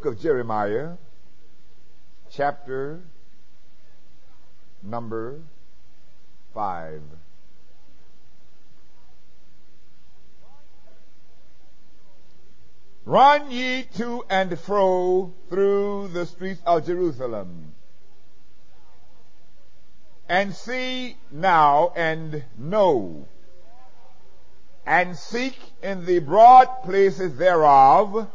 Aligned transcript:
Book 0.00 0.14
of 0.14 0.22
Jeremiah, 0.22 0.92
chapter 2.30 3.00
number 4.82 5.40
5. 6.54 7.02
Run 13.04 13.50
ye 13.50 13.82
to 13.96 14.24
and 14.30 14.58
fro 14.58 15.34
through 15.50 16.08
the 16.08 16.24
streets 16.24 16.62
of 16.64 16.86
Jerusalem, 16.86 17.72
and 20.30 20.54
see 20.54 21.18
now 21.30 21.92
and 21.94 22.42
know, 22.56 23.28
and 24.86 25.14
seek 25.14 25.58
in 25.82 26.06
the 26.06 26.20
broad 26.20 26.84
places 26.84 27.36
thereof, 27.36 28.30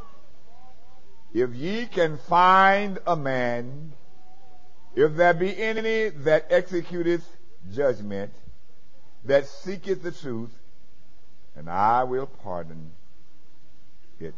if 1.35 1.53
ye 1.53 1.85
can 1.85 2.17
find 2.17 2.97
a 3.05 3.13
man, 3.13 3.91
if 4.95 5.17
there 5.17 5.33
be 5.33 5.61
any 5.61 6.07
that 6.07 6.49
executeth 6.49 7.23
judgment, 7.73 8.31
that 9.25 9.45
seeketh 9.45 10.01
the 10.01 10.13
truth, 10.13 10.57
and 11.57 11.69
I 11.69 12.05
will 12.05 12.25
pardon 12.25 12.91
it. 14.17 14.33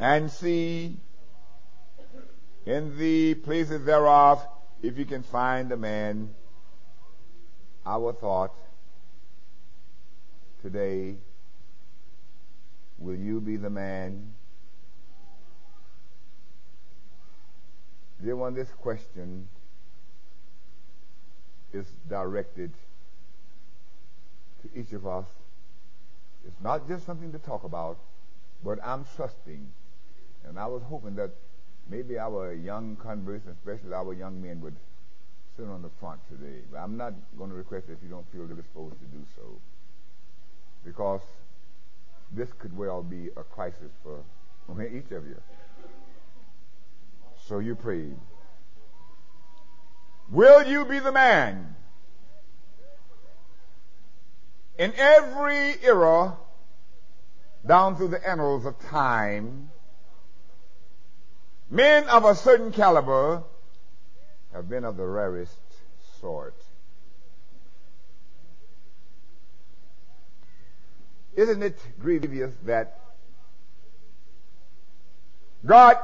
And 0.00 0.28
see 0.32 0.96
in 2.66 2.98
the 2.98 3.34
places 3.34 3.84
thereof, 3.84 4.44
if 4.82 4.98
you 4.98 5.04
can 5.04 5.22
find 5.22 5.70
a 5.70 5.76
man, 5.76 6.34
our 7.86 8.12
thought 8.12 8.52
today, 10.62 11.16
will 12.98 13.16
you 13.16 13.40
be 13.40 13.56
the 13.56 13.68
man? 13.68 14.32
Dear 18.22 18.36
one, 18.36 18.54
this 18.54 18.68
question 18.80 19.48
is 21.72 21.86
directed 22.08 22.72
to 24.62 24.78
each 24.78 24.92
of 24.92 25.04
us. 25.04 25.26
It's 26.46 26.60
not 26.62 26.86
just 26.86 27.04
something 27.04 27.32
to 27.32 27.38
talk 27.38 27.64
about, 27.64 27.98
but 28.64 28.78
I'm 28.84 29.04
trusting, 29.16 29.66
and 30.46 30.58
I 30.58 30.66
was 30.66 30.82
hoping 30.84 31.16
that 31.16 31.30
maybe 31.90 32.18
our 32.18 32.52
young 32.52 32.96
converts, 32.96 33.46
especially 33.48 33.92
our 33.94 34.14
young 34.14 34.40
men, 34.40 34.60
would 34.60 34.76
sit 35.56 35.66
on 35.66 35.82
the 35.82 35.90
front 35.98 36.20
today. 36.28 36.60
But 36.70 36.78
I'm 36.78 36.96
not 36.96 37.14
going 37.36 37.50
to 37.50 37.56
request 37.56 37.86
it 37.88 37.94
if 37.94 37.98
you 38.04 38.08
don't 38.08 38.30
feel 38.30 38.46
disposed 38.46 38.94
to 39.00 39.06
do 39.06 39.24
so 39.34 39.58
because 40.84 41.20
this 42.32 42.48
could 42.58 42.76
well 42.76 43.02
be 43.02 43.28
a 43.36 43.42
crisis 43.42 43.90
for 44.02 44.24
each 44.82 45.10
of 45.10 45.26
you. 45.26 45.40
So 47.46 47.58
you 47.58 47.74
pray. 47.74 48.10
Will 50.30 50.66
you 50.66 50.84
be 50.84 50.98
the 50.98 51.12
man? 51.12 51.76
In 54.78 54.92
every 54.96 55.74
era, 55.82 56.36
down 57.66 57.96
through 57.96 58.08
the 58.08 58.28
annals 58.28 58.64
of 58.64 58.80
time, 58.80 59.70
men 61.70 62.08
of 62.08 62.24
a 62.24 62.34
certain 62.34 62.72
caliber 62.72 63.42
have 64.52 64.68
been 64.68 64.84
of 64.84 64.96
the 64.96 65.06
rarest 65.06 65.58
sort. 66.20 66.61
Isn't 71.34 71.62
it 71.62 71.78
grievous 71.98 72.52
that 72.64 72.98
God, 75.64 75.96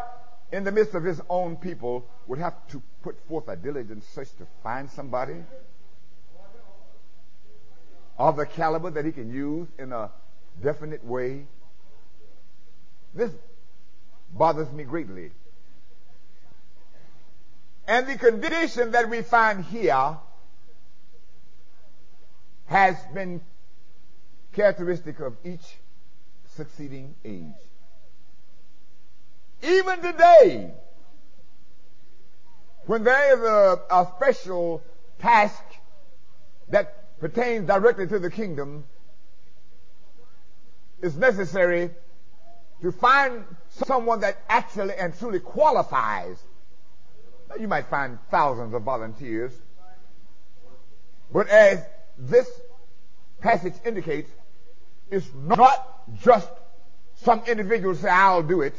in 0.53 0.65
the 0.65 0.73
midst 0.73 0.95
of 0.95 1.05
his 1.05 1.21
own 1.29 1.57
people, 1.57 2.07
would 2.27 2.39
have 2.39 2.55
to 2.69 2.83
put 3.03 3.19
forth 3.27 3.49
a 3.49 3.57
diligent 3.57 4.05
search 4.05 4.31
to 4.39 4.47
find 4.63 4.91
somebody 4.91 5.45
of 8.19 8.37
the 8.37 8.47
caliber 8.47 8.91
that 8.91 9.05
he 9.05 9.13
can 9.13 9.33
use 9.33 9.69
in 9.79 9.93
a 9.93 10.11
definite 10.63 11.05
way? 11.05 11.47
This 13.15 13.31
bothers 14.33 14.71
me 14.73 14.85
greatly. 14.85 15.33
And 17.87 18.07
the 18.07 18.17
condition 18.17 18.93
that 18.93 19.09
we 19.09 19.23
find 19.23 19.65
here 19.65 20.19
has 22.67 22.97
been 23.15 23.41
characteristic 24.59 25.21
of 25.21 25.37
each 25.45 25.77
succeeding 26.57 27.15
age. 27.25 27.63
Even 29.63 30.01
today, 30.03 30.73
when 32.87 33.05
there 33.05 33.35
is 33.35 33.41
a, 33.41 33.81
a 33.89 34.09
special 34.17 34.83
task 35.21 35.63
that 36.71 37.21
pertains 37.21 37.69
directly 37.69 38.09
to 38.09 38.19
the 38.19 38.31
kingdom, 38.31 38.85
it's 41.03 41.15
necessary 41.15 41.91
to 42.83 42.91
find 42.91 43.45
someone 43.87 44.19
that 44.23 44.39
actually 44.49 44.95
and 44.95 45.17
truly 45.21 45.39
qualifies. 45.39 46.37
Now, 47.49 47.55
you 47.55 47.69
might 47.69 47.87
find 47.87 48.19
thousands 48.29 48.75
of 48.75 48.83
volunteers, 48.83 49.53
but 51.33 51.47
as 51.47 51.81
this 52.19 52.51
passage 53.41 53.75
indicates, 53.85 54.29
it's 55.11 55.29
not 55.35 56.19
just 56.23 56.49
some 57.23 57.43
individual 57.47 57.95
say, 57.95 58.09
I'll 58.09 58.43
do 58.43 58.63
it. 58.63 58.75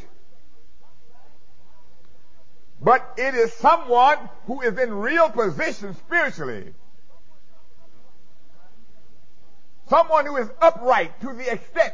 But 2.82 3.16
it 3.18 3.36
is 3.36 3.52
someone 3.54 4.18
who 4.46 4.62
is 4.62 4.78
in 4.78 4.94
real 4.94 5.30
position 5.30 5.96
spiritually. 5.96 6.74
Someone 9.90 10.26
who 10.26 10.38
is 10.38 10.50
upright 10.62 11.20
to 11.22 11.34
the 11.34 11.52
extent. 11.52 11.94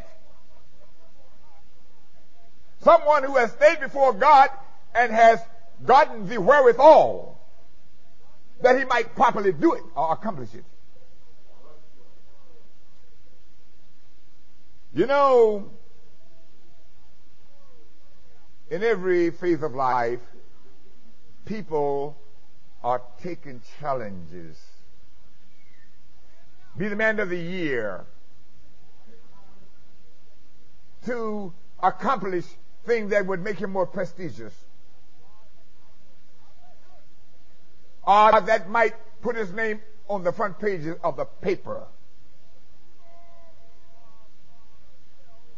Someone 2.82 3.24
who 3.24 3.36
has 3.38 3.52
stayed 3.54 3.80
before 3.80 4.14
God 4.14 4.50
and 4.94 5.12
has 5.12 5.40
gotten 5.84 6.30
the 6.30 6.38
wherewithal 6.40 7.40
that 8.62 8.78
he 8.78 8.86
might 8.86 9.16
properly 9.16 9.52
do 9.54 9.74
it 9.74 9.84
or 9.96 10.14
accomplish 10.14 10.54
it. 10.54 10.66
You 14.96 15.08
know, 15.08 15.72
in 18.72 18.82
every 18.82 19.30
phase 19.30 19.62
of 19.62 19.76
life, 19.76 20.22
people 21.44 22.18
are 22.82 23.02
taking 23.22 23.62
challenges. 23.82 24.58
Be 26.78 26.88
the 26.88 26.96
man 26.96 27.20
of 27.20 27.30
the 27.30 27.38
year. 27.38 28.06
To 31.08 31.54
accomplish 31.84 32.46
things 32.86 33.12
that 33.12 33.26
would 33.26 33.44
make 33.44 33.60
him 33.60 33.72
more 33.72 33.86
prestigious. 33.86 34.54
Or 38.08 38.40
that 38.40 38.70
might 38.70 38.96
put 39.22 39.36
his 39.36 39.52
name 39.52 39.82
on 40.08 40.24
the 40.24 40.32
front 40.32 40.58
pages 40.58 40.96
of 41.04 41.18
the 41.18 41.26
paper. 41.26 41.84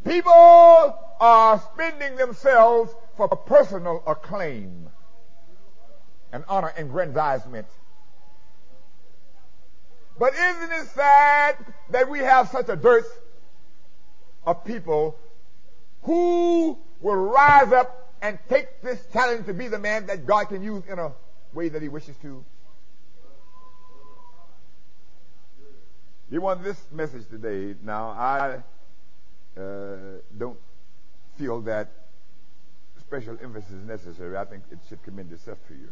People 0.06 0.96
are 1.20 1.62
spending 1.74 2.16
themselves 2.16 2.94
for 3.16 3.28
personal 3.28 4.04
acclaim 4.06 4.90
and 6.32 6.44
honor 6.48 6.74
and 6.78 6.90
aggrandizement. 6.90 7.68
But 10.20 10.34
isn't 10.34 10.72
it 10.72 10.88
sad 10.88 11.56
that 11.90 12.10
we 12.10 12.20
have 12.20 12.50
such 12.50 12.70
a 12.70 12.76
dearth 12.76 13.08
of 14.46 14.66
people 14.66 15.18
who 16.04 16.78
will 17.02 17.16
rise 17.16 17.72
up 17.72 18.14
and 18.22 18.40
take 18.50 18.82
this 18.82 19.00
challenge 19.14 19.46
to 19.46 19.54
be 19.54 19.68
the 19.68 19.78
man 19.78 20.08
that 20.08 20.26
God 20.26 20.46
can 20.46 20.64
use 20.64 20.84
in 20.90 20.98
a 20.98 21.12
way 21.54 21.70
that 21.70 21.82
he 21.82 21.88
wishes 21.88 22.16
to? 22.24 22.44
You 26.30 26.42
want 26.42 26.64
this 26.64 26.82
message 26.92 27.28
today. 27.30 27.76
Now, 27.84 28.10
I 28.10 28.64
don't 30.38 30.58
feel 31.38 31.62
that 31.62 31.90
special 33.00 33.38
emphasis 33.42 33.72
is 33.72 33.86
necessary. 33.86 34.38
I 34.38 34.46
think 34.46 34.64
it 34.72 34.80
should 34.88 35.02
commend 35.04 35.32
itself 35.32 35.58
to 35.68 35.74
you. 35.74 35.90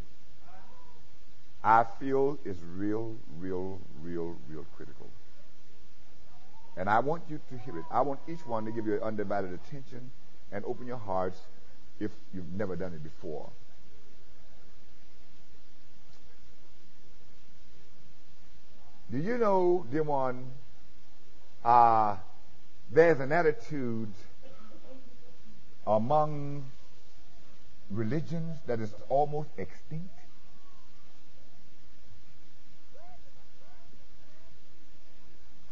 I 1.64 1.86
feel 2.00 2.38
is 2.46 2.58
real, 2.76 3.16
real, 3.40 3.80
real, 4.02 4.36
real 4.48 4.66
critical. 4.76 5.10
And 6.78 6.90
I 6.90 7.00
want 7.00 7.24
you 7.30 7.40
to 7.50 7.58
hear 7.60 7.80
it. 7.80 7.86
I 7.90 8.02
want 8.02 8.20
each 8.28 8.46
one 8.46 8.66
to 8.66 8.72
give 8.72 8.86
you 8.86 9.00
undivided 9.02 9.54
attention 9.54 10.12
and 10.52 10.64
open 10.66 10.86
your 10.86 10.98
hearts 10.98 11.40
if 12.00 12.12
you've 12.34 12.52
never 12.52 12.76
done 12.76 12.94
it 12.94 13.04
before. 13.04 13.50
Do 19.12 19.18
you 19.18 19.38
know, 19.38 19.86
dear 19.92 20.04
one, 20.04 20.52
uh, 21.64 22.18
there's 22.92 23.20
an 23.20 23.32
attitude 23.32 24.12
among 25.86 26.66
religions 27.90 28.58
that 28.68 28.80
is 28.80 28.94
almost 29.10 29.50
extinct? 29.58 30.10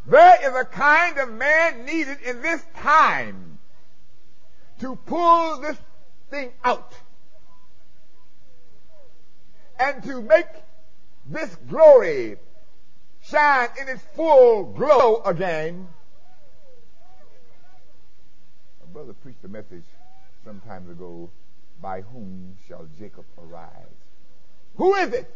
There 0.06 0.50
is 0.50 0.54
a 0.54 0.64
kind 0.64 1.18
of 1.18 1.32
man 1.32 1.86
needed 1.86 2.18
in 2.24 2.42
this 2.42 2.62
time 2.76 3.58
to 4.80 4.96
pull 4.96 5.60
this 5.60 5.78
thing 6.30 6.52
out 6.62 6.92
and 9.78 10.02
to 10.04 10.20
make 10.20 10.46
this 11.26 11.54
glory 11.68 12.36
shine 13.22 13.68
in 13.80 13.88
its 13.88 14.02
full 14.14 14.64
glow 14.64 15.22
again. 15.24 15.88
Brother 18.94 19.12
preached 19.12 19.44
a 19.44 19.48
message 19.48 19.82
some 20.44 20.60
time 20.60 20.88
ago 20.88 21.28
by 21.82 22.02
whom 22.02 22.56
shall 22.68 22.86
Jacob 22.96 23.24
arise? 23.36 23.98
Who 24.76 24.94
is 24.94 25.12
it? 25.12 25.28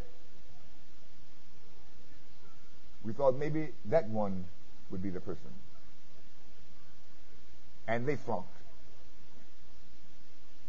We 3.02 3.12
thought 3.12 3.34
maybe 3.34 3.70
that 3.86 4.08
one 4.08 4.44
would 4.90 5.02
be 5.02 5.10
the 5.10 5.18
person. 5.18 5.50
And 7.88 8.06
they 8.06 8.14
flunked. 8.14 8.54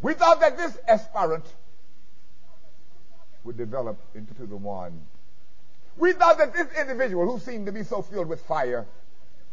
We 0.02 0.16
thought 0.16 0.40
that 0.40 0.58
this 0.58 0.76
aspirant 0.88 1.46
would 3.44 3.58
develop 3.58 4.00
into 4.16 4.48
the 4.48 4.58
one. 4.58 5.00
We 5.96 6.14
thought 6.14 6.40
that 6.40 6.54
this 6.54 6.68
individual 6.80 7.32
who 7.32 7.40
seemed 7.40 7.68
to 7.68 7.72
be 7.72 7.84
so 7.84 8.02
filled 8.02 8.30
with 8.30 8.42
fire 8.42 8.88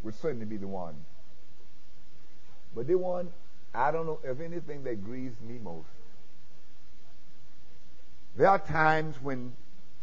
would 0.02 0.14
certainly 0.14 0.46
be 0.46 0.56
the 0.56 0.68
one. 0.68 0.94
But 2.76 2.86
the 2.86 2.94
one, 2.96 3.30
I 3.74 3.90
don't 3.90 4.04
know 4.04 4.20
if 4.22 4.38
anything 4.38 4.84
that 4.84 5.02
grieves 5.02 5.40
me 5.40 5.58
most. 5.58 5.88
There 8.36 8.48
are 8.48 8.58
times 8.58 9.16
when, 9.22 9.54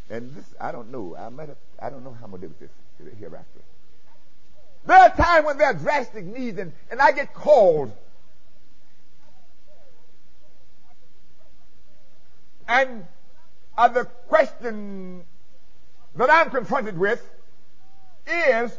and 0.10 0.34
this, 0.36 0.46
I 0.60 0.72
don't 0.72 0.92
know, 0.92 1.16
I 1.16 1.30
might 1.30 1.50
have, 1.50 1.58
I 1.80 1.92
don't 1.92 2.04
know 2.04 2.14
how 2.14 2.26
I'm 2.26 2.32
going 2.32 2.42
to 2.42 2.48
do 2.48 2.54
with 2.60 2.72
this 3.00 3.20
hereafter. 3.20 3.62
There 4.86 4.98
are 4.98 5.16
times 5.16 5.46
when 5.46 5.58
there 5.60 5.68
are 5.68 5.76
drastic 5.76 6.26
needs 6.26 6.58
and, 6.58 6.74
and 6.90 7.00
I 7.00 7.12
get 7.12 7.34
called. 7.36 7.92
And 12.68 13.06
uh, 13.78 13.88
the 13.90 14.06
question 14.28 15.26
that 16.16 16.30
I'm 16.32 16.50
confronted 16.50 16.98
with 16.98 17.22
is, 18.26 18.76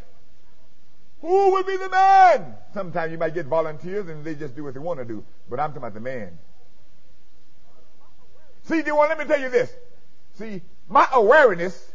who 1.24 1.52
will 1.52 1.62
be 1.62 1.78
the 1.78 1.88
man? 1.88 2.54
Sometimes 2.74 3.10
you 3.10 3.16
might 3.16 3.32
get 3.32 3.46
volunteers 3.46 4.08
and 4.08 4.22
they 4.22 4.34
just 4.34 4.54
do 4.54 4.62
what 4.62 4.74
they 4.74 4.80
want 4.80 4.98
to 4.98 5.06
do, 5.06 5.24
but 5.48 5.58
I'm 5.58 5.70
talking 5.70 5.78
about 5.78 5.94
the 5.94 6.00
man. 6.00 6.38
See, 8.64 8.82
dear 8.82 8.94
one, 8.94 9.08
let 9.08 9.18
me 9.18 9.24
tell 9.24 9.40
you 9.40 9.48
this. 9.48 9.72
See, 10.34 10.60
my 10.86 11.08
awareness 11.14 11.90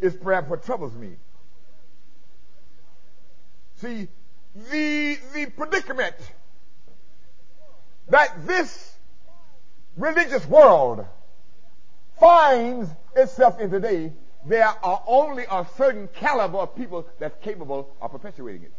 is 0.00 0.14
perhaps 0.14 0.50
what 0.50 0.66
troubles 0.66 0.94
me. 0.94 1.12
See, 3.76 4.08
the, 4.70 5.18
the 5.32 5.46
predicament 5.46 6.16
that 8.10 8.46
this 8.46 8.92
religious 9.96 10.44
world 10.44 11.06
finds 12.20 12.90
itself 13.16 13.60
in 13.60 13.70
today, 13.70 14.12
there 14.46 14.68
are 14.82 15.02
only 15.06 15.44
a 15.50 15.66
certain 15.76 16.08
caliber 16.14 16.58
of 16.58 16.76
people 16.76 17.06
that's 17.18 17.36
capable 17.42 17.94
of 18.00 18.10
perpetuating 18.10 18.62
it. 18.62 18.72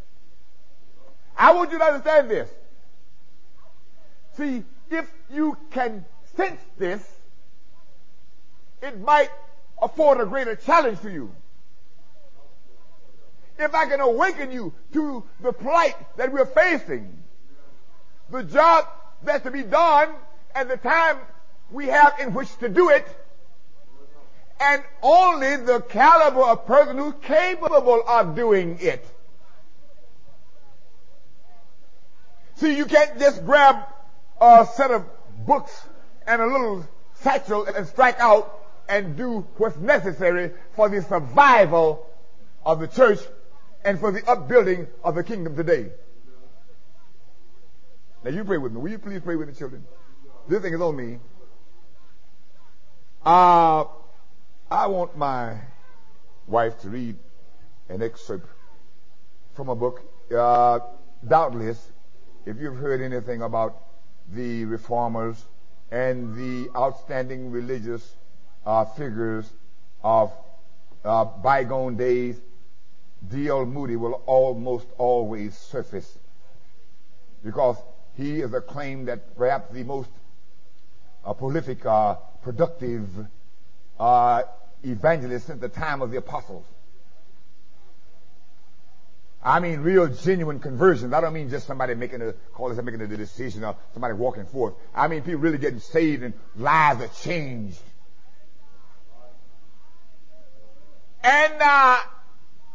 I 1.37 1.53
want 1.53 1.71
you 1.71 1.77
to 1.77 1.83
understand 1.83 2.29
this. 2.29 2.49
See, 4.37 4.63
if 4.89 5.09
you 5.29 5.57
can 5.71 6.05
sense 6.35 6.59
this, 6.77 7.03
it 8.81 8.99
might 8.99 9.29
afford 9.81 10.21
a 10.21 10.25
greater 10.25 10.55
challenge 10.55 11.01
to 11.01 11.11
you 11.11 11.31
if 13.59 13.75
I 13.75 13.85
can 13.85 13.99
awaken 13.99 14.51
you 14.51 14.73
to 14.93 15.23
the 15.41 15.51
plight 15.51 15.95
that 16.17 16.31
we're 16.31 16.45
facing, 16.45 17.21
the 18.29 18.43
job 18.43 18.87
that's 19.23 19.43
to 19.43 19.51
be 19.51 19.63
done, 19.63 20.09
and 20.55 20.69
the 20.69 20.77
time 20.77 21.17
we 21.71 21.87
have 21.87 22.19
in 22.19 22.33
which 22.33 22.55
to 22.59 22.69
do 22.69 22.89
it, 22.89 23.05
and 24.59 24.83
only 25.01 25.55
the 25.57 25.79
caliber 25.81 26.41
of 26.41 26.65
person 26.65 26.97
who's 26.97 27.13
capable 27.23 28.03
of 28.07 28.35
doing 28.35 28.77
it. 28.81 29.05
See, 32.55 32.75
you 32.75 32.85
can't 32.85 33.17
just 33.19 33.45
grab 33.45 33.77
a 34.41 34.67
set 34.73 34.91
of 34.91 35.05
books 35.45 35.71
and 36.27 36.41
a 36.41 36.45
little 36.45 36.85
satchel 37.15 37.65
and 37.65 37.87
strike 37.87 38.19
out 38.19 38.59
and 38.89 39.15
do 39.15 39.47
what's 39.57 39.77
necessary 39.77 40.51
for 40.75 40.89
the 40.89 41.01
survival 41.01 42.05
of 42.65 42.79
the 42.79 42.87
church 42.87 43.19
and 43.85 43.99
for 43.99 44.11
the 44.11 44.29
upbuilding 44.29 44.87
of 45.03 45.15
the 45.15 45.23
kingdom 45.23 45.55
today. 45.55 45.91
Now 48.23 48.31
you 48.31 48.43
pray 48.43 48.57
with 48.57 48.73
me. 48.73 48.81
Will 48.81 48.91
you 48.91 48.99
please 48.99 49.21
pray 49.21 49.37
with 49.37 49.47
the 49.47 49.55
children? 49.55 49.85
This 50.49 50.61
thing 50.61 50.73
is 50.73 50.81
on 50.81 50.95
me. 50.95 51.19
Uh, 53.25 53.85
I 54.71 54.85
want 54.85 55.17
my 55.17 55.57
wife 56.45 56.79
to 56.81 56.89
read 56.89 57.15
an 57.89 58.03
excerpt 58.03 58.47
from 59.55 59.67
a 59.67 59.75
book. 59.75 60.03
Uh, 60.31 60.79
doubtless, 61.27 61.91
if 62.45 62.57
you've 62.59 62.77
heard 62.77 63.01
anything 63.01 63.41
about 63.41 63.81
the 64.31 64.65
reformers 64.65 65.43
and 65.89 66.35
the 66.35 66.69
outstanding 66.77 67.49
religious 67.49 68.13
uh, 68.63 68.85
figures 68.85 69.51
of 70.03 70.31
uh, 71.03 71.25
bygone 71.25 71.97
days, 71.97 72.39
D.L. 73.27 73.65
Moody 73.65 73.95
will 73.95 74.21
almost 74.27 74.85
always 74.99 75.57
surface 75.57 76.19
because 77.43 77.77
he 78.15 78.41
is 78.41 78.53
acclaimed 78.53 79.07
that 79.07 79.35
perhaps 79.35 79.73
the 79.73 79.83
most 79.83 80.11
uh, 81.25 81.33
prolific, 81.33 81.83
uh, 81.87 82.17
productive 82.43 83.09
uh, 84.83 84.87
evangelist 84.87 85.47
since 85.47 85.61
the 85.61 85.69
time 85.69 86.01
of 86.01 86.11
the 86.11 86.17
apostles. 86.17 86.65
I 89.41 89.61
mean 89.61 89.79
real 89.79 90.07
genuine 90.07 90.59
conversions. 90.59 91.13
I 91.13 91.21
don't 91.21 91.33
mean 91.33 91.49
just 91.49 91.65
somebody 91.65 91.95
making 91.95 92.21
a 92.21 92.33
call 92.53 92.69
this 92.69 92.83
making 92.83 93.01
a 93.01 93.07
decision 93.07 93.63
or 93.63 93.77
somebody 93.93 94.13
walking 94.13 94.45
forth. 94.45 94.73
I 94.93 95.07
mean 95.07 95.21
people 95.21 95.39
really 95.39 95.57
getting 95.57 95.79
saved 95.79 96.23
and 96.23 96.33
lives 96.57 97.01
are 97.01 97.23
changed. 97.23 97.79
And 101.23 101.53
uh, 101.61 101.97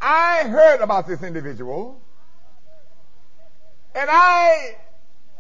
I 0.01 0.45
heard 0.49 0.81
about 0.81 1.07
this 1.07 1.23
individual, 1.23 2.01
and 3.95 4.09
I 4.11 4.77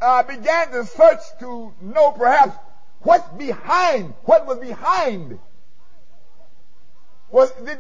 uh, 0.01 0.23
began 0.23 0.71
to 0.71 0.87
search 0.87 1.21
to 1.41 1.73
know 1.83 2.13
perhaps 2.13 2.57
what's 3.01 3.29
behind, 3.35 4.15
what 4.25 4.47
was 4.47 4.59
behind. 4.59 5.39
Was 7.31 7.51
did 7.53 7.79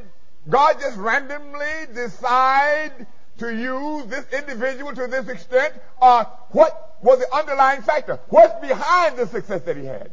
God 0.48 0.76
just 0.80 0.96
randomly 0.96 1.86
decide 1.94 3.06
to 3.38 3.54
use 3.54 4.06
this 4.06 4.26
individual 4.32 4.94
to 4.94 5.06
this 5.06 5.28
extent, 5.28 5.74
or 6.00 6.24
what 6.50 6.96
was 7.02 7.18
the 7.18 7.34
underlying 7.34 7.82
factor? 7.82 8.20
What's 8.28 8.60
behind 8.60 9.16
the 9.16 9.26
success 9.26 9.62
that 9.62 9.76
he 9.76 9.84
had? 9.84 10.10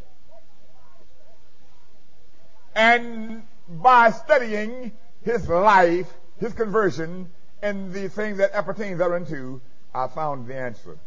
And 2.76 3.44
by 3.68 4.12
studying 4.12 4.92
his 5.24 5.48
life, 5.48 6.12
his 6.40 6.54
conversion, 6.54 7.30
and 7.62 7.94
the 7.94 8.10
things 8.10 8.38
that 8.40 8.54
appertains 8.54 8.98
thereunto, 8.98 9.62
I 9.94 10.08
found 10.08 10.48
the 10.48 10.56
answer. 10.56 10.98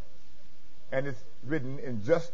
And 0.92 1.06
it's 1.06 1.22
written 1.44 1.78
in 1.80 2.04
just 2.04 2.30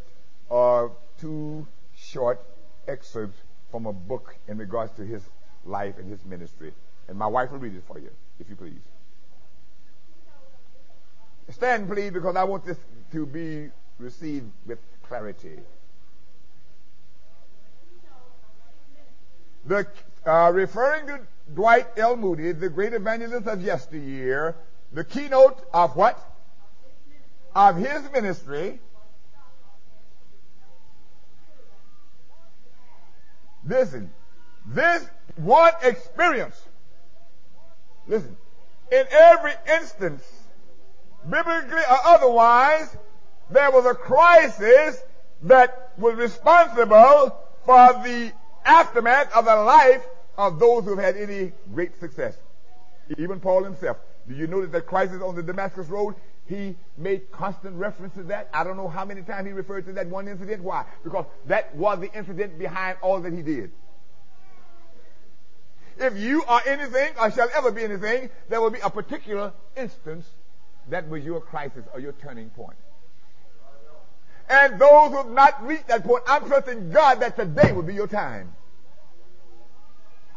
uh, 0.50 0.88
two 1.20 1.66
short 1.96 2.44
excerpts 2.86 3.38
from 3.70 3.86
a 3.86 3.92
book 3.92 4.36
in 4.48 4.58
regards 4.58 4.92
to 4.96 5.02
his 5.06 5.22
life 5.64 5.98
and 5.98 6.10
his 6.10 6.24
ministry. 6.24 6.72
And 7.08 7.18
my 7.18 7.26
wife 7.26 7.50
will 7.50 7.58
read 7.58 7.74
it 7.74 7.82
for 7.86 7.98
you, 7.98 8.10
if 8.38 8.48
you 8.48 8.56
please. 8.56 8.80
Stand, 11.50 11.88
please, 11.88 12.12
because 12.12 12.36
I 12.36 12.44
want 12.44 12.64
this 12.64 12.78
to 13.12 13.26
be 13.26 13.70
received 13.98 14.50
with 14.66 14.78
clarity. 15.02 15.58
The, 19.66 19.86
uh, 20.24 20.50
referring 20.54 21.06
to 21.08 21.20
Dwight 21.54 21.88
L. 21.96 22.16
Moody, 22.16 22.52
the 22.52 22.68
great 22.68 22.92
evangelist 22.92 23.46
of 23.46 23.60
yesteryear, 23.62 24.54
the 24.92 25.04
keynote 25.04 25.58
of 25.74 25.96
what? 25.96 26.18
Of 27.54 27.76
his 27.76 28.10
ministry. 28.12 28.80
Listen, 33.66 34.10
this 34.66 35.06
one 35.36 35.72
experience, 35.82 36.60
listen, 38.06 38.36
in 38.92 39.04
every 39.10 39.52
instance, 39.68 40.22
biblically 41.28 41.82
or 41.90 41.98
otherwise, 42.06 42.96
there 43.50 43.70
was 43.70 43.86
a 43.86 43.94
crisis 43.94 45.00
that 45.42 45.92
was 45.98 46.14
responsible 46.14 47.36
for 47.64 47.92
the 48.04 48.32
aftermath 48.64 49.32
of 49.34 49.44
the 49.44 49.56
life 49.56 50.02
of 50.36 50.58
those 50.58 50.84
who 50.84 50.96
had 50.96 51.16
any 51.16 51.52
great 51.72 51.98
success. 52.00 52.36
Even 53.18 53.40
Paul 53.40 53.64
himself. 53.64 53.96
Do 54.28 54.34
you 54.34 54.46
notice 54.46 54.70
that 54.70 54.86
crisis 54.86 55.22
on 55.22 55.34
the 55.34 55.42
Damascus 55.42 55.88
Road? 55.88 56.14
He 56.46 56.76
made 56.96 57.30
constant 57.30 57.76
reference 57.76 58.14
to 58.14 58.24
that. 58.24 58.48
I 58.52 58.64
don't 58.64 58.76
know 58.76 58.88
how 58.88 59.04
many 59.04 59.22
times 59.22 59.46
he 59.46 59.52
referred 59.52 59.86
to 59.86 59.92
that 59.94 60.06
one 60.08 60.28
incident. 60.28 60.62
Why? 60.62 60.84
Because 61.04 61.26
that 61.46 61.74
was 61.76 62.00
the 62.00 62.12
incident 62.12 62.58
behind 62.58 62.98
all 63.02 63.20
that 63.20 63.32
he 63.32 63.42
did. 63.42 63.70
If 66.00 66.16
you 66.16 66.42
are 66.44 66.62
anything 66.66 67.12
or 67.20 67.30
shall 67.30 67.50
ever 67.54 67.70
be 67.70 67.84
anything, 67.84 68.30
there 68.48 68.60
will 68.60 68.70
be 68.70 68.80
a 68.80 68.88
particular 68.88 69.52
instance 69.76 70.26
that 70.88 71.08
was 71.08 71.22
your 71.22 71.42
crisis 71.42 71.84
or 71.92 72.00
your 72.00 72.12
turning 72.12 72.48
point. 72.50 72.78
And 74.48 74.80
those 74.80 75.10
who 75.10 75.18
have 75.18 75.30
not 75.30 75.64
reached 75.64 75.88
that 75.88 76.04
point, 76.04 76.24
I'm 76.26 76.46
trusting 76.46 76.90
God 76.90 77.20
that 77.20 77.36
today 77.36 77.72
will 77.72 77.82
be 77.82 77.94
your 77.94 78.08
time. 78.08 78.52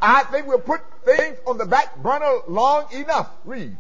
I 0.02 0.24
think 0.26 0.48
we'll 0.48 0.60
put 0.60 0.82
things 1.06 1.38
on 1.48 1.58
the 1.58 1.66
back 1.66 1.96
burner 1.96 2.40
long 2.50 2.92
enough. 2.92 3.30
Read. 3.46 3.78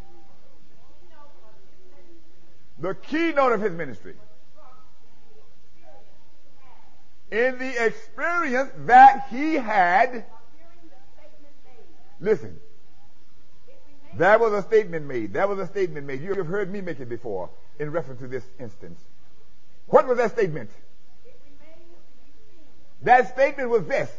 The 2.80 2.96
keynote 2.96 3.52
of 3.52 3.62
his 3.62 3.74
ministry. 3.74 4.16
In 7.30 7.58
the 7.58 7.86
experience 7.86 8.72
that 8.86 9.28
he 9.30 9.56
had, 9.56 10.25
listen, 12.24 12.60
that 14.18 14.39
was 14.39 14.53
a 14.53 14.62
statement 14.62 15.06
made. 15.06 15.34
That 15.34 15.50
was 15.50 15.60
a 15.60 15.68
statement 15.68 16.08
made. 16.08 16.22
You 16.22 16.34
have 16.36 16.48
heard 16.48 16.72
me 16.72 16.82
make 16.82 17.00
it 17.00 17.10
before 17.10 17.50
in 17.80 17.92
reference 17.92 18.22
to 18.22 18.27
this 18.27 18.44
instance. 18.60 19.00
What 19.88 20.08
was 20.08 20.18
that 20.18 20.32
statement? 20.32 20.70
That 23.01 23.34
statement 23.34 23.70
was 23.70 23.86
this. 23.86 24.10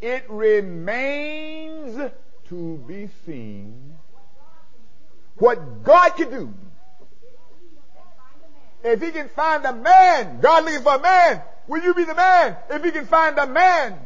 It 0.00 0.24
remains 0.28 2.10
to 2.48 2.76
be 2.86 3.08
seen 3.26 3.96
what 5.36 5.82
God 5.82 6.10
can 6.10 6.30
do. 6.30 6.54
If 8.84 9.02
he 9.02 9.10
can 9.10 9.28
find 9.30 9.64
a 9.64 9.72
man, 9.72 10.40
God 10.40 10.64
looking 10.64 10.82
for 10.82 10.94
a 10.94 11.00
man, 11.00 11.42
will 11.66 11.82
you 11.82 11.94
be 11.94 12.04
the 12.04 12.14
man? 12.14 12.56
If 12.70 12.84
he 12.84 12.92
can 12.92 13.06
find 13.06 13.36
a 13.38 13.46
man, 13.46 13.98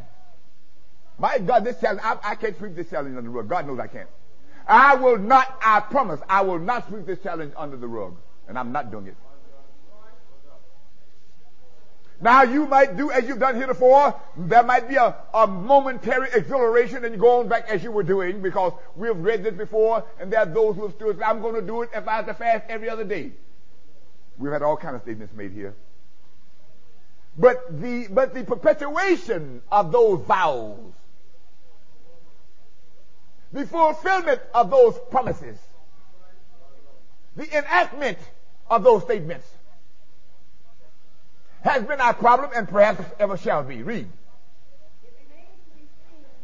my 1.23 1.39
God, 1.39 1.63
this 1.63 1.79
challenge, 1.79 2.01
I, 2.03 2.35
can't 2.35 2.57
sweep 2.57 2.75
this 2.75 2.89
challenge 2.89 3.15
under 3.15 3.21
the 3.21 3.29
rug. 3.29 3.47
God 3.47 3.65
knows 3.65 3.79
I 3.79 3.87
can't. 3.87 4.09
I 4.67 4.95
will 4.95 5.17
not, 5.17 5.57
I 5.63 5.79
promise, 5.79 6.19
I 6.27 6.41
will 6.41 6.59
not 6.59 6.89
sweep 6.89 7.05
this 7.05 7.19
challenge 7.19 7.53
under 7.55 7.77
the 7.77 7.87
rug. 7.87 8.17
And 8.49 8.59
I'm 8.59 8.73
not 8.73 8.91
doing 8.91 9.07
it. 9.07 9.15
Now 12.19 12.43
you 12.43 12.65
might 12.65 12.97
do 12.97 13.09
as 13.09 13.25
you've 13.25 13.39
done 13.39 13.55
heretofore. 13.55 14.19
There 14.35 14.63
might 14.63 14.89
be 14.89 14.95
a, 14.95 15.15
a 15.33 15.47
momentary 15.47 16.27
exhilaration 16.33 17.05
and 17.05 17.15
you 17.15 17.45
back 17.45 17.69
as 17.69 17.81
you 17.81 17.93
were 17.93 18.03
doing 18.03 18.41
because 18.41 18.73
we've 18.97 19.15
read 19.15 19.45
this 19.45 19.53
before 19.53 20.03
and 20.19 20.31
there 20.31 20.41
are 20.41 20.45
those 20.45 20.75
who 20.75 20.83
have 20.83 20.95
stood, 20.95 21.21
I'm 21.21 21.41
going 21.41 21.55
to 21.55 21.61
do 21.61 21.83
it 21.83 21.89
if 21.95 22.05
I 22.05 22.17
have 22.17 22.25
to 22.25 22.33
fast 22.33 22.65
every 22.67 22.89
other 22.89 23.05
day. 23.05 23.31
We've 24.37 24.51
had 24.51 24.61
all 24.61 24.75
kind 24.75 24.93
of 24.93 25.03
statements 25.03 25.33
made 25.33 25.53
here. 25.53 25.73
But 27.37 27.81
the, 27.81 28.07
but 28.09 28.33
the 28.33 28.43
perpetuation 28.43 29.61
of 29.71 29.93
those 29.93 30.19
vows, 30.25 30.93
the 33.53 33.67
fulfillment 33.67 34.41
of 34.53 34.71
those 34.71 34.99
promises, 35.11 35.57
the 37.35 37.47
enactment 37.55 38.17
of 38.69 38.83
those 38.83 39.03
statements, 39.03 39.47
has 41.61 41.83
been 41.83 42.01
our 42.01 42.13
problem 42.13 42.49
and 42.53 42.67
perhaps 42.67 43.05
ever 43.19 43.37
shall 43.37 43.63
be. 43.63 43.83
Read. 43.83 44.07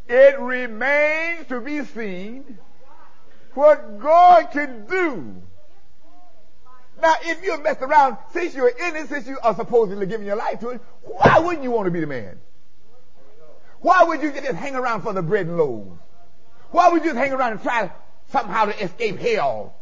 It 0.07 0.39
remains 0.39 1.47
to 1.47 1.59
be 1.59 1.83
seen 1.83 2.57
what 3.53 3.99
God 3.99 4.51
can 4.51 4.85
do. 4.85 5.35
Now, 7.01 7.15
if 7.21 7.43
you 7.43 7.57
messed 7.61 7.81
around, 7.81 8.17
since 8.33 8.55
you're 8.55 8.69
in 8.69 8.95
it, 8.95 9.09
since 9.09 9.27
you 9.27 9.37
are 9.41 9.55
supposedly 9.55 10.05
giving 10.05 10.27
your 10.27 10.35
life 10.35 10.59
to 10.61 10.69
it, 10.69 10.81
why 11.01 11.39
wouldn't 11.39 11.63
you 11.63 11.71
want 11.71 11.85
to 11.85 11.91
be 11.91 12.01
the 12.01 12.07
man? 12.07 12.39
Why 13.81 14.03
would 14.03 14.21
you 14.21 14.31
just 14.31 14.51
hang 14.53 14.75
around 14.75 15.01
for 15.01 15.13
the 15.13 15.21
bread 15.21 15.47
and 15.47 15.57
loaves? 15.57 15.99
Why 16.71 16.89
would 16.89 17.03
you 17.03 17.09
just 17.09 17.17
hang 17.17 17.33
around 17.33 17.53
and 17.53 17.61
try 17.61 17.91
somehow 18.31 18.65
to 18.65 18.83
escape 18.83 19.17
hell? 19.17 19.75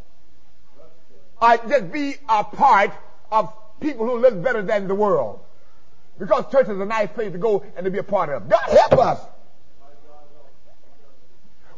Or 1.42 1.58
just 1.70 1.92
be 1.92 2.16
a 2.28 2.44
part 2.44 2.92
of 3.32 3.54
people 3.80 4.06
who 4.06 4.20
live 4.20 4.42
better 4.44 4.62
than 4.62 4.88
the 4.88 4.96
world. 4.96 5.42
Because 6.18 6.50
church 6.52 6.68
is 6.68 6.80
a 6.80 6.86
nice 6.86 7.10
place 7.10 7.32
to 7.32 7.38
go 7.38 7.64
and 7.76 7.86
to 7.86 7.92
be 7.92 8.00
a 8.00 8.04
part 8.04 8.30
of. 8.30 8.50
God 8.50 8.70
help 8.70 8.94
us. 8.94 9.20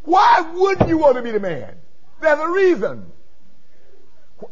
Why 0.04 0.50
wouldn't 0.54 0.88
you 0.88 0.98
want 0.98 1.18
to 1.18 1.22
be 1.22 1.32
the 1.32 1.40
man? 1.40 1.76
There's 2.22 2.40
a 2.40 2.50
reason. 2.50 3.12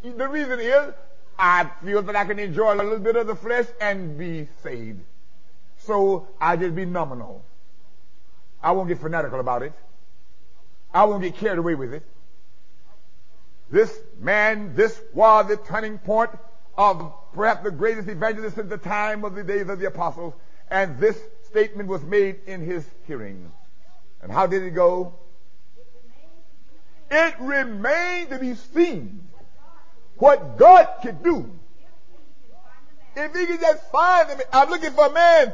The 0.04 0.28
reason 0.28 0.60
is 0.60 0.94
I 1.40 1.70
feel 1.84 2.02
that 2.02 2.16
I 2.16 2.26
can 2.26 2.40
enjoy 2.40 2.74
a 2.74 2.76
little 2.76 3.00
bit 3.00 3.16
of 3.16 3.28
the 3.28 3.36
flesh 3.36 3.68
and 3.80 4.18
be 4.18 4.48
saved. 4.62 5.02
So 5.78 6.28
I 6.42 6.58
just 6.58 6.76
be 6.76 6.86
nominal. 6.86 7.46
I 8.62 8.72
won't 8.72 8.90
get 8.90 9.00
fanatical 9.00 9.40
about 9.40 9.62
it. 9.64 9.74
I 10.94 11.04
won't 11.04 11.22
get 11.22 11.36
carried 11.38 11.60
away 11.60 11.76
with 11.76 11.94
it. 11.94 12.04
This 13.70 13.94
man, 14.20 14.76
this 14.76 15.00
was 15.14 15.48
the 15.48 15.58
turning 15.58 15.98
point 15.98 16.32
of 16.78 17.14
perhaps 17.34 17.64
the 17.64 17.72
greatest 17.72 18.08
evangelist 18.08 18.58
in 18.58 18.70
the 18.70 18.78
time 18.78 19.26
of 19.26 19.36
the 19.36 19.44
days 19.44 19.68
of 19.68 19.80
the 19.80 19.88
apostles, 19.88 20.34
and 20.72 21.00
this 21.00 21.20
statement 21.44 21.90
was 21.90 22.04
made 22.04 22.40
in 22.46 22.62
his 22.62 22.86
hearing. 23.06 23.52
And 24.22 24.32
how 24.32 24.48
did 24.48 24.64
it 24.64 24.72
go? 24.72 25.16
It 27.10 27.36
remained 27.40 28.30
to 28.30 28.40
be 28.40 28.56
seen 28.56 29.28
what 30.18 30.58
God 30.58 30.88
could 31.02 31.24
do. 31.24 31.52
If 33.16 33.36
he 33.36 33.46
could 33.48 33.60
just 33.60 33.92
find 33.92 34.30
him, 34.30 34.40
I'm 34.54 34.70
looking 34.70 34.92
for 34.92 35.08
a 35.08 35.12
man. 35.12 35.54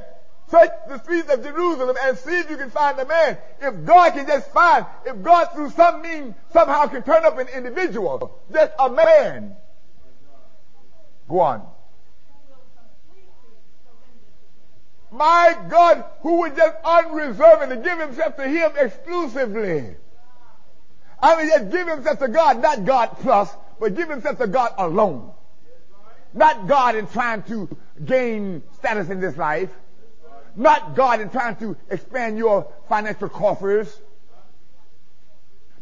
Search 0.53 0.71
the 0.87 0.99
streets 0.99 1.29
of 1.33 1.43
Jerusalem 1.43 1.95
and 2.03 2.17
see 2.17 2.37
if 2.39 2.49
you 2.49 2.57
can 2.57 2.69
find 2.69 2.99
a 2.99 3.05
man. 3.05 3.37
If 3.59 3.85
God 3.85 4.13
can 4.13 4.27
just 4.27 4.51
find, 4.51 4.85
if 5.05 5.21
God 5.23 5.45
through 5.53 5.71
some 5.71 6.01
means 6.03 6.35
somehow 6.51 6.85
can 6.87 7.01
turn 7.01 7.25
up 7.25 7.39
an 7.39 7.47
individual, 7.47 8.39
just 8.51 8.71
a 8.79 8.89
man. 8.89 9.55
Go 11.27 11.39
on. 11.39 11.67
My 15.11 15.57
God, 15.69 16.05
who 16.21 16.39
would 16.39 16.55
just 16.55 16.75
unreservedly 16.83 17.77
give 17.83 17.99
himself 17.99 18.35
to 18.37 18.47
him 18.47 18.71
exclusively. 18.79 19.95
I 21.21 21.37
mean, 21.37 21.47
just 21.47 21.71
give 21.71 21.87
himself 21.87 22.19
to 22.19 22.27
God, 22.27 22.61
not 22.61 22.85
God 22.85 23.17
plus, 23.21 23.49
but 23.79 23.95
give 23.95 24.09
himself 24.09 24.37
to 24.39 24.47
God 24.47 24.73
alone. 24.77 25.31
Not 26.33 26.67
God 26.67 26.95
in 26.95 27.07
trying 27.07 27.43
to 27.43 27.69
gain 28.03 28.63
status 28.79 29.09
in 29.09 29.19
this 29.19 29.37
life. 29.37 29.69
Not 30.55 30.95
God 30.95 31.21
in 31.21 31.29
trying 31.29 31.55
to 31.57 31.75
expand 31.89 32.37
your 32.37 32.71
financial 32.87 33.29
coffers. 33.29 34.01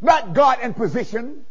Not 0.01 0.33
God 0.33 0.59
in 0.61 0.73
position. 0.73 1.45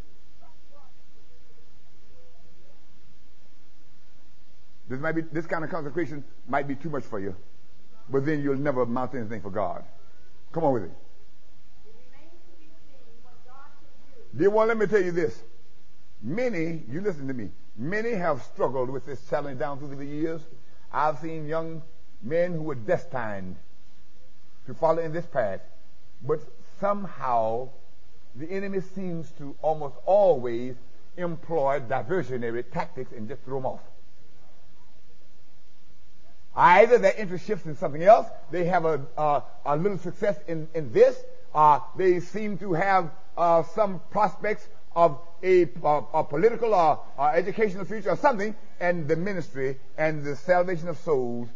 This 4.89 4.99
might 4.99 5.13
be, 5.13 5.23
this 5.23 5.47
kind 5.47 5.63
of 5.63 5.71
consecration 5.71 6.25
might 6.49 6.67
be 6.67 6.75
too 6.75 6.91
much 6.91 7.05
for 7.05 7.21
you 7.21 7.37
but 8.11 8.27
then 8.27 8.43
you'll 8.43 8.57
never 8.57 8.83
amount 8.83 9.13
to 9.13 9.19
anything 9.19 9.41
for 9.41 9.51
God. 9.51 9.85
Come 10.53 10.65
on 10.65 10.73
with 10.73 10.85
it. 10.85 10.93
Dear 14.37 14.51
one, 14.51 14.69
let 14.69 14.77
me 14.77 14.87
tell 14.87 15.03
you 15.03 15.13
this. 15.13 15.43
Many, 16.23 16.83
you 16.89 17.01
listen 17.01 17.27
to 17.29 17.35
me, 17.35 17.51
many 17.77 18.13
have 18.13 18.43
struggled 18.43 18.91
with 18.91 19.07
this 19.07 19.21
challenge 19.29 19.59
down 19.59 19.79
through 19.79 19.97
the 19.97 20.05
years. 20.05 20.41
I've 20.93 21.19
seen 21.19 21.47
young 21.47 21.83
men 22.23 22.53
who 22.53 22.63
were 22.63 22.75
destined 22.75 23.57
to 24.67 24.75
follow 24.75 25.03
in 25.03 25.13
this 25.13 25.27
path, 25.27 25.61
but 26.23 26.41
somehow 26.81 27.69
the 28.35 28.51
enemy 28.51 28.81
seems 28.95 29.31
to 29.33 29.57
almost 29.63 29.97
always 30.07 30.77
employ 31.17 31.81
diversionary 31.81 32.65
tactics 32.71 33.13
and 33.13 33.29
just 33.29 33.43
throw 33.43 33.59
them 33.59 33.67
off. 33.67 33.81
Either 36.55 36.99
their 36.99 37.15
interest 37.15 37.47
shifts 37.47 37.67
in 37.67 37.77
something 37.77 38.03
else, 38.03 38.27
they 38.51 38.65
have 38.65 38.85
a, 38.85 39.01
uh, 39.17 39.41
a 39.65 39.77
little 39.77 39.99
success 39.99 40.37
in, 40.49 40.69
in 40.75 40.93
this, 40.93 41.17
uh, 41.55 41.81
they 41.97 42.21
seem 42.21 42.59
to 42.59 42.73
have 42.73 43.11
uh, 43.37 43.63
some 43.63 44.01
prospects 44.11 44.67
of 44.95 45.19
a, 45.43 45.63
a 45.63 46.25
political 46.25 46.75
or, 46.75 47.01
or, 47.17 47.33
educational 47.35 47.85
future 47.85 48.11
or 48.11 48.17
something, 48.17 48.55
and 48.81 49.07
the 49.07 49.17
ministry 49.17 49.79
and 49.97 50.25
the 50.25 50.35
salvation 50.35 50.89
of 50.89 50.99
souls 50.99 51.49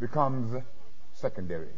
becomes 0.00 0.62
secondary. 1.14 1.68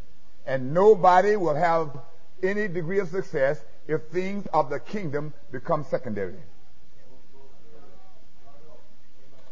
And 0.46 0.72
nobody 0.74 1.36
will 1.36 1.54
have 1.54 1.96
any 2.42 2.68
degree 2.68 2.98
of 2.98 3.08
success 3.08 3.62
if 3.86 4.02
things 4.12 4.46
of 4.52 4.70
the 4.70 4.78
kingdom 4.78 5.34
become 5.50 5.84
secondary. 5.84 6.36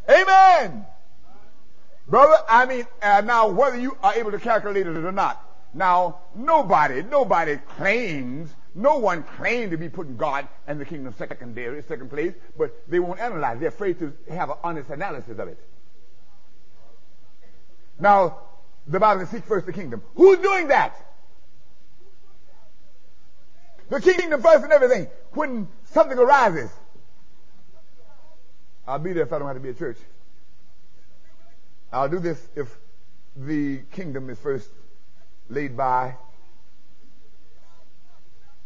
Amen. 0.09 0.87
Brother, 2.09 2.37
I 2.49 2.65
mean, 2.65 2.87
uh, 3.03 3.21
now 3.21 3.49
whether 3.49 3.79
you 3.79 3.97
are 4.03 4.15
able 4.15 4.31
to 4.31 4.39
calculate 4.39 4.87
it 4.87 4.97
or 4.97 5.13
not. 5.13 5.45
Now, 5.75 6.21
nobody, 6.35 7.03
nobody 7.03 7.59
claims, 7.77 8.51
no 8.75 8.97
one 8.97 9.23
claims 9.23 9.71
to 9.73 9.77
be 9.77 9.91
putting 9.91 10.17
God 10.17 10.49
and 10.67 10.81
the 10.81 10.87
kingdom 10.87 11.15
secondary, 11.19 11.83
second 11.83 12.09
place, 12.09 12.33
but 12.57 12.75
they 12.89 12.99
won't 12.99 13.21
analyze. 13.21 13.61
They're 13.61 13.69
afraid 13.69 13.99
to 13.99 14.15
have 14.31 14.49
an 14.49 14.57
honest 14.65 14.89
analysis 14.89 15.39
of 15.39 15.49
it. 15.49 15.59
Now, 18.01 18.39
the 18.89 18.99
Bible 18.99 19.21
says 19.21 19.31
seek 19.31 19.45
first 19.45 19.67
the 19.67 19.73
kingdom. 19.73 20.03
Who's 20.15 20.39
doing 20.39 20.69
that? 20.69 20.97
The 23.91 24.01
kingdom 24.01 24.43
first 24.43 24.65
and 24.65 24.73
everything. 24.73 25.07
When 25.33 25.69
something 25.93 26.19
arises, 26.19 26.71
I'll 28.87 28.99
be 28.99 29.13
there 29.13 29.25
if 29.25 29.33
I 29.33 29.39
don't 29.39 29.49
have 29.49 29.57
to 29.57 29.63
be 29.63 29.71
at 29.71 29.79
church. 29.79 29.99
I'll 31.93 32.09
do 32.09 32.19
this 32.19 32.41
if 32.55 32.75
the 33.37 33.79
kingdom 33.93 34.29
is 34.31 34.39
first 34.39 34.69
laid 35.49 35.77
by. 35.77 36.17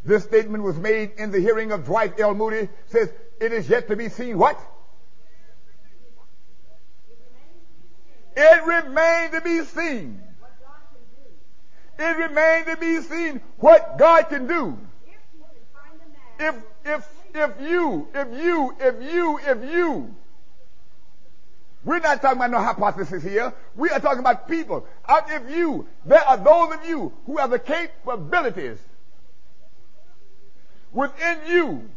This 0.04 0.24
statement 0.24 0.64
was 0.64 0.76
made 0.76 1.12
in 1.18 1.30
the 1.30 1.38
hearing 1.38 1.70
of 1.70 1.84
Dwight 1.84 2.18
L. 2.18 2.34
Moody. 2.34 2.68
Says, 2.88 3.08
it 3.40 3.52
is 3.52 3.68
yet 3.68 3.88
to 3.88 3.96
be 3.96 4.08
seen 4.08 4.38
what? 4.38 4.58
It 8.62 8.84
remains 8.84 9.32
to 9.32 9.40
be 9.40 9.64
seen. 9.64 10.22
It 11.98 12.16
remains 12.16 12.66
to 12.66 12.76
be 12.76 13.00
seen 13.00 13.40
what 13.58 13.98
God 13.98 14.28
can 14.28 14.46
do. 14.46 14.78
If, 16.38 16.54
if, 16.84 17.08
if 17.34 17.50
you, 17.60 18.08
if 18.14 18.28
you, 18.42 18.74
if 18.80 19.12
you, 19.12 19.38
if 19.38 19.72
you 19.72 20.14
we're 21.84 21.98
not 21.98 22.22
talking 22.22 22.38
about 22.38 22.50
no 22.50 22.58
hypothesis 22.58 23.24
here. 23.24 23.52
We 23.74 23.90
are 23.90 23.98
talking 23.98 24.20
about 24.20 24.48
people. 24.48 24.86
Out 25.08 25.32
of 25.32 25.50
you, 25.50 25.88
there 26.06 26.20
are 26.20 26.36
those 26.36 26.74
of 26.74 26.86
you 26.86 27.12
who 27.26 27.38
have 27.38 27.50
the 27.50 27.58
capabilities 27.58 28.78
within 30.92 31.38
you. 31.48 31.90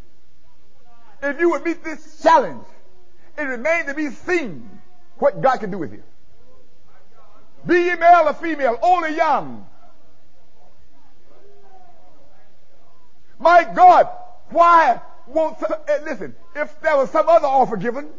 If 1.22 1.40
you 1.40 1.52
would 1.52 1.64
meet 1.64 1.84
this 1.84 2.22
challenge, 2.22 2.66
it 3.38 3.44
remains 3.44 3.86
to 3.88 3.94
be 3.94 4.10
seen 4.10 4.70
what 5.18 5.42
God 5.42 5.58
can 5.58 5.70
do 5.70 5.78
with 5.78 5.94
you. 5.94 6.04
Be 7.66 7.76
ye 7.76 7.96
male 7.96 8.28
or 8.28 8.34
female, 8.34 8.78
or 8.82 9.08
young. 9.08 9.68
My 13.40 13.64
God, 13.64 14.08
why 14.50 15.02
won't, 15.28 15.58
eh, 15.88 15.98
listen, 16.04 16.36
if 16.56 16.80
there 16.82 16.98
was 16.98 17.10
some 17.10 17.28
other 17.28 17.48
offer 17.48 17.78
given, 17.78 18.10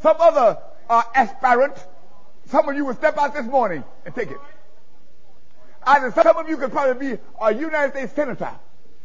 some 0.00 0.16
other 0.20 0.58
uh, 0.88 1.02
aspirant, 1.14 1.74
some 2.46 2.68
of 2.68 2.76
you 2.76 2.84
would 2.86 2.96
step 2.96 3.18
out 3.18 3.34
this 3.34 3.44
morning 3.44 3.84
and 4.06 4.14
take 4.14 4.30
it. 4.30 4.38
I 5.82 6.00
said 6.00 6.22
some 6.22 6.36
of 6.36 6.48
you 6.48 6.56
could 6.56 6.70
probably 6.70 7.14
be 7.14 7.22
a 7.40 7.54
United 7.54 7.92
States 7.92 8.12
senator 8.14 8.52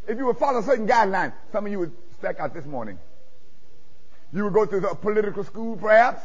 if 0.07 0.17
you 0.17 0.25
would 0.25 0.37
follow 0.37 0.61
certain 0.61 0.87
guidelines. 0.87 1.33
Some 1.51 1.65
of 1.65 1.71
you 1.71 1.79
would 1.79 1.93
step 2.17 2.39
out 2.39 2.53
this 2.53 2.65
morning. 2.65 2.99
You 4.33 4.45
would 4.45 4.53
go 4.53 4.65
to 4.65 4.89
a 4.89 4.95
political 4.95 5.43
school 5.43 5.77
perhaps 5.77 6.21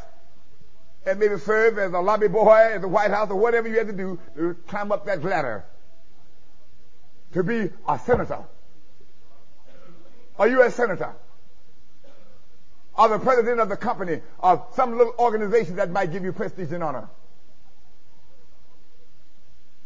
and 1.09 1.19
maybe 1.19 1.39
serve 1.39 1.79
as 1.79 1.93
a 1.93 2.01
lobby 2.01 2.29
boy 2.29 2.71
at 2.75 2.81
the 2.81 2.89
White 2.89 3.11
House 3.11 3.31
or 3.31 3.37
whatever 3.37 3.69
you 3.69 3.79
had 3.79 3.87
to 3.89 3.93
do 3.93 4.19
to 4.37 4.55
climb 4.67 4.93
up 4.93 5.07
that 5.07 5.25
ladder 5.25 5.65
to 7.33 7.43
be 7.43 7.71
a 7.89 7.99
senator. 7.99 8.45
a 10.39 10.49
U.S. 10.49 10.75
senator? 10.75 11.15
or 12.99 13.09
the 13.09 13.19
president 13.21 13.61
of 13.61 13.69
the 13.69 13.77
company 13.77 14.21
or 14.41 14.67
some 14.75 14.99
little 14.99 15.15
organization 15.19 15.77
that 15.77 15.89
might 15.91 16.11
give 16.11 16.25
you 16.25 16.33
prestige 16.33 16.73
and 16.73 16.83
honor. 16.83 17.09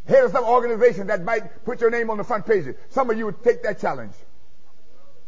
Head 0.08 0.24
of 0.24 0.32
some 0.32 0.44
organization 0.44 1.08
that 1.08 1.22
might 1.22 1.64
put 1.64 1.80
your 1.80 1.90
name 1.90 2.10
on 2.10 2.16
the 2.16 2.24
front 2.24 2.46
page. 2.46 2.74
Some 2.88 3.10
of 3.10 3.18
you 3.18 3.26
would 3.26 3.44
take 3.44 3.62
that 3.62 3.80
challenge. 3.80 4.14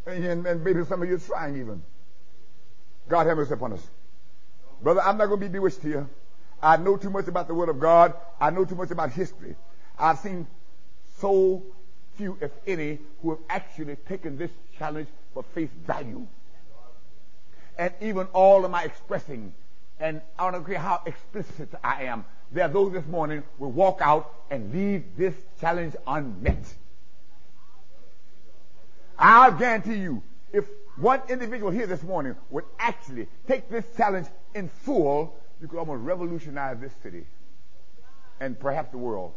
And, 0.07 0.45
and 0.45 0.63
maybe 0.63 0.83
some 0.85 1.01
of 1.01 1.07
you 1.07 1.15
are 1.15 1.19
trying 1.19 1.57
even. 1.57 1.83
God 3.07 3.27
have 3.27 3.37
mercy 3.37 3.53
upon 3.53 3.73
us. 3.73 3.87
Brother, 4.81 5.01
I'm 5.01 5.17
not 5.17 5.27
going 5.27 5.39
to 5.39 5.45
be 5.47 5.51
bewitched 5.51 5.81
here. 5.81 6.07
I 6.61 6.77
know 6.77 6.97
too 6.97 7.09
much 7.09 7.27
about 7.27 7.47
the 7.47 7.53
Word 7.53 7.69
of 7.69 7.79
God. 7.79 8.13
I 8.39 8.49
know 8.49 8.65
too 8.65 8.75
much 8.75 8.91
about 8.91 9.11
history. 9.11 9.55
I've 9.97 10.19
seen 10.19 10.47
so 11.19 11.63
few, 12.15 12.37
if 12.41 12.51
any, 12.67 12.99
who 13.21 13.31
have 13.31 13.39
actually 13.49 13.95
taken 14.07 14.37
this 14.37 14.51
challenge 14.77 15.07
for 15.33 15.43
face 15.43 15.69
value 15.85 16.27
and 17.77 17.93
even 18.01 18.27
all 18.27 18.65
of 18.65 18.71
my 18.71 18.83
expressing. 18.83 19.53
And 19.99 20.21
I 20.37 20.51
don't 20.51 20.65
care 20.65 20.79
how 20.79 21.01
explicit 21.05 21.69
I 21.83 22.03
am. 22.03 22.25
There 22.51 22.65
are 22.65 22.69
those 22.69 22.93
this 22.93 23.05
morning 23.05 23.43
will 23.57 23.71
walk 23.71 23.99
out 24.01 24.31
and 24.49 24.73
leave 24.73 25.03
this 25.17 25.33
challenge 25.59 25.95
unmet. 26.05 26.63
I'll 29.17 29.53
guarantee 29.53 29.95
you, 29.95 30.21
if 30.53 30.65
one 30.97 31.21
individual 31.29 31.71
here 31.71 31.87
this 31.87 32.03
morning 32.03 32.35
would 32.49 32.65
actually 32.79 33.27
take 33.47 33.69
this 33.69 33.85
challenge 33.97 34.27
in 34.53 34.69
full, 34.69 35.35
you 35.61 35.67
could 35.67 35.79
almost 35.79 36.01
revolutionize 36.03 36.79
this 36.79 36.93
city 37.03 37.25
and 38.39 38.59
perhaps 38.59 38.91
the 38.91 38.97
world. 38.97 39.33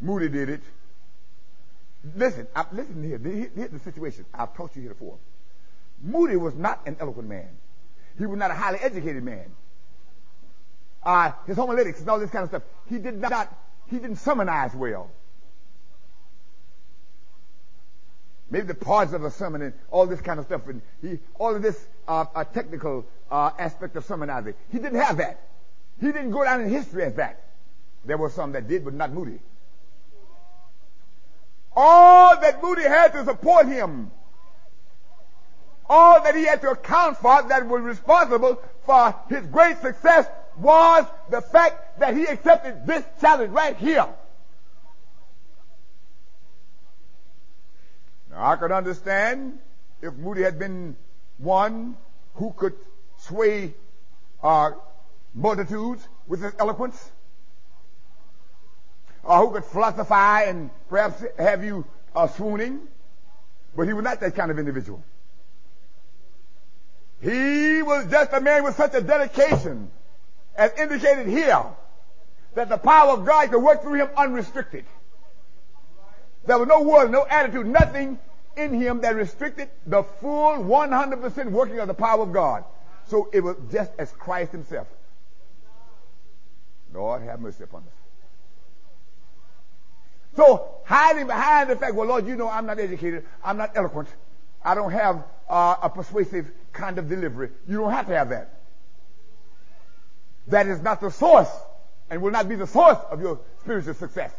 Moody 0.00 0.28
did 0.28 0.48
it. 0.48 0.62
Listen, 2.16 2.46
I, 2.54 2.64
listen 2.72 3.02
here. 3.04 3.18
Here's 3.54 3.70
the 3.70 3.78
situation. 3.78 4.24
I've 4.34 4.54
taught 4.56 4.74
you 4.74 4.82
here 4.82 4.92
before. 4.92 5.18
Moody 6.02 6.36
was 6.36 6.54
not 6.54 6.80
an 6.86 6.96
eloquent 6.98 7.28
man. 7.28 7.48
He 8.18 8.26
was 8.26 8.38
not 8.38 8.50
a 8.50 8.54
highly 8.54 8.78
educated 8.80 9.22
man. 9.22 9.46
Uh, 11.02 11.32
his 11.46 11.56
homiletics 11.56 12.00
and 12.00 12.08
all 12.08 12.18
this 12.18 12.30
kind 12.30 12.42
of 12.44 12.50
stuff. 12.50 12.62
He 12.88 12.98
did 12.98 13.20
not, 13.20 13.52
he 13.88 13.98
didn't 13.98 14.16
sermonize 14.16 14.74
well. 14.74 15.10
Maybe 18.52 18.66
the 18.66 18.74
parts 18.74 19.14
of 19.14 19.24
a 19.24 19.30
sermon 19.30 19.62
and 19.62 19.72
all 19.90 20.06
this 20.06 20.20
kind 20.20 20.38
of 20.38 20.44
stuff 20.44 20.68
and 20.68 20.82
he, 21.00 21.18
all 21.38 21.56
of 21.56 21.62
this 21.62 21.86
uh, 22.06 22.44
technical 22.44 23.06
uh, 23.30 23.50
aspect 23.58 23.96
of 23.96 24.04
sermonizing. 24.04 24.52
He 24.70 24.78
didn't 24.78 25.00
have 25.00 25.16
that. 25.16 25.40
He 25.98 26.08
didn't 26.08 26.32
go 26.32 26.44
down 26.44 26.60
in 26.60 26.68
history 26.68 27.04
as 27.04 27.14
that. 27.14 27.42
There 28.04 28.18
were 28.18 28.28
some 28.28 28.52
that 28.52 28.68
did, 28.68 28.84
but 28.84 28.92
not 28.92 29.10
Moody. 29.10 29.40
All 31.74 32.38
that 32.38 32.62
Moody 32.62 32.82
had 32.82 33.14
to 33.14 33.24
support 33.24 33.68
him, 33.68 34.10
all 35.88 36.22
that 36.22 36.34
he 36.34 36.44
had 36.44 36.60
to 36.60 36.72
account 36.72 37.16
for 37.16 37.42
that 37.48 37.66
was 37.66 37.80
responsible 37.80 38.60
for 38.84 39.14
his 39.30 39.46
great 39.46 39.80
success 39.80 40.26
was 40.58 41.06
the 41.30 41.40
fact 41.40 42.00
that 42.00 42.14
he 42.14 42.26
accepted 42.26 42.86
this 42.86 43.02
challenge 43.18 43.50
right 43.52 43.78
here. 43.78 44.06
Now 48.32 48.50
I 48.52 48.56
could 48.56 48.72
understand 48.72 49.58
if 50.00 50.14
Moody 50.14 50.42
had 50.42 50.58
been 50.58 50.96
one 51.38 51.96
who 52.34 52.52
could 52.56 52.74
sway 53.18 53.74
uh, 54.42 54.70
multitudes 55.34 56.06
with 56.26 56.42
his 56.42 56.52
eloquence, 56.58 57.10
or 59.22 59.38
who 59.38 59.52
could 59.52 59.64
philosophize 59.64 60.48
and 60.48 60.70
perhaps 60.88 61.22
have 61.38 61.62
you 61.62 61.84
uh, 62.14 62.26
swooning, 62.26 62.80
but 63.76 63.86
he 63.86 63.92
was 63.92 64.02
not 64.02 64.20
that 64.20 64.34
kind 64.34 64.50
of 64.50 64.58
individual. 64.58 65.02
He 67.20 67.82
was 67.82 68.06
just 68.10 68.32
a 68.32 68.40
man 68.40 68.64
with 68.64 68.74
such 68.74 68.94
a 68.94 69.00
dedication, 69.00 69.90
as 70.56 70.72
indicated 70.78 71.28
here, 71.28 71.64
that 72.54 72.68
the 72.68 72.78
power 72.78 73.12
of 73.12 73.24
God 73.24 73.50
could 73.50 73.62
work 73.62 73.82
through 73.82 73.94
him 73.94 74.08
unrestricted. 74.16 74.84
There 76.44 76.58
was 76.58 76.68
no 76.68 76.82
word, 76.82 77.10
no 77.10 77.26
attitude, 77.28 77.66
nothing 77.66 78.18
in 78.56 78.74
him 78.74 79.00
that 79.02 79.14
restricted 79.14 79.70
the 79.86 80.02
full 80.02 80.58
100% 80.64 81.50
working 81.50 81.78
of 81.78 81.88
the 81.88 81.94
power 81.94 82.22
of 82.22 82.32
God. 82.32 82.64
So 83.06 83.28
it 83.32 83.40
was 83.40 83.56
just 83.70 83.92
as 83.98 84.10
Christ 84.12 84.52
himself. 84.52 84.86
Lord, 86.92 87.22
have 87.22 87.40
mercy 87.40 87.64
upon 87.64 87.82
us. 87.82 88.02
So 90.36 90.76
hiding 90.84 91.26
behind 91.26 91.70
the 91.70 91.76
fact, 91.76 91.94
well, 91.94 92.08
Lord, 92.08 92.26
you 92.26 92.36
know 92.36 92.48
I'm 92.48 92.66
not 92.66 92.78
educated, 92.78 93.24
I'm 93.44 93.56
not 93.56 93.76
eloquent, 93.76 94.08
I 94.64 94.74
don't 94.74 94.92
have 94.92 95.24
uh, 95.48 95.76
a 95.82 95.90
persuasive 95.90 96.50
kind 96.72 96.98
of 96.98 97.08
delivery. 97.08 97.50
You 97.68 97.78
don't 97.78 97.90
have 97.90 98.06
to 98.06 98.16
have 98.16 98.30
that. 98.30 98.60
That 100.48 100.66
is 100.66 100.80
not 100.80 101.00
the 101.00 101.10
source 101.10 101.50
and 102.10 102.22
will 102.22 102.30
not 102.30 102.48
be 102.48 102.54
the 102.54 102.66
source 102.66 102.98
of 103.10 103.20
your 103.20 103.40
spiritual 103.60 103.94
success. 103.94 104.32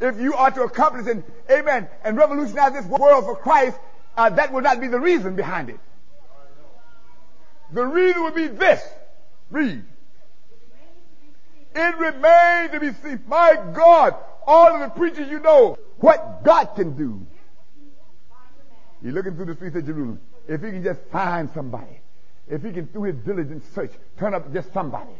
If 0.00 0.18
you 0.20 0.34
are 0.34 0.50
to 0.50 0.62
accomplish 0.62 1.06
and 1.06 1.24
amen 1.50 1.88
and 2.04 2.16
revolutionize 2.16 2.72
this 2.72 2.86
world 2.86 3.24
for 3.24 3.36
Christ, 3.36 3.78
uh, 4.16 4.30
that 4.30 4.52
will 4.52 4.62
not 4.62 4.80
be 4.80 4.88
the 4.88 5.00
reason 5.00 5.36
behind 5.36 5.70
it. 5.70 5.80
The 7.72 7.84
reason 7.84 8.22
would 8.22 8.34
be 8.34 8.46
this. 8.46 8.82
Read. 9.50 9.84
It 11.74 11.98
remains 11.98 12.72
to 12.72 12.80
be 12.80 12.92
seen. 13.02 13.24
My 13.26 13.56
God, 13.74 14.14
all 14.46 14.74
of 14.74 14.80
the 14.80 14.88
preachers 14.90 15.28
you 15.28 15.40
know, 15.40 15.76
what 15.98 16.44
God 16.44 16.66
can 16.76 16.96
do. 16.96 17.26
He's 19.02 19.12
looking 19.12 19.34
through 19.34 19.46
the 19.46 19.54
streets 19.54 19.76
of 19.76 19.86
Jerusalem. 19.86 20.20
If 20.46 20.62
he 20.62 20.70
can 20.70 20.84
just 20.84 21.00
find 21.10 21.50
somebody, 21.52 22.00
if 22.48 22.62
he 22.62 22.72
can, 22.72 22.86
through 22.86 23.04
his 23.04 23.16
diligent 23.16 23.62
search, 23.74 23.90
turn 24.18 24.34
up 24.34 24.52
just 24.52 24.72
somebody, 24.72 25.12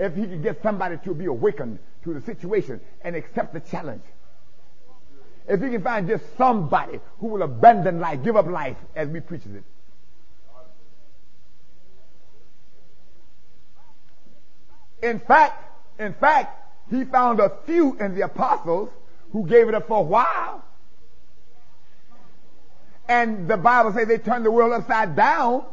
if 0.00 0.16
he 0.16 0.22
could 0.22 0.42
get 0.42 0.62
somebody 0.62 0.96
to 1.04 1.14
be 1.14 1.26
awakened 1.26 1.78
to 2.04 2.14
the 2.14 2.22
situation 2.22 2.80
and 3.02 3.14
accept 3.14 3.52
the 3.52 3.60
challenge, 3.60 4.02
if 5.46 5.60
he 5.60 5.68
can 5.68 5.82
find 5.82 6.08
just 6.08 6.24
somebody 6.38 6.98
who 7.18 7.26
will 7.26 7.42
abandon 7.42 8.00
life, 8.00 8.22
give 8.24 8.34
up 8.34 8.46
life 8.46 8.78
as 8.96 9.08
we 9.08 9.20
preach 9.20 9.42
it. 9.44 9.62
In 15.02 15.20
fact, 15.20 15.64
in 15.98 16.14
fact, 16.14 16.56
he 16.90 17.04
found 17.04 17.40
a 17.40 17.52
few 17.66 17.98
in 17.98 18.14
the 18.14 18.22
apostles 18.22 18.88
who 19.32 19.46
gave 19.46 19.68
it 19.68 19.74
up 19.74 19.86
for 19.86 19.98
a 19.98 20.02
while. 20.02 20.64
And 23.06 23.48
the 23.48 23.56
Bible 23.56 23.92
says 23.92 24.08
they 24.08 24.18
turned 24.18 24.46
the 24.46 24.50
world 24.50 24.72
upside 24.72 25.14
down. 25.16 25.64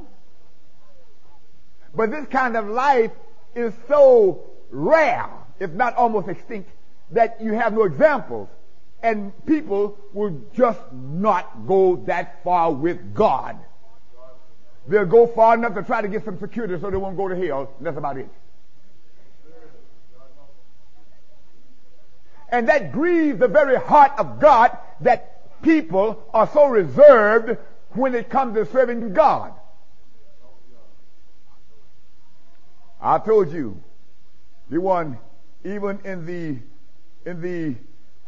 But 1.96 2.12
this 2.12 2.28
kind 2.28 2.58
of 2.58 2.68
life 2.68 3.12
is 3.56 3.74
so 3.88 4.44
rare, 4.70 5.30
if 5.60 5.72
not 5.72 5.96
almost 5.96 6.28
extinct, 6.28 6.70
that 7.12 7.42
you 7.42 7.54
have 7.54 7.74
no 7.74 7.84
examples. 7.84 8.50
And 9.02 9.32
people 9.46 9.98
will 10.14 10.42
just 10.54 10.80
not 10.92 11.68
go 11.68 11.98
that 12.08 12.44
far 12.44 12.72
with 12.72 13.14
God. 13.14 13.58
They'll 14.88 15.06
go 15.06 15.28
far 15.28 15.56
enough 15.56 15.76
to 15.76 15.84
try 15.84 16.02
to 16.02 16.08
get 16.08 16.24
some 16.26 16.40
security 16.40 16.80
so 16.80 16.90
they 16.90 16.98
won't 16.98 17.18
go 17.18 17.28
to 17.28 17.36
hell. 17.36 17.72
That's 17.82 17.98
about 17.98 18.18
it. 18.18 18.30
And 22.50 22.70
that 22.70 22.94
grieves 22.94 23.40
the 23.40 23.50
very 23.50 23.78
heart 23.78 24.14
of 24.18 24.40
God 24.40 24.78
that 25.02 25.62
people 25.62 26.24
are 26.34 26.50
so 26.54 26.68
reserved 26.68 27.58
when 27.92 28.16
it 28.16 28.30
comes 28.30 28.56
to 28.56 28.66
serving 28.66 29.14
God. 29.14 29.54
I 33.08 33.20
told 33.20 33.54
you, 33.54 33.82
the 34.70 34.82
one, 34.82 35.18
even 35.64 36.02
in 36.04 36.26
the, 36.26 36.58
in 37.26 37.42
the 37.42 37.78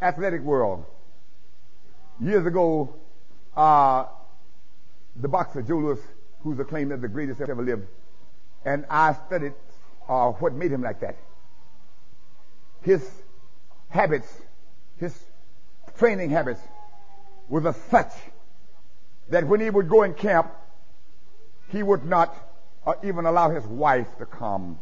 athletic 0.02 0.42
world, 0.42 0.86
years 2.22 2.46
ago, 2.46 2.96
uh, 3.58 4.06
the 5.18 5.28
boxer 5.28 5.64
Joe 5.64 5.80
Louis, 5.80 6.00
who's 6.44 6.58
acclaimed 6.60 6.94
as 6.94 7.02
the 7.02 7.10
greatest 7.10 7.42
ever 7.42 7.62
lived, 7.62 7.88
and 8.64 8.86
I 8.90 9.16
studied 9.28 9.54
uh, 10.08 10.32
what 10.32 10.54
made 10.54 10.72
him 10.72 10.82
like 10.82 11.02
that. 11.02 11.18
His 12.82 13.06
habits, 13.90 14.32
his 14.96 15.14
training 15.98 16.30
habits, 16.30 16.62
were 17.50 17.76
such 17.92 18.14
that 19.28 19.46
when 19.46 19.60
he 19.60 19.70
would 19.70 19.90
go 19.90 20.04
in 20.04 20.14
camp, 20.14 20.50
he 21.68 21.84
would 21.84 22.06
not 22.06 22.34
uh, 22.86 22.94
even 23.04 23.26
allow 23.26 23.50
his 23.50 23.66
wife 23.66 24.08
to 24.18 24.26
come. 24.26 24.80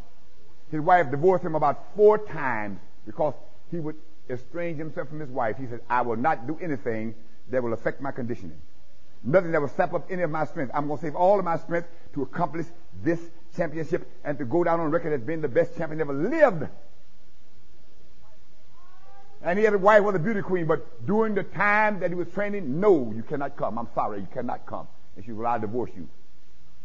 His 0.71 0.81
wife 0.81 1.10
divorced 1.12 1.43
him 1.43 1.55
about 1.55 1.95
four 1.95 2.17
times 2.17 2.79
because 3.05 3.33
he 3.71 3.79
would 3.79 3.95
estrange 4.29 4.77
himself 4.77 5.07
from 5.10 5.19
his 5.19 5.29
wife. 5.29 5.57
He 5.57 5.67
said, 5.67 5.81
I 5.89 6.01
will 6.01 6.17
not 6.17 6.47
do 6.47 6.57
anything 6.62 7.15
that 7.49 7.63
will 7.63 7.73
affect 7.73 8.01
my 8.01 8.12
conditioning. 8.12 8.60
Nothing 9.23 9.51
that 9.51 9.62
will 9.62 9.69
sap 9.69 9.93
up 9.93 10.05
any 10.10 10.21
of 10.21 10.29
my 10.29 10.45
strength. 10.45 10.71
I'm 10.73 10.88
going 10.88 10.99
to 10.99 11.05
save 11.05 11.15
all 11.15 11.39
of 11.39 11.45
my 11.45 11.57
strength 11.57 11.88
to 12.13 12.21
accomplish 12.21 12.65
this 13.03 13.19
championship 13.55 14.10
and 14.23 14.38
to 14.38 14.45
go 14.45 14.63
down 14.63 14.79
on 14.79 14.91
record 14.91 15.13
as 15.13 15.21
being 15.21 15.41
the 15.41 15.47
best 15.47 15.75
champion 15.77 16.01
ever 16.01 16.13
lived. 16.13 16.67
And 19.41 19.57
he 19.57 19.65
had 19.65 19.73
a 19.73 19.77
wife 19.77 20.03
was 20.03 20.15
a 20.15 20.19
beauty 20.19 20.41
queen, 20.41 20.65
but 20.65 21.05
during 21.05 21.36
the 21.36 21.43
time 21.43 21.99
that 21.99 22.10
he 22.10 22.15
was 22.15 22.27
training, 22.29 22.79
no, 22.79 23.13
you 23.15 23.23
cannot 23.23 23.55
come. 23.55 23.77
I'm 23.77 23.88
sorry, 23.93 24.19
you 24.19 24.27
cannot 24.33 24.65
come. 24.65 24.88
And 25.15 25.25
she 25.25 25.31
will, 25.31 25.47
I 25.47 25.57
divorce 25.57 25.91
you. 25.95 26.10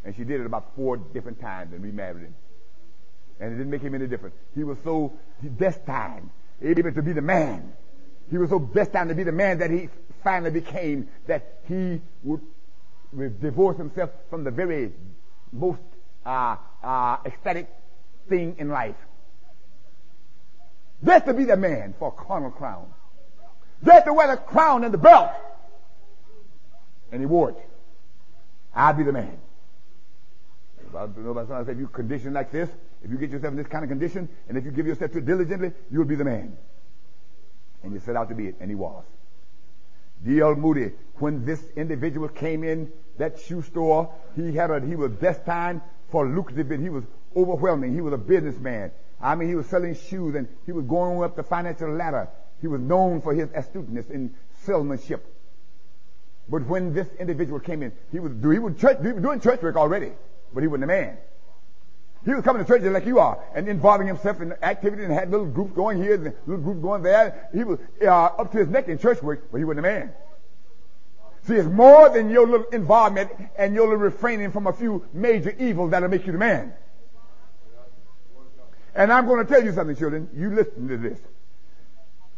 And 0.05 0.15
she 0.17 0.25
did 0.25 0.41
it 0.41 0.47
about 0.47 0.75
four 0.75 0.97
different 0.97 1.41
times 1.41 1.73
and 1.73 1.83
remarried 1.83 2.25
him. 2.25 2.35
And 3.41 3.53
it 3.53 3.57
didn't 3.57 3.71
make 3.71 3.83
him 3.83 3.95
any 3.95 4.07
difference. 4.07 4.35
He 4.55 4.65
was 4.65 4.79
so 4.85 5.13
destined, 5.59 6.31
able 6.61 6.93
to 6.93 7.03
be 7.03 7.13
the 7.13 7.23
man. 7.23 7.73
He 8.31 8.39
was 8.39 8.51
so 8.51 8.59
destined 8.59 9.11
to 9.11 9.15
be 9.15 9.23
the 9.25 9.33
man 9.33 9.59
that 9.59 9.71
he 9.71 9.89
finally 10.23 10.51
became 10.51 11.09
that 11.27 11.61
he 11.69 12.01
would 12.23 12.41
divorce 13.41 13.77
himself 13.77 14.11
from 14.31 14.45
the 14.45 14.51
very 14.51 14.93
most 15.53 15.81
uh, 16.25 16.57
uh, 16.83 17.17
ecstatic 17.27 17.69
thing 18.29 18.57
in 18.59 18.69
life. 18.69 18.97
Just 21.05 21.27
to 21.27 21.35
be 21.35 21.45
the 21.45 21.57
man 21.57 21.95
for 21.99 22.09
a 22.09 22.25
carnal 22.25 22.51
crown. 22.51 22.87
Just 23.85 24.07
to 24.07 24.15
wear 24.15 24.29
the 24.29 24.37
crown 24.37 24.85
and 24.85 24.95
the 24.95 24.99
belt. 24.99 25.31
And 27.11 27.21
he 27.21 27.27
wore 27.27 27.51
it. 27.51 27.57
I'll 28.75 28.95
be 28.95 29.03
the 29.03 29.13
man. 29.13 29.37
I 30.95 31.65
say, 31.65 31.73
if 31.73 31.79
you 31.79 31.89
condition 31.89 32.33
like 32.33 32.51
this, 32.51 32.69
if 33.03 33.11
you 33.11 33.17
get 33.19 33.31
yourself 33.31 33.53
in 33.53 33.57
this 33.57 33.67
kind 33.67 33.85
of 33.85 33.91
condition, 33.91 34.29
and 34.49 34.59
if 34.59 34.65
you 34.65 34.71
give 34.71 34.87
yourself 34.87 35.13
to 35.13 35.19
it 35.19 35.27
diligently, 35.27 35.73
you'll 35.91 36.05
be 36.05 36.17
the 36.17 36.25
man. 36.25 36.57
And 37.83 37.93
you 37.93 38.01
set 38.01 38.17
out 38.17 38.29
to 38.29 38.35
be 38.35 38.49
it, 38.49 38.57
and 38.61 38.71
he 38.71 38.75
was. 38.75 39.05
D.L. 40.25 40.55
Moody, 40.55 40.93
when 41.17 41.45
this 41.45 41.61
individual 41.77 42.29
came 42.29 42.63
in 42.63 42.93
that 43.19 43.41
shoe 43.41 43.63
store, 43.63 44.15
he 44.37 44.55
had 44.55 44.71
a, 44.71 44.81
he 44.81 44.95
was 44.95 45.13
destined 45.13 45.81
for 46.11 46.29
lucrative, 46.29 46.71
he 46.81 46.91
was 46.91 47.05
overwhelming. 47.35 47.95
He 47.95 48.01
was 48.01 48.13
a 48.13 48.19
businessman. 48.19 48.93
I 49.21 49.35
mean, 49.35 49.49
he 49.49 49.55
was 49.55 49.67
selling 49.67 49.95
shoes 49.95 50.35
and 50.35 50.49
he 50.67 50.73
was 50.73 50.85
going 50.85 51.23
up 51.23 51.37
the 51.37 51.43
financial 51.43 51.91
ladder. 51.91 52.29
He 52.61 52.67
was 52.67 52.81
known 52.81 53.21
for 53.21 53.35
his 53.35 53.49
astuteness 53.55 54.09
in 54.11 54.35
salesmanship. 54.65 55.27
But 56.49 56.67
when 56.67 56.93
this 56.93 57.09
individual 57.19 57.61
came 57.61 57.83
in, 57.83 57.93
he 58.11 58.21
was, 58.21 58.33
he 58.33 58.59
was, 58.59 58.81
church, 58.81 58.99
he 59.01 59.13
was 59.13 59.23
doing 59.23 59.41
church 59.41 59.63
work 59.63 59.77
already, 59.77 60.13
but 60.55 60.63
he 60.63 60.67
wasn't 60.67 60.85
a 60.85 60.89
man. 60.89 61.17
He 62.25 62.33
was 62.35 62.45
coming 62.45 62.65
to 62.65 62.69
church 62.69 62.83
just 62.83 62.93
like 62.93 63.07
you 63.07 63.19
are 63.19 63.43
and 63.55 63.69
involving 63.69 64.07
himself 64.07 64.41
in 64.41 64.53
activity 64.63 65.05
and 65.05 65.13
had 65.13 65.31
little 65.31 65.47
groups 65.47 65.73
going 65.75 66.01
here 66.01 66.15
and 66.15 66.33
little 66.47 66.63
groups 66.63 66.81
going 66.81 67.03
there. 67.03 67.49
He 67.53 67.65
was 67.65 67.81
uh, 68.01 68.07
up 68.07 68.53
to 68.53 68.59
his 68.59 68.69
neck 68.69 68.89
in 68.89 68.99
church 68.99 69.21
work, 69.23 69.51
but 69.51 69.59
he 69.59 69.65
wasn't 69.65 69.81
a 69.81 69.89
man. 69.89 70.13
See, 71.45 71.55
it's 71.55 71.69
more 71.69 72.09
than 72.09 72.31
your 72.31 72.47
little 72.47 72.67
involvement 72.67 73.31
and 73.57 73.75
your 73.75 73.89
little 73.89 73.99
refraining 73.99 74.53
from 74.53 74.69
a 74.69 74.73
few 74.73 75.05
major 75.13 75.51
evils 75.59 75.91
that'll 75.91 76.09
make 76.09 76.25
you 76.25 76.33
the 76.33 76.39
man. 76.39 76.73
And 78.95 79.13
I'm 79.13 79.27
going 79.27 79.45
to 79.45 79.53
tell 79.53 79.65
you 79.65 79.73
something, 79.73 79.97
children. 79.97 80.29
You 80.35 80.51
listen 80.51 80.87
to 80.87 80.97
this. 80.97 81.19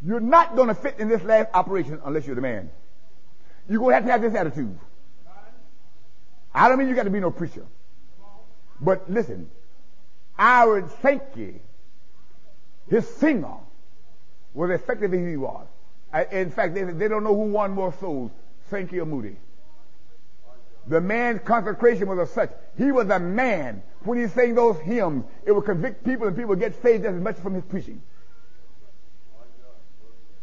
You're 0.07 0.21
not 0.21 0.57
going 0.57 0.69
to 0.69 0.75
fit 0.75 0.97
in 0.99 1.09
this 1.09 1.23
last 1.23 1.51
operation 1.53 2.01
unless 2.05 2.27
you're 2.27 2.37
the 2.37 2.43
man. 2.43 2.71
You're 3.69 3.81
going 3.81 3.91
to 3.91 3.95
have 3.97 4.05
to 4.05 4.11
have 4.13 4.23
this 4.23 4.35
attitude. 4.35 4.79
I 6.55 6.69
don't 6.69 6.79
mean 6.79 6.89
you 6.89 6.95
got 6.95 7.05
to 7.05 7.11
be 7.11 7.21
no 7.21 7.31
preacher. 7.31 7.67
But 8.81 9.11
listen, 9.11 9.51
Ira 10.39 10.89
Sankey, 11.01 11.61
his 12.89 13.09
singer, 13.09 13.57
was 14.53 14.71
effective 14.71 15.15
as 15.15 15.21
he 15.21 15.37
was. 15.37 15.67
In 16.31 16.51
fact, 16.51 16.75
they, 16.75 16.85
they 16.85 17.09
don't 17.09 17.25
know 17.25 17.35
who 17.35 17.51
won 17.51 17.73
more 17.73 17.93
souls, 18.01 18.31
Sankey 18.71 19.01
or 19.01 19.07
Moody. 19.07 19.37
The 20.87 21.01
man's 21.01 21.41
consecration 21.45 22.09
was 22.09 22.19
of 22.19 22.29
such. 22.29 22.51
He 22.77 22.93
was 22.93 23.09
a 23.09 23.19
man. 23.19 23.83
When 24.03 24.21
he 24.21 24.29
sang 24.29 24.55
those 24.55 24.79
hymns, 24.81 25.25
it 25.47 25.53
would 25.53 25.65
convict 25.65 26.05
people 26.05 26.27
and 26.27 26.37
people 26.37 26.51
would 26.51 26.61
get 26.61 26.81
saved 26.83 27.07
as 27.07 27.15
much 27.15 27.37
from 27.37 27.55
his 27.55 27.65
preaching. 27.65 28.03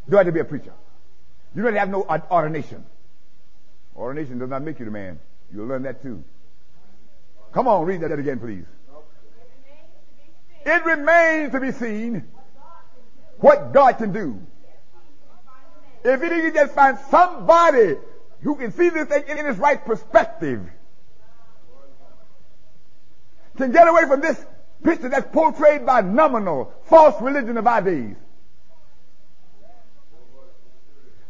You 0.10 0.18
have 0.18 0.26
to 0.26 0.32
be 0.32 0.40
a 0.40 0.46
preacher. 0.46 0.74
You 1.56 1.64
don't 1.64 1.76
have 1.76 1.90
no 1.90 2.06
ordination. 2.32 2.84
Ordination 3.96 4.40
does 4.40 4.50
not 4.50 4.64
make 4.64 4.80
you 4.80 4.86
the 4.86 4.92
man. 4.92 5.20
You'll 5.54 5.68
learn 5.68 5.84
that 5.84 6.02
too. 6.02 6.24
Come 7.54 7.68
on, 7.68 7.86
read 7.86 8.02
that 8.02 8.12
again, 8.12 8.40
please. 8.40 8.66
It 10.66 10.86
remains 10.86 11.52
to 11.52 11.60
be 11.60 11.72
seen 11.72 12.28
what 13.38 13.74
God 13.74 13.94
can 13.94 14.14
do. 14.14 14.40
If 16.04 16.22
he 16.22 16.30
can 16.30 16.54
just 16.54 16.74
find 16.74 16.98
somebody 17.10 17.96
who 18.42 18.56
can 18.56 18.72
see 18.72 18.90
this 18.90 19.08
thing 19.08 19.24
in 19.28 19.46
its 19.46 19.60
right 19.60 19.84
perspective, 19.84 20.62
can 23.58 23.72
get 23.72 23.88
away 23.88 24.04
from 24.08 24.22
this 24.22 24.44
picture 24.84 25.10
that's 25.10 25.32
portrayed 25.32 25.86
by 25.86 26.02
nominal, 26.02 26.74
false 26.86 27.22
religion 27.22 27.58
of 27.58 27.68
our 27.68 27.82
days. 27.82 28.16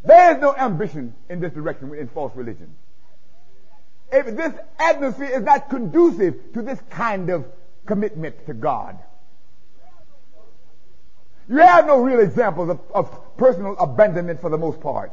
There 0.04 0.36
is 0.36 0.42
no 0.42 0.56
ambition 0.56 1.14
in 1.30 1.40
this 1.40 1.54
direction 1.54 1.94
in 1.94 2.08
false 2.08 2.36
religion. 2.36 2.76
If 4.12 4.36
this 4.36 4.54
atmosphere 4.80 5.32
is 5.38 5.41
not 5.41 5.69
conducive 5.69 6.54
to 6.54 6.62
this 6.62 6.80
kind 6.89 7.30
of 7.30 7.45
commitment 7.86 8.45
to 8.47 8.54
God. 8.54 8.97
You 11.50 11.58
have 11.58 11.86
no 11.86 12.00
real 12.02 12.19
examples 12.19 12.69
of, 12.69 12.80
of 12.93 13.38
personal 13.38 13.76
abandonment 13.78 14.39
for 14.39 14.50
the 14.50 14.58
most 14.58 14.80
part. 14.80 15.12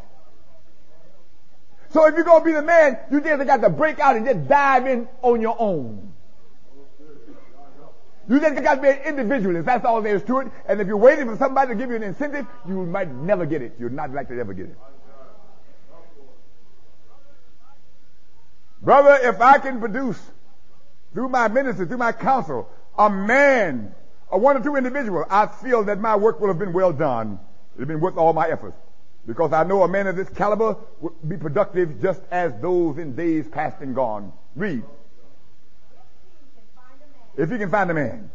So 1.91 2.07
if 2.07 2.15
you're 2.15 2.25
going 2.25 2.43
to 2.43 2.45
be 2.45 2.53
the 2.53 2.63
man, 2.63 2.99
you 3.11 3.21
just 3.21 3.47
got 3.47 3.63
to 3.63 3.71
break 3.71 3.99
out 3.99 4.17
and 4.17 4.27
just 4.27 4.47
dive 4.47 4.87
in 4.87 5.09
on 5.23 5.41
your 5.41 5.57
own. 5.59 6.13
You 8.29 8.41
just 8.41 8.63
got 8.63 8.75
to 8.77 8.83
be 8.83 8.89
an 8.89 8.99
individualist. 9.07 9.65
That's 9.65 9.87
all 9.87 10.03
there 10.03 10.15
is 10.15 10.23
to 10.25 10.41
it. 10.41 10.49
And 10.69 10.81
if 10.83 10.87
you're 10.87 10.99
waiting 10.99 11.27
for 11.27 11.37
somebody 11.37 11.71
to 11.71 11.75
give 11.75 11.89
you 11.89 11.97
an 11.97 12.03
incentive, 12.03 12.47
you 12.69 12.85
might 12.85 13.11
never 13.11 13.47
get 13.47 13.63
it. 13.63 13.75
You're 13.79 13.89
not 13.89 14.13
likely 14.13 14.37
to 14.37 14.41
ever 14.41 14.53
get 14.53 14.67
it. 14.67 14.77
Brother, 18.81 19.19
if 19.29 19.41
I 19.41 19.59
can 19.59 19.81
produce 19.81 20.21
through 21.13 21.29
my 21.29 21.49
ministry, 21.49 21.87
through 21.87 21.99
my 21.99 22.13
counsel, 22.13 22.69
a 22.97 23.11
man, 23.11 23.95
a 24.31 24.39
one 24.39 24.57
or 24.57 24.63
two 24.63 24.77
individuals, 24.77 25.27
I 25.31 25.47
feel 25.47 25.85
that 25.85 25.99
my 26.01 26.17
work 26.17 26.41
will 26.41 26.49
have 26.49 26.59
been 26.59 26.73
well 26.73 26.93
done. 26.93 27.39
It 27.77 27.81
has 27.81 27.89
been 27.89 28.01
worth 28.01 28.17
all 28.17 28.33
my 28.33 28.49
efforts. 28.49 28.77
Because 29.27 29.53
I 29.53 29.65
know 29.65 29.83
a 29.83 29.89
man 29.89 30.07
of 30.07 30.17
this 30.17 30.29
caliber 30.31 30.77
would 31.01 31.13
be 31.29 31.37
productive 31.37 32.01
just 32.01 32.23
as 32.31 32.53
those 32.63 32.99
in 32.99 33.15
days 33.15 33.47
past 33.47 33.81
and 33.81 33.95
gone. 33.95 34.33
Read. 34.57 34.83
If 37.37 37.51
you 37.51 37.59
can 37.59 37.71
find 37.71 37.91
a 37.91 37.95
man 37.95 38.31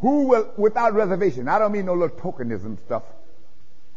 who 0.00 0.28
will, 0.28 0.52
without 0.56 0.94
reservation, 0.94 1.48
I 1.48 1.58
don't 1.58 1.72
mean 1.72 1.86
no 1.86 1.94
little 1.94 2.16
tokenism 2.16 2.78
stuff. 2.84 3.02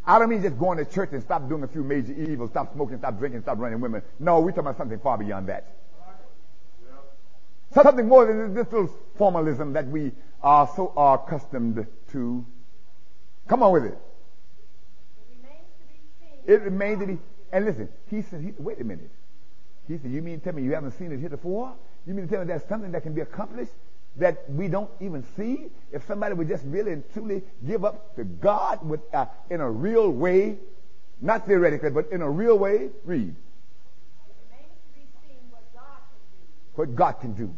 I 0.09 0.17
don't 0.17 0.27
mean 0.27 0.41
just 0.41 0.57
going 0.57 0.79
to 0.79 0.85
church 0.85 1.09
and 1.11 1.21
stop 1.21 1.47
doing 1.47 1.61
a 1.61 1.67
few 1.67 1.83
major 1.83 2.13
evils, 2.13 2.49
stop 2.49 2.73
smoking, 2.73 2.97
stop 2.97 3.19
drinking, 3.19 3.43
stop 3.43 3.59
running 3.59 3.79
women. 3.79 4.01
No, 4.19 4.39
we're 4.39 4.49
talking 4.49 4.61
about 4.61 4.77
something 4.77 4.97
far 4.97 5.19
beyond 5.19 5.49
that. 5.49 5.75
Something 7.75 8.07
more 8.07 8.25
than 8.25 8.55
this 8.55 8.65
little 8.71 8.89
formalism 9.19 9.73
that 9.73 9.87
we 9.87 10.11
are 10.41 10.67
so 10.75 10.87
accustomed 10.97 11.85
to. 12.11 12.43
Come 13.47 13.61
on 13.61 13.71
with 13.71 13.85
it. 13.85 13.99
It 16.47 16.61
remains 16.63 16.99
to 16.99 17.05
be. 17.05 17.13
Seen. 17.13 17.19
And 17.51 17.65
listen, 17.65 17.89
he 18.09 18.23
said, 18.23 18.41
he, 18.41 18.53
wait 18.57 18.81
a 18.81 18.83
minute. 18.83 19.11
He 19.87 19.99
said, 19.99 20.09
you 20.09 20.23
mean 20.23 20.39
to 20.39 20.43
tell 20.43 20.53
me 20.53 20.63
you 20.63 20.73
haven't 20.73 20.93
seen 20.93 21.11
it 21.11 21.19
heretofore? 21.19 21.75
You 22.07 22.15
mean 22.15 22.25
to 22.25 22.31
tell 22.31 22.41
me 22.41 22.47
there's 22.47 22.67
something 22.67 22.91
that 22.93 23.03
can 23.03 23.13
be 23.13 23.21
accomplished 23.21 23.73
that 24.17 24.49
we 24.49 24.67
don't 24.67 24.89
even 24.99 25.23
see? 25.35 25.67
If 25.91 26.05
somebody 26.05 26.33
would 26.33 26.47
just 26.47 26.63
really 26.65 26.93
and 26.93 27.03
truly 27.13 27.43
give 27.65 27.85
up 27.85 28.15
to 28.15 28.23
God 28.23 28.87
with, 28.87 29.01
uh, 29.13 29.25
in 29.49 29.61
a 29.61 29.69
real 29.69 30.09
way, 30.09 30.57
not 31.21 31.47
theoretically, 31.47 31.89
but 31.89 32.11
in 32.11 32.21
a 32.21 32.29
real 32.29 32.57
way, 32.57 32.89
read. 33.05 33.35
What 36.75 36.95
God 36.95 37.13
can 37.13 37.33
do. 37.33 37.53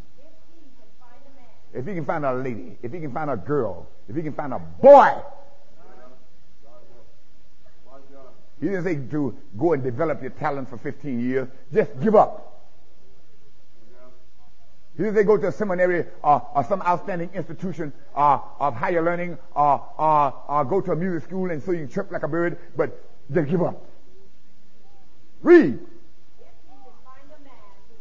If 1.74 1.86
he 1.86 1.94
can 1.94 2.04
find 2.04 2.24
a 2.24 2.34
lady, 2.34 2.76
if 2.82 2.92
he 2.92 3.00
can 3.00 3.12
find 3.12 3.30
a 3.30 3.36
girl, 3.36 3.88
if 4.08 4.16
he 4.16 4.22
can 4.22 4.32
find 4.32 4.52
a 4.52 4.58
boy 4.58 5.22
He 8.62 8.68
didn't 8.68 8.84
say 8.84 8.94
to 8.94 9.36
go 9.58 9.72
and 9.72 9.82
develop 9.82 10.22
your 10.22 10.30
talent 10.30 10.70
for 10.70 10.78
15 10.78 11.18
years. 11.18 11.48
Just 11.74 12.00
give 12.00 12.14
up. 12.14 12.51
He 14.96 15.04
didn't 15.04 15.26
go 15.26 15.38
to 15.38 15.48
a 15.48 15.52
seminary 15.52 16.04
or, 16.22 16.46
or 16.54 16.64
some 16.64 16.82
outstanding 16.82 17.30
institution 17.34 17.92
uh, 18.14 18.40
of 18.60 18.74
higher 18.74 19.02
learning 19.02 19.38
or, 19.54 19.88
or, 19.96 20.34
or 20.48 20.64
go 20.66 20.80
to 20.82 20.92
a 20.92 20.96
music 20.96 21.28
school 21.28 21.50
and 21.50 21.62
so 21.62 21.72
you 21.72 21.86
can 21.86 21.88
chirp 21.88 22.12
like 22.12 22.22
a 22.22 22.28
bird, 22.28 22.58
but 22.76 23.02
they 23.30 23.44
give 23.44 23.62
up. 23.62 23.86
Read. 25.42 25.78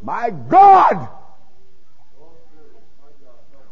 My 0.01 0.32
God! 0.32 1.08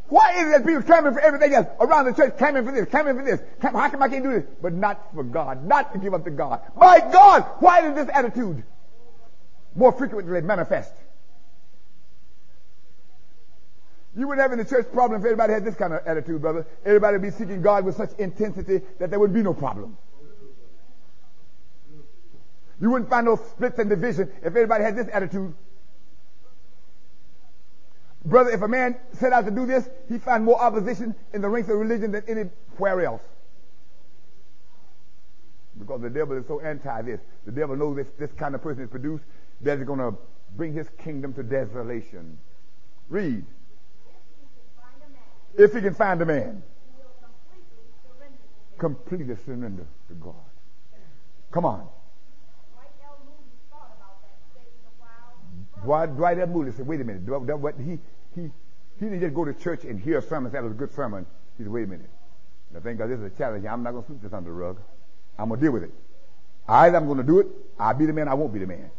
Why 0.08 0.34
is 0.40 0.48
it 0.48 0.52
that 0.52 0.66
people 0.66 0.82
clamoring 0.82 1.14
for 1.14 1.22
everything 1.22 1.54
else 1.54 1.68
around 1.80 2.06
the 2.06 2.14
church, 2.14 2.38
clamoring 2.38 2.66
for 2.66 2.72
this, 2.72 2.90
clamoring 2.90 3.18
for 3.18 3.24
this? 3.24 3.42
How 3.62 3.90
come 3.90 4.02
I 4.02 4.10
can't 4.10 4.24
do 4.24 4.32
this? 4.32 4.46
But 4.62 4.74
not 4.74 5.14
for 5.14 5.24
God, 5.24 5.66
not 5.66 5.94
to 5.94 6.00
give 6.00 6.14
up 6.14 6.24
to 6.24 6.32
God. 6.32 6.62
My 6.76 7.00
God, 7.00 7.44
why 7.60 7.82
does 7.82 7.96
this 7.96 8.10
attitude 8.12 8.64
more 9.76 9.92
frequently 9.92 10.42
manifest? 10.42 10.92
You 14.16 14.28
wouldn't 14.28 14.50
have 14.50 14.58
the 14.58 14.66
church 14.66 14.92
problem 14.92 15.22
if 15.22 15.26
everybody 15.26 15.54
had 15.54 15.64
this 15.64 15.76
kind 15.76 15.94
of 15.94 16.06
attitude, 16.06 16.42
brother. 16.42 16.66
Everybody 16.84 17.18
would 17.18 17.22
be 17.22 17.32
seeking 17.32 17.62
God 17.62 17.86
with 17.86 17.96
such 17.96 18.12
intensity 18.18 18.82
that 19.00 19.10
there 19.10 19.20
would 19.20 19.34
be 19.34 19.44
no 19.44 19.54
problem. 19.54 19.98
You 22.82 22.90
wouldn't 22.92 23.10
find 23.10 23.26
no 23.26 23.36
splits 23.36 23.78
and 23.78 23.90
division 23.90 24.32
if 24.40 24.48
everybody 24.48 24.84
had 24.84 24.96
this 24.96 25.08
attitude. 25.12 25.54
Brother, 28.26 28.52
if 28.52 28.62
a 28.62 28.68
man 28.68 28.98
set 29.14 29.32
out 29.32 29.46
to 29.46 29.52
do 29.52 29.66
this, 29.66 29.90
he 30.08 30.18
find 30.18 30.44
more 30.44 30.62
opposition 30.62 31.16
in 31.34 31.42
the 31.42 31.50
ranks 31.50 31.70
of 31.70 31.78
religion 31.78 32.12
than 32.12 32.24
anywhere 32.28 33.06
else. 33.06 33.22
Because 35.78 36.02
the 36.02 36.10
devil 36.10 36.38
is 36.38 36.46
so 36.48 36.60
anti 36.60 37.02
this. 37.04 37.22
The 37.46 37.52
devil 37.52 37.76
knows 37.76 37.98
if 37.98 38.18
this 38.18 38.32
kind 38.34 38.56
of 38.56 38.62
person 38.62 38.84
is 38.84 38.90
produced, 38.90 39.24
that 39.62 39.78
it's 39.78 39.88
going 39.88 40.00
to 40.00 40.18
bring 40.56 40.74
his 40.74 40.88
kingdom 41.02 41.34
to 41.34 41.44
desolation. 41.44 42.38
Read. 43.08 43.46
If 45.58 45.74
he 45.74 45.82
can 45.82 45.94
find 45.94 46.22
a 46.22 46.26
man, 46.26 46.64
completely 48.78 49.36
surrender 49.46 49.86
to 50.08 50.14
God. 50.16 50.36
Come 51.52 51.66
on. 51.66 51.88
Dwight, 55.84 56.16
Dwight 56.16 56.40
L. 56.40 56.48
Moody 56.48 56.72
said, 56.72 56.86
wait 56.86 57.00
a 57.02 57.04
minute. 57.04 57.22
What 57.24 57.76
he, 57.78 58.00
he, 58.36 58.50
he 59.00 59.06
didn't 59.06 59.22
just 59.22 59.34
go 59.34 59.46
to 59.46 59.54
church 59.54 59.86
and 59.86 60.00
hear 60.00 60.18
a 60.18 60.22
sermon, 60.22 60.52
That 60.52 60.64
was 60.64 60.74
a 60.74 60.76
good 60.76 60.94
sermon. 60.94 61.26
He 61.58 61.64
said, 61.64 61.72
wait 61.72 61.86
a 61.86 61.88
minute. 61.88 62.10
Now 62.74 62.82
thank 62.82 63.00
God 63.00 63.10
this 63.10 63.20
is 63.20 63.26
a 63.26 63.30
challenge. 63.38 63.66
I'm 63.66 63.82
not 63.82 63.92
going 63.92 64.04
to 64.04 64.08
sweep 64.08 64.22
this 64.22 64.34
under 64.34 64.50
the 64.50 64.56
rug. 64.56 64.78
I'm 65.38 65.50
going 65.50 65.60
to 65.60 65.66
deal 65.66 65.72
with 65.72 65.84
it. 65.84 65.92
Either 66.68 66.98
I'm 66.98 67.06
going 67.06 67.18
to 67.18 67.24
do 67.24 67.40
it, 67.40 67.48
I'll 67.80 67.94
be 67.94 68.06
the 68.06 68.14
man, 68.14 68.28
I 68.28 68.34
won't 68.34 68.54
be 68.54 68.60
the 68.60 68.68
man. 68.68 68.92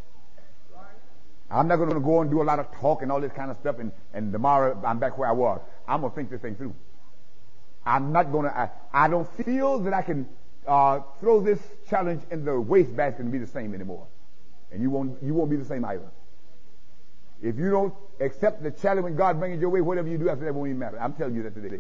I'm 1.51 1.67
not 1.67 1.77
going 1.77 1.91
to 1.91 2.01
go 2.01 2.21
and 2.21 2.31
do 2.31 2.43
a 2.43 2.45
lot 2.45 2.59
of 2.59 2.71
talk 2.81 3.03
and 3.03 3.11
all 3.11 3.21
this 3.21 3.33
kind 3.33 3.51
of 3.51 3.57
stuff 3.59 3.79
and, 3.79 3.91
and 4.15 4.33
tomorrow 4.33 4.81
I'm 4.87 4.99
back 4.99 5.19
where 5.19 5.29
I 5.29 5.33
was. 5.33 5.61
I'm 5.89 6.01
going 6.01 6.13
to 6.13 6.17
think 6.17 6.31
this 6.31 6.41
thing 6.41 6.55
through. 6.55 6.75
I'm 7.85 8.13
not 8.13 8.31
going 8.31 8.45
to, 8.45 8.71
I, 8.93 9.09
don't 9.09 9.29
feel 9.45 9.81
that 9.81 9.95
I 9.95 10.03
can 10.03 10.29
uh, 10.67 11.01
throw 11.19 11.41
this 11.41 11.59
challenge 11.89 12.23
in 12.31 12.45
the 12.45 12.61
wastebasket 12.61 13.21
and 13.21 13.33
be 13.33 13.39
the 13.39 13.47
same 13.47 13.75
anymore. 13.75 14.07
And 14.71 14.83
you 14.83 14.91
won't, 14.91 15.21
you 15.23 15.35
won't 15.35 15.51
be 15.51 15.57
the 15.57 15.65
same 15.65 15.85
either. 15.85 16.09
If 17.43 17.57
you 17.57 17.71
don't 17.71 17.95
accept 18.21 18.63
the 18.63 18.71
challenge 18.71 19.05
when 19.05 19.17
God 19.17 19.39
brings 19.41 19.57
it 19.57 19.61
your 19.61 19.71
way, 19.71 19.81
whatever 19.81 20.09
you 20.09 20.19
do 20.19 20.29
after 20.29 20.45
that 20.45 20.55
won't 20.55 20.69
even 20.69 20.79
matter. 20.79 21.01
I'm 21.01 21.15
telling 21.15 21.35
you 21.35 21.43
that 21.45 21.55
today. 21.55 21.79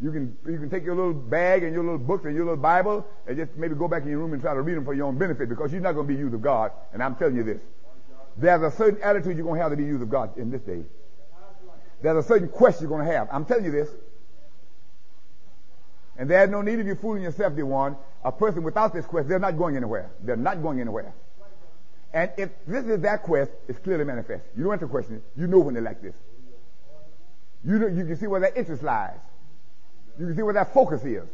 You 0.00 0.12
can, 0.12 0.36
you 0.46 0.58
can 0.58 0.68
take 0.68 0.84
your 0.84 0.94
little 0.94 1.14
bag 1.14 1.64
and 1.64 1.72
your 1.72 1.82
little 1.82 1.98
books 1.98 2.26
and 2.26 2.34
your 2.34 2.44
little 2.44 2.60
Bible 2.60 3.06
and 3.26 3.36
just 3.36 3.56
maybe 3.56 3.74
go 3.74 3.88
back 3.88 4.02
in 4.02 4.10
your 4.10 4.18
room 4.18 4.34
and 4.34 4.42
try 4.42 4.52
to 4.52 4.60
read 4.60 4.76
them 4.76 4.84
for 4.84 4.92
your 4.92 5.06
own 5.06 5.16
benefit 5.16 5.48
because 5.48 5.72
you're 5.72 5.80
not 5.80 5.92
going 5.92 6.06
to 6.06 6.12
be 6.12 6.18
used 6.20 6.34
of 6.34 6.42
God. 6.42 6.70
And 6.92 7.02
I'm 7.02 7.16
telling 7.16 7.34
you 7.34 7.44
this. 7.44 7.60
There's 8.38 8.62
a 8.62 8.76
certain 8.76 9.00
attitude 9.02 9.36
you're 9.36 9.46
going 9.46 9.58
to 9.58 9.62
have 9.62 9.72
to 9.72 9.76
be 9.76 9.84
used 9.84 10.02
of 10.02 10.10
God 10.10 10.36
in 10.36 10.50
this 10.50 10.60
day. 10.62 10.82
there's 12.02 12.24
a 12.24 12.28
certain 12.28 12.48
quest 12.48 12.80
you're 12.80 12.90
going 12.90 13.06
to 13.06 13.12
have. 13.12 13.28
I'm 13.32 13.44
telling 13.44 13.64
you 13.64 13.70
this. 13.70 13.88
And 16.18 16.30
there's 16.30 16.50
no 16.50 16.62
need 16.62 16.78
of 16.78 16.86
you 16.86 16.94
fooling 16.94 17.22
yourself, 17.22 17.54
dear 17.54 17.66
one. 17.66 17.96
A 18.24 18.32
person 18.32 18.62
without 18.62 18.92
this 18.92 19.04
quest, 19.06 19.28
they're 19.28 19.38
not 19.38 19.56
going 19.56 19.76
anywhere. 19.76 20.10
They're 20.20 20.36
not 20.36 20.62
going 20.62 20.80
anywhere. 20.80 21.14
And 22.12 22.30
if 22.36 22.50
this 22.66 22.84
is 22.86 23.00
that 23.02 23.22
quest, 23.22 23.50
it's 23.68 23.78
clearly 23.78 24.04
manifest. 24.04 24.44
You 24.56 24.64
don't 24.64 24.72
have 24.72 24.80
to 24.80 24.86
question 24.86 25.16
it. 25.16 25.22
You 25.38 25.46
know 25.46 25.58
when 25.58 25.74
they're 25.74 25.82
like 25.82 26.00
this. 26.00 26.14
You 27.64 27.78
know, 27.78 27.88
you 27.88 28.06
can 28.06 28.16
see 28.16 28.26
where 28.26 28.40
their 28.40 28.54
interest 28.54 28.82
lies. 28.82 29.18
You 30.18 30.26
can 30.26 30.36
see 30.36 30.42
where 30.42 30.54
their 30.54 30.64
focus 30.64 31.04
is. 31.04 31.24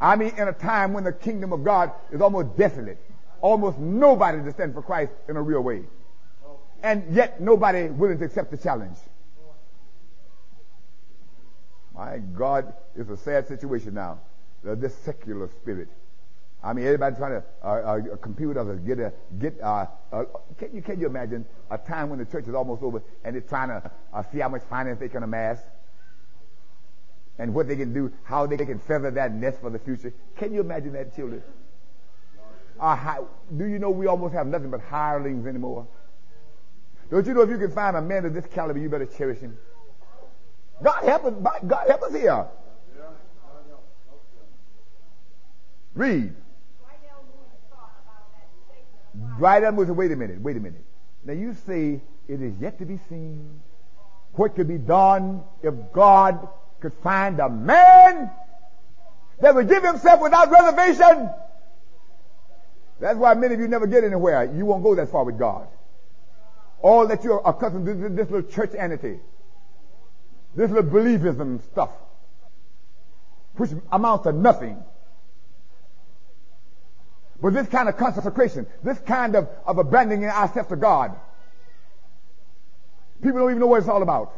I 0.00 0.16
mean, 0.16 0.32
in 0.36 0.48
a 0.48 0.52
time 0.52 0.92
when 0.92 1.04
the 1.04 1.12
kingdom 1.12 1.52
of 1.52 1.62
God 1.62 1.92
is 2.10 2.20
almost 2.20 2.56
desolate, 2.56 2.98
almost 3.40 3.78
nobody 3.78 4.42
to 4.42 4.52
stand 4.52 4.74
for 4.74 4.82
Christ 4.82 5.12
in 5.28 5.36
a 5.36 5.42
real 5.42 5.60
way, 5.60 5.82
and 6.82 7.14
yet 7.14 7.40
nobody 7.40 7.88
willing 7.88 8.18
to 8.18 8.24
accept 8.24 8.50
the 8.50 8.56
challenge. 8.56 8.96
My 11.94 12.18
God, 12.18 12.74
it's 12.96 13.08
a 13.08 13.16
sad 13.16 13.46
situation 13.46 13.94
now. 13.94 14.20
This 14.62 14.94
secular 14.96 15.48
spirit. 15.48 15.88
I 16.62 16.72
mean, 16.72 16.86
everybody 16.86 17.14
trying 17.16 17.42
to 17.42 17.44
uh, 17.62 17.66
uh, 17.66 18.16
compete 18.16 18.56
others, 18.56 18.80
get 18.80 18.98
a 18.98 19.12
get. 19.38 19.60
Uh, 19.62 19.86
uh, 20.10 20.24
can 20.58 20.74
you 20.74 20.80
can 20.80 20.98
you 20.98 21.06
imagine 21.06 21.44
a 21.70 21.76
time 21.76 22.08
when 22.08 22.18
the 22.18 22.24
church 22.24 22.48
is 22.48 22.54
almost 22.54 22.82
over 22.82 23.02
and 23.22 23.34
they're 23.34 23.42
trying 23.42 23.68
to 23.68 23.90
uh, 24.14 24.22
see 24.32 24.38
how 24.38 24.48
much 24.48 24.62
finance 24.62 24.98
they 24.98 25.10
can 25.10 25.22
amass 25.22 25.58
and 27.38 27.52
what 27.52 27.68
they 27.68 27.76
can 27.76 27.92
do, 27.92 28.10
how 28.22 28.46
they 28.46 28.56
can 28.56 28.78
feather 28.78 29.10
that 29.10 29.32
nest 29.34 29.60
for 29.60 29.68
the 29.68 29.78
future? 29.78 30.14
Can 30.36 30.54
you 30.54 30.60
imagine 30.60 30.94
that, 30.94 31.14
children? 31.14 31.42
Uh, 32.78 33.18
do 33.56 33.66
you 33.66 33.78
know 33.78 33.90
we 33.90 34.06
almost 34.06 34.34
have 34.34 34.46
nothing 34.46 34.70
but 34.70 34.80
hirelings 34.80 35.46
anymore? 35.46 35.86
Don't 37.10 37.26
you 37.26 37.34
know 37.34 37.42
if 37.42 37.50
you 37.50 37.58
can 37.58 37.70
find 37.70 37.96
a 37.96 38.02
man 38.02 38.24
of 38.24 38.34
this 38.34 38.46
caliber, 38.46 38.78
you 38.78 38.88
better 38.88 39.06
cherish 39.06 39.38
him? 39.38 39.56
God 40.82 41.04
help 41.04 41.24
us. 41.24 41.34
God 41.66 41.88
help 41.88 42.02
us 42.02 42.14
here. 42.14 42.46
Read. 45.94 46.34
Right 49.38 49.62
up 49.62 49.74
wait 49.74 50.12
a 50.12 50.16
minute, 50.16 50.40
wait 50.40 50.56
a 50.56 50.60
minute. 50.60 50.84
Now 51.24 51.34
you 51.34 51.54
say 51.66 52.00
it 52.28 52.42
is 52.42 52.54
yet 52.60 52.78
to 52.78 52.84
be 52.84 52.98
seen 53.08 53.60
what 54.32 54.56
could 54.56 54.66
be 54.66 54.78
done 54.78 55.42
if 55.62 55.74
God 55.92 56.48
could 56.80 56.92
find 57.02 57.38
a 57.38 57.48
man 57.48 58.30
that 59.40 59.54
would 59.54 59.68
give 59.68 59.84
himself 59.84 60.20
without 60.20 60.50
reservation. 60.50 61.30
That's 63.00 63.18
why 63.18 63.34
many 63.34 63.54
of 63.54 63.60
you 63.60 63.68
never 63.68 63.86
get 63.86 64.04
anywhere. 64.04 64.44
You 64.44 64.66
won't 64.66 64.82
go 64.82 64.94
that 64.94 65.10
far 65.10 65.24
with 65.24 65.38
God. 65.38 65.66
All 66.80 67.06
that 67.08 67.24
you're 67.24 67.42
accustomed 67.44 67.86
to 67.86 67.94
this 68.10 68.30
little 68.30 68.42
churchianity, 68.42 69.18
this 70.54 70.70
little 70.70 70.90
believism 70.90 71.62
stuff, 71.72 71.90
which 73.56 73.70
amounts 73.90 74.24
to 74.24 74.32
nothing. 74.32 74.82
But 77.40 77.52
this 77.52 77.68
kind 77.68 77.88
of 77.88 77.96
consecration, 77.96 78.66
this 78.82 78.98
kind 79.00 79.34
of, 79.34 79.48
of 79.66 79.78
abandoning 79.78 80.24
ourselves 80.24 80.68
to 80.68 80.76
God, 80.76 81.16
people 83.22 83.40
don't 83.40 83.50
even 83.50 83.60
know 83.60 83.66
what 83.66 83.80
it's 83.80 83.88
all 83.88 84.02
about. 84.02 84.32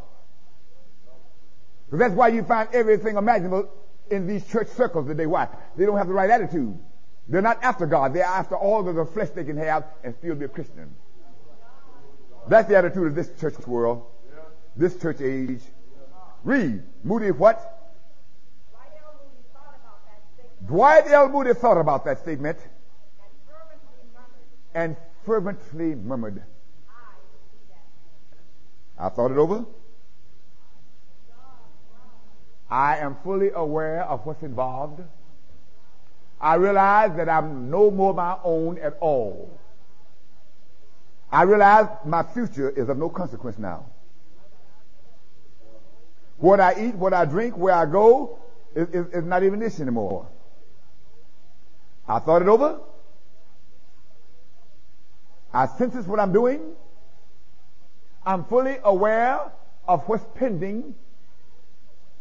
That's 1.91 2.13
why 2.13 2.29
you 2.29 2.43
find 2.43 2.69
everything 2.73 3.15
imaginable 3.15 3.69
in 4.09 4.27
these 4.27 4.45
church 4.47 4.67
circles 4.69 5.07
today. 5.07 5.25
Why? 5.25 5.47
They 5.77 5.85
don't 5.85 5.97
have 5.97 6.07
the 6.07 6.13
right 6.13 6.29
attitude. 6.29 6.77
They're 7.29 7.41
not 7.41 7.61
after 7.61 7.85
God. 7.85 8.13
They're 8.13 8.23
after 8.23 8.55
all 8.55 8.87
of 8.87 8.95
the 8.95 9.05
flesh 9.05 9.29
they 9.31 9.43
can 9.43 9.57
have 9.57 9.85
and 10.03 10.15
still 10.15 10.35
be 10.35 10.45
a 10.45 10.47
Christian. 10.47 10.95
That's 12.47 12.69
the 12.69 12.77
attitude 12.77 13.07
of 13.07 13.15
this 13.15 13.29
church 13.39 13.55
world, 13.67 14.05
this 14.75 14.97
church 14.97 15.19
age. 15.21 15.61
Read. 16.43 16.83
Moody 17.03 17.31
what? 17.31 17.73
Dwight 20.65 21.07
L. 21.07 21.29
Moody 21.29 21.53
thought 21.53 21.77
about 21.77 22.05
that 22.05 22.19
statement 22.19 22.57
and 24.73 24.95
fervently 25.25 25.95
murmured. 25.95 26.43
I 28.97 29.09
thought 29.09 29.31
it 29.31 29.37
over. 29.37 29.65
I 32.69 32.97
am 32.97 33.15
fully 33.23 33.51
aware 33.51 34.03
of 34.03 34.25
what's 34.25 34.43
involved. 34.43 35.01
I 36.39 36.55
realize 36.55 37.15
that 37.17 37.29
I'm 37.29 37.71
no 37.71 37.89
more 37.89 38.13
my 38.13 38.37
own 38.43 38.77
at 38.77 38.97
all. 38.99 39.59
I 41.31 41.43
realize 41.43 41.87
my 42.05 42.23
future 42.23 42.69
is 42.69 42.89
of 42.89 42.97
no 42.97 43.09
consequence 43.09 43.57
now. 43.57 43.85
What 46.37 46.59
I 46.59 46.87
eat, 46.87 46.95
what 46.95 47.13
I 47.13 47.25
drink, 47.25 47.57
where 47.57 47.73
I 47.73 47.85
go 47.85 48.37
is, 48.75 48.87
is, 48.89 49.07
is 49.07 49.23
not 49.23 49.43
even 49.43 49.59
this 49.59 49.79
anymore. 49.79 50.27
I 52.07 52.19
thought 52.19 52.41
it 52.43 52.47
over. 52.47 52.79
I 55.53 55.65
sense 55.65 56.05
what 56.05 56.19
I'm 56.19 56.31
doing. 56.31 56.61
I'm 58.25 58.45
fully 58.45 58.77
aware 58.83 59.51
of 59.87 60.07
what's 60.07 60.23
pending 60.35 60.95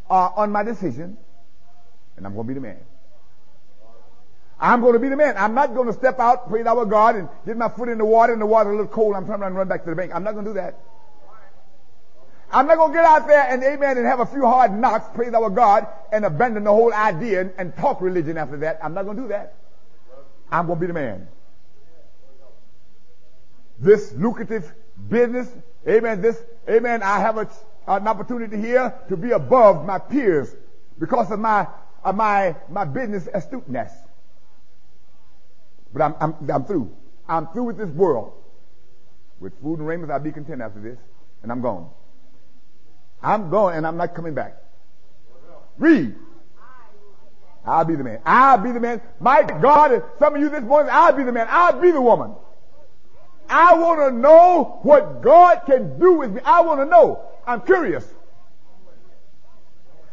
uh, 0.08 0.30
on 0.36 0.52
my 0.52 0.62
decision, 0.62 1.16
and 2.16 2.26
I'm 2.26 2.34
going 2.34 2.46
to 2.46 2.48
be 2.48 2.54
the 2.54 2.60
man. 2.60 2.78
I'm 4.58 4.80
going 4.80 4.94
to 4.94 4.98
be 4.98 5.08
the 5.08 5.16
man. 5.16 5.36
I'm 5.36 5.54
not 5.54 5.74
going 5.74 5.86
to 5.86 5.92
step 5.92 6.18
out, 6.18 6.48
praise 6.48 6.66
our 6.66 6.86
God, 6.86 7.16
and 7.16 7.28
get 7.44 7.56
my 7.56 7.68
foot 7.68 7.88
in 7.88 7.98
the 7.98 8.04
water, 8.04 8.32
and 8.32 8.40
the 8.40 8.46
water 8.46 8.70
a 8.70 8.72
little 8.72 8.90
cold. 8.90 9.14
I'm 9.14 9.26
trying 9.26 9.40
to 9.40 9.50
run 9.50 9.68
back 9.68 9.84
to 9.84 9.90
the 9.90 9.96
bank. 9.96 10.12
I'm 10.14 10.24
not 10.24 10.32
going 10.32 10.44
to 10.46 10.50
do 10.50 10.54
that. 10.54 10.80
I'm 12.50 12.66
not 12.66 12.76
going 12.76 12.92
to 12.92 12.96
get 12.96 13.04
out 13.04 13.26
there 13.26 13.42
and 13.42 13.62
amen 13.62 13.98
and 13.98 14.06
have 14.06 14.20
a 14.20 14.26
few 14.26 14.46
hard 14.46 14.72
knocks, 14.72 15.08
praise 15.14 15.34
our 15.34 15.50
God, 15.50 15.86
and 16.12 16.24
abandon 16.24 16.64
the 16.64 16.70
whole 16.70 16.94
idea 16.94 17.40
and, 17.40 17.52
and 17.58 17.76
talk 17.76 18.00
religion 18.00 18.38
after 18.38 18.56
that. 18.58 18.78
I'm 18.82 18.94
not 18.94 19.04
going 19.04 19.16
to 19.16 19.22
do 19.24 19.28
that. 19.28 19.56
I'm 20.50 20.66
going 20.66 20.78
to 20.78 20.80
be 20.80 20.86
the 20.86 20.92
man 20.92 21.28
this 23.78 24.12
lucrative 24.12 24.72
business. 25.08 25.48
Amen. 25.88 26.20
This, 26.20 26.42
amen. 26.68 27.02
I 27.02 27.18
have 27.20 27.36
a, 27.36 27.48
an 27.86 28.08
opportunity 28.08 28.56
here 28.56 28.94
to 29.08 29.16
be 29.16 29.30
above 29.32 29.84
my 29.84 29.98
peers 29.98 30.54
because 30.98 31.30
of 31.30 31.38
my, 31.38 31.66
of 32.04 32.14
my, 32.14 32.56
my 32.70 32.84
business 32.84 33.28
astuteness. 33.32 33.92
But 35.96 36.04
I'm, 36.04 36.14
I'm, 36.20 36.50
I'm 36.50 36.64
through. 36.66 36.94
I'm 37.26 37.46
through 37.48 37.64
with 37.64 37.78
this 37.78 37.88
world. 37.88 38.34
With 39.40 39.54
food 39.62 39.78
and 39.78 39.88
raiment, 39.88 40.12
I'll 40.12 40.20
be 40.20 40.30
content 40.30 40.60
after 40.60 40.78
this. 40.78 40.98
And 41.42 41.50
I'm 41.50 41.62
gone. 41.62 41.88
I'm 43.22 43.48
going 43.48 43.78
and 43.78 43.86
I'm 43.86 43.96
not 43.96 44.14
coming 44.14 44.34
back. 44.34 44.56
Read. 45.78 46.14
I'll 47.64 47.86
be 47.86 47.94
the 47.96 48.04
man. 48.04 48.20
I'll 48.26 48.58
be 48.58 48.72
the 48.72 48.80
man. 48.80 49.00
My 49.20 49.42
God, 49.42 50.02
some 50.18 50.34
of 50.34 50.40
you 50.42 50.50
this 50.50 50.62
morning, 50.62 50.90
I'll 50.92 51.14
be 51.14 51.22
the 51.22 51.32
man. 51.32 51.46
I'll 51.48 51.80
be 51.80 51.90
the 51.90 52.00
woman. 52.00 52.34
I 53.48 53.74
want 53.76 53.98
to 54.00 54.10
know 54.10 54.80
what 54.82 55.22
God 55.22 55.62
can 55.64 55.98
do 55.98 56.12
with 56.12 56.30
me. 56.30 56.42
I 56.44 56.60
want 56.60 56.80
to 56.80 56.84
know. 56.84 57.22
I'm 57.46 57.62
curious. 57.62 58.04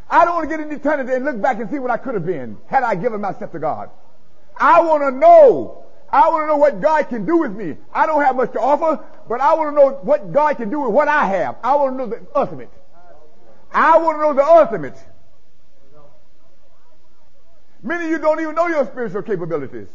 I 0.10 0.24
don't 0.24 0.36
want 0.36 0.50
to 0.50 0.56
get 0.56 0.64
into 0.64 0.76
eternity 0.78 1.12
and 1.14 1.26
look 1.26 1.42
back 1.42 1.60
and 1.60 1.70
see 1.70 1.80
what 1.80 1.92
I 1.92 1.98
could 1.98 2.14
have 2.14 2.26
been 2.26 2.58
had 2.68 2.84
I 2.84 2.96
given 2.96 3.20
myself 3.20 3.52
to 3.52 3.60
God. 3.60 3.90
I 4.58 4.82
want 4.82 5.04
to 5.04 5.12
know. 5.12 5.86
I 6.10 6.30
want 6.30 6.44
to 6.44 6.48
know 6.48 6.58
what 6.58 6.80
God 6.80 7.10
can 7.10 7.26
do 7.26 7.38
with 7.38 7.56
me. 7.56 7.76
I 7.92 8.06
don't 8.06 8.24
have 8.24 8.36
much 8.36 8.52
to 8.54 8.60
offer, 8.60 9.04
but 9.28 9.42
I 9.42 9.56
want 9.56 9.76
to 9.76 9.82
know 9.82 9.90
what 10.04 10.32
God 10.32 10.58
can 10.58 10.70
do 10.70 10.82
with 10.82 10.92
what 10.92 11.08
I 11.08 11.26
have. 11.26 11.58
I 11.64 11.76
want 11.76 11.94
to 11.94 11.98
know 11.98 12.08
the 12.08 12.26
ultimate. 12.36 12.72
I 13.72 13.98
want 13.98 14.18
to 14.18 14.22
know 14.22 14.34
the 14.34 14.46
ultimate. 14.46 14.98
Many 17.82 18.06
of 18.06 18.12
you 18.12 18.20
don't 18.20 18.40
even 18.40 18.56
know 18.56 18.68
your 18.68 18.86
spiritual 18.86 19.24
capabilities. 19.24 19.88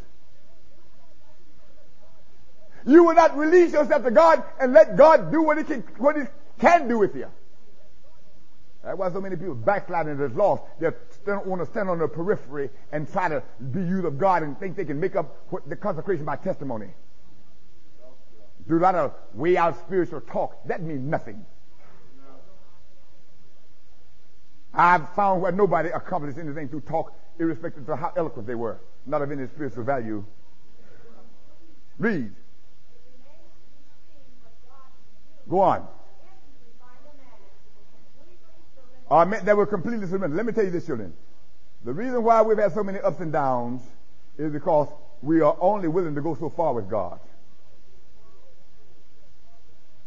You 2.87 3.05
will 3.05 3.15
not 3.15 3.37
release 3.37 3.73
yourself 3.73 4.03
to 4.05 4.11
God 4.11 4.43
and 4.61 4.73
let 4.73 4.97
God 4.97 5.31
do 5.31 5.43
what 5.43 5.59
He 5.59 5.65
can, 5.65 5.81
what 5.99 6.17
He 6.17 6.23
can 6.59 6.89
do 6.89 6.99
with 6.99 7.15
you. 7.15 7.29
That's 8.83 8.99
why 8.99 9.13
so 9.13 9.21
many 9.21 9.37
people 9.37 9.55
backsliding 9.55 10.13
and 10.13 10.21
is 10.21 10.37
lost. 10.37 10.63
They 11.25 11.33
don't 11.33 11.47
want 11.47 11.63
to 11.63 11.67
stand 11.71 11.91
on 11.91 11.99
the 11.99 12.09
periphery 12.09 12.71
and 12.93 13.11
try 13.11 13.29
to 13.29 13.43
be 13.73 13.81
used 13.81 14.05
of 14.05 14.19
God 14.19 14.43
and 14.43 14.59
think 14.59 14.77
they 14.77 14.85
can 14.85 14.99
make 14.99 15.17
up 15.17 15.37
the 15.67 15.77
consecration 15.77 16.25
by 16.25 16.37
testimony. 16.37 16.89
Do 18.69 18.79
a 18.79 18.81
lot 18.81 18.95
of 18.95 19.15
way 19.35 19.57
out 19.57 19.79
spiritual 19.79 20.21
talk. 20.21 20.67
That 20.67 20.83
means 20.83 21.03
nothing. 21.03 21.45
I've 24.75 25.13
found 25.15 25.43
where 25.43 25.53
nobody 25.53 25.89
accomplished 25.89 26.39
anything 26.39 26.69
through 26.69 26.83
talk, 26.83 27.13
irrespective 27.39 27.89
of 27.89 27.99
how 27.99 28.13
eloquent 28.17 28.47
they 28.47 28.55
were, 28.55 28.81
not 29.07 29.23
of 29.23 29.33
any 29.33 29.47
spiritual 29.49 29.85
value. 29.85 30.25
Read. 31.99 32.33
Go 35.49 35.61
on. 35.61 35.89
That 39.11 39.57
were 39.57 39.67
completely 39.67 40.07
surrendered. 40.07 40.37
Let 40.37 40.47
me 40.47 40.53
tell 40.53 40.65
you 40.65 40.71
this, 40.71 40.87
children. 40.87 41.15
The 41.85 41.93
reason 41.93 42.23
why 42.23 42.43
we've 42.43 42.59
had 42.59 42.73
so 42.73 42.83
many 42.83 42.99
ups 42.99 43.21
and 43.21 43.33
downs 43.33 43.83
is 44.37 44.53
because 44.53 44.89
we 45.23 45.41
are 45.41 45.57
only 45.61 45.89
willing 45.89 46.15
to 46.15 46.21
go 46.21 46.35
so 46.35 46.51
far 46.51 46.75
with 46.75 46.91
God. 46.91 47.19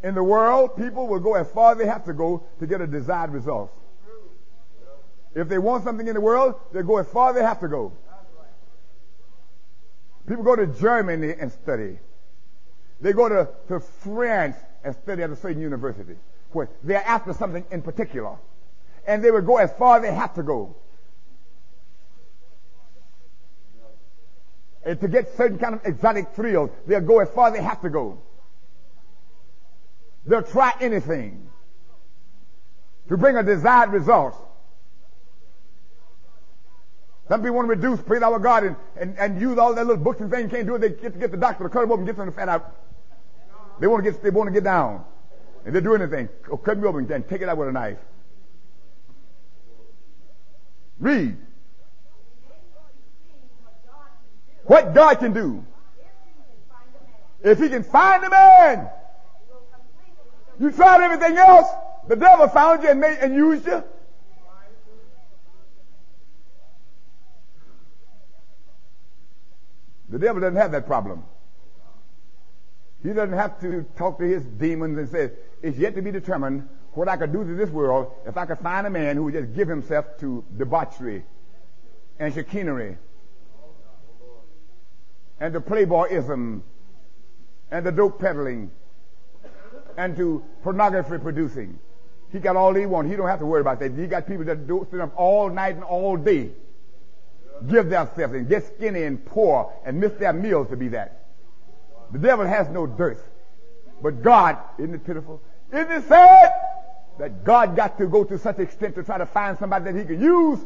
In 0.02 0.14
the 0.14 0.22
world, 0.22 0.76
people 0.76 1.06
will 1.06 1.20
go 1.20 1.34
as 1.34 1.50
far 1.50 1.72
as 1.72 1.78
they 1.78 1.86
have 1.86 2.04
to 2.04 2.12
go 2.12 2.44
to 2.58 2.66
get 2.66 2.80
a 2.80 2.86
desired 2.86 3.30
result. 3.30 3.72
If 5.34 5.48
they 5.48 5.58
want 5.58 5.84
something 5.84 6.06
in 6.06 6.14
the 6.14 6.20
world, 6.20 6.56
they'll 6.72 6.82
go 6.82 6.98
as 6.98 7.08
far 7.08 7.30
as 7.30 7.36
they 7.36 7.42
have 7.42 7.60
to 7.60 7.68
go. 7.68 7.92
People 10.26 10.44
go 10.44 10.56
to 10.56 10.66
Germany 10.66 11.34
and 11.38 11.50
study. 11.50 11.98
They 13.00 13.12
go 13.12 13.28
to, 13.28 13.48
to 13.68 13.80
France 13.80 14.56
and 14.84 14.94
study 14.94 15.22
at 15.22 15.30
a 15.30 15.36
certain 15.36 15.60
university 15.60 16.14
where 16.52 16.68
they're 16.82 17.04
after 17.06 17.32
something 17.32 17.64
in 17.70 17.82
particular. 17.82 18.36
And 19.06 19.22
they 19.22 19.30
will 19.30 19.42
go 19.42 19.56
as 19.56 19.72
far 19.72 19.96
as 19.96 20.02
they 20.02 20.12
have 20.12 20.34
to 20.34 20.42
go. 20.42 20.76
And 24.84 25.00
to 25.00 25.08
get 25.08 25.36
certain 25.36 25.58
kind 25.58 25.74
of 25.74 25.80
exotic 25.84 26.34
thrills, 26.34 26.70
they'll 26.86 27.00
go 27.00 27.20
as 27.20 27.28
far 27.30 27.48
as 27.48 27.54
they 27.54 27.62
have 27.62 27.80
to 27.82 27.90
go. 27.90 28.20
They'll 30.26 30.42
try 30.42 30.72
anything 30.80 31.48
to 33.08 33.16
bring 33.16 33.36
a 33.36 33.42
desired 33.42 33.90
result. 33.90 34.36
Some 37.28 37.40
people 37.40 37.56
want 37.56 37.68
to 37.68 37.74
reduce, 37.76 38.00
praise 38.02 38.22
our 38.22 38.38
God, 38.38 38.64
and, 38.64 38.76
and, 38.96 39.16
and 39.18 39.40
use 39.40 39.56
all 39.56 39.74
their 39.74 39.84
little 39.84 40.02
books 40.02 40.20
and 40.20 40.30
things. 40.30 40.50
Can't 40.50 40.66
do 40.66 40.74
it. 40.74 40.80
They 40.80 40.90
get 40.90 41.12
to 41.14 41.18
get 41.18 41.30
the 41.30 41.36
doctor 41.36 41.64
to 41.64 41.70
cut 41.70 41.82
them 41.82 41.92
open 41.92 42.00
and 42.00 42.06
get 42.06 42.16
some 42.16 42.28
of 42.28 42.34
the 42.34 42.38
fat 42.38 42.48
out. 42.48 42.76
They 43.80 43.86
want 43.86 44.04
to 44.04 44.10
get, 44.10 44.22
they 44.22 44.30
want 44.30 44.48
to 44.48 44.52
get 44.52 44.64
down. 44.64 45.04
And 45.64 45.74
they 45.74 45.80
do 45.80 45.94
anything. 45.94 46.28
Oh, 46.50 46.56
cut 46.56 46.78
me 46.78 46.86
open 46.86 47.10
and 47.10 47.28
take 47.28 47.40
it 47.40 47.48
out 47.48 47.56
with 47.56 47.68
a 47.68 47.72
knife. 47.72 47.98
Read. 51.02 51.36
What 54.64 54.94
God 54.94 55.18
can 55.18 55.32
do. 55.32 55.66
If 57.42 57.58
he 57.58 57.68
can 57.68 57.82
find 57.82 58.22
a 58.22 58.30
man. 58.30 58.88
You 60.60 60.70
tried 60.70 61.02
everything 61.02 61.36
else. 61.36 61.66
The 62.06 62.14
devil 62.14 62.48
found 62.48 62.84
you 62.84 62.90
and 62.90 63.00
made 63.00 63.18
and 63.18 63.34
used 63.34 63.66
you. 63.66 63.82
The 70.08 70.18
devil 70.20 70.40
doesn't 70.40 70.56
have 70.56 70.70
that 70.70 70.86
problem. 70.86 71.24
He 73.02 73.08
doesn't 73.08 73.32
have 73.32 73.60
to 73.62 73.84
talk 73.96 74.18
to 74.20 74.24
his 74.24 74.44
demons 74.44 74.98
and 74.98 75.08
say, 75.08 75.32
it's 75.62 75.78
yet 75.78 75.96
to 75.96 76.02
be 76.02 76.12
determined 76.12 76.68
what 76.94 77.08
I 77.08 77.16
could 77.16 77.32
do 77.32 77.44
to 77.44 77.54
this 77.54 77.70
world 77.70 78.12
if 78.26 78.36
I 78.36 78.46
could 78.46 78.58
find 78.58 78.86
a 78.86 78.90
man 78.90 79.16
who 79.16 79.24
would 79.24 79.34
just 79.34 79.54
give 79.54 79.68
himself 79.68 80.18
to 80.20 80.44
debauchery 80.56 81.24
and 82.18 82.32
chicanery 82.34 82.98
and 85.40 85.54
to 85.54 85.60
playboyism 85.60 86.60
and 87.70 87.86
the 87.86 87.92
dope 87.92 88.20
peddling 88.20 88.70
and 89.96 90.16
to 90.16 90.44
pornography 90.62 91.18
producing. 91.18 91.78
He 92.30 92.38
got 92.38 92.56
all 92.56 92.74
he 92.74 92.86
wants. 92.86 93.10
He 93.10 93.16
don't 93.16 93.28
have 93.28 93.40
to 93.40 93.46
worry 93.46 93.60
about 93.60 93.80
that. 93.80 93.92
He 93.92 94.06
got 94.06 94.26
people 94.26 94.44
that 94.44 94.66
do 94.66 94.86
sit 94.90 95.00
up 95.00 95.12
all 95.16 95.50
night 95.50 95.74
and 95.74 95.84
all 95.84 96.16
day, 96.16 96.50
give 97.68 97.90
themselves 97.90 98.34
and 98.34 98.48
get 98.48 98.66
skinny 98.66 99.02
and 99.02 99.24
poor 99.24 99.72
and 99.84 99.98
miss 99.98 100.12
their 100.12 100.32
meals 100.32 100.68
to 100.68 100.76
be 100.76 100.88
that. 100.88 101.24
The 102.12 102.18
devil 102.18 102.46
has 102.46 102.68
no 102.68 102.86
dearth. 102.86 103.22
But 104.02 104.22
God, 104.22 104.58
isn't 104.78 104.94
it 104.94 105.04
pitiful? 105.04 105.40
Isn't 105.72 105.90
it 105.90 106.08
sad 106.08 106.61
that 107.18 107.44
God 107.44 107.76
got 107.76 107.98
to 107.98 108.06
go 108.06 108.24
to 108.24 108.38
such 108.38 108.58
extent 108.58 108.94
to 108.94 109.02
try 109.02 109.18
to 109.18 109.26
find 109.26 109.58
somebody 109.58 109.84
that 109.86 109.98
he 109.98 110.04
can 110.04 110.20
use 110.20 110.58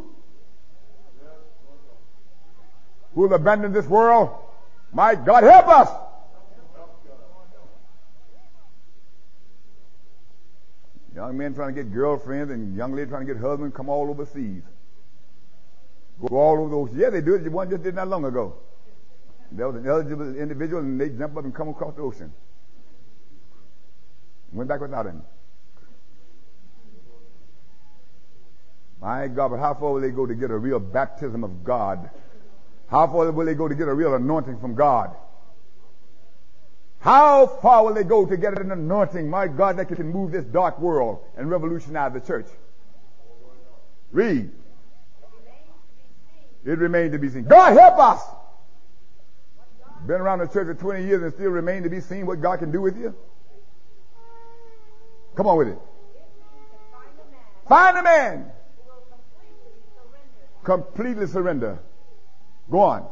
who 3.15 3.23
will 3.23 3.35
abandon 3.35 3.73
this 3.73 3.87
world? 3.87 4.31
My 4.93 5.15
God, 5.15 5.43
help 5.43 5.69
us! 5.69 5.89
Young 11.15 11.39
men 11.39 11.55
trying 11.55 11.75
to 11.75 11.83
get 11.83 11.93
girlfriends 11.95 12.53
and 12.53 12.77
young 12.77 12.95
ladies 12.95 13.09
trying 13.09 13.27
to 13.27 13.33
get 13.33 13.41
husbands 13.41 13.75
come 13.75 13.89
all 13.89 14.11
overseas. 14.11 14.63
Go 16.21 16.37
all 16.37 16.59
over 16.59 16.69
those. 16.69 16.95
Yeah, 16.95 17.09
they 17.09 17.23
do 17.23 17.35
it. 17.35 17.51
One 17.51 17.71
just 17.71 17.83
did 17.83 17.95
not 17.95 18.09
long 18.09 18.27
ago. 18.27 18.57
There 19.51 19.67
was 19.67 19.77
an 19.77 19.89
eligible 19.89 20.37
individual 20.37 20.83
and 20.83 21.01
they 21.01 21.09
jump 21.09 21.39
up 21.39 21.45
and 21.45 21.55
come 21.55 21.71
across 21.71 21.95
the 21.95 22.03
ocean. 22.03 22.35
Went 24.53 24.69
back 24.69 24.81
without 24.83 25.07
him. 25.07 25.23
My 29.01 29.29
God, 29.29 29.51
but 29.51 29.59
how 29.59 29.75
far 29.75 29.93
will 29.93 30.01
they 30.01 30.11
go 30.11 30.27
to 30.27 30.35
get 30.35 30.51
a 30.51 30.57
real 30.57 30.81
baptism 30.81 31.45
of 31.45 31.65
God? 31.65 32.11
How 32.89 33.07
far 33.07 33.31
will 33.31 33.45
they 33.45 33.55
go 33.55 33.69
to 33.69 33.75
get 33.75 33.89
a 33.89 33.95
real 33.95 34.15
anointing 34.15 34.59
from 34.61 34.75
God? 34.75 35.15
How 37.01 37.47
far 37.47 37.85
will 37.85 37.95
they 37.95 38.05
go 38.05 38.27
to 38.27 38.37
get 38.37 38.59
an 38.59 38.73
anointing, 38.73 39.29
my 39.29 39.49
God, 39.49 39.77
that 39.77 39.87
can 39.87 40.11
move 40.11 40.33
this 40.33 40.45
dark 40.45 40.81
world 40.81 41.25
and 41.37 41.51
revolutionize 41.51 42.13
the 42.13 42.21
church? 42.21 42.47
Read. 44.13 44.51
It 46.65 46.79
remains 46.79 47.13
to 47.13 47.19
be 47.19 47.29
seen. 47.29 47.45
God 47.45 47.77
help 47.79 47.99
us! 47.99 48.23
Been 50.07 50.21
around 50.21 50.39
the 50.39 50.47
church 50.47 50.67
for 50.67 50.75
20 50.75 51.05
years 51.05 51.23
and 51.23 51.33
still 51.33 51.51
remain 51.51 51.83
to 51.83 51.91
be 51.91 52.01
seen 52.01 52.27
what 52.27 52.41
God 52.41 52.59
can 52.61 52.73
do 52.73 52.81
with 52.81 52.97
you? 52.97 53.15
Come 55.37 55.47
on 55.47 55.59
with 55.59 55.69
it. 55.69 55.79
Find 57.69 57.99
a 57.99 58.03
man. 58.03 58.53
Completely 60.67 61.29
surrender. 61.29 61.79
Go 62.69 62.81
on. 62.81 63.09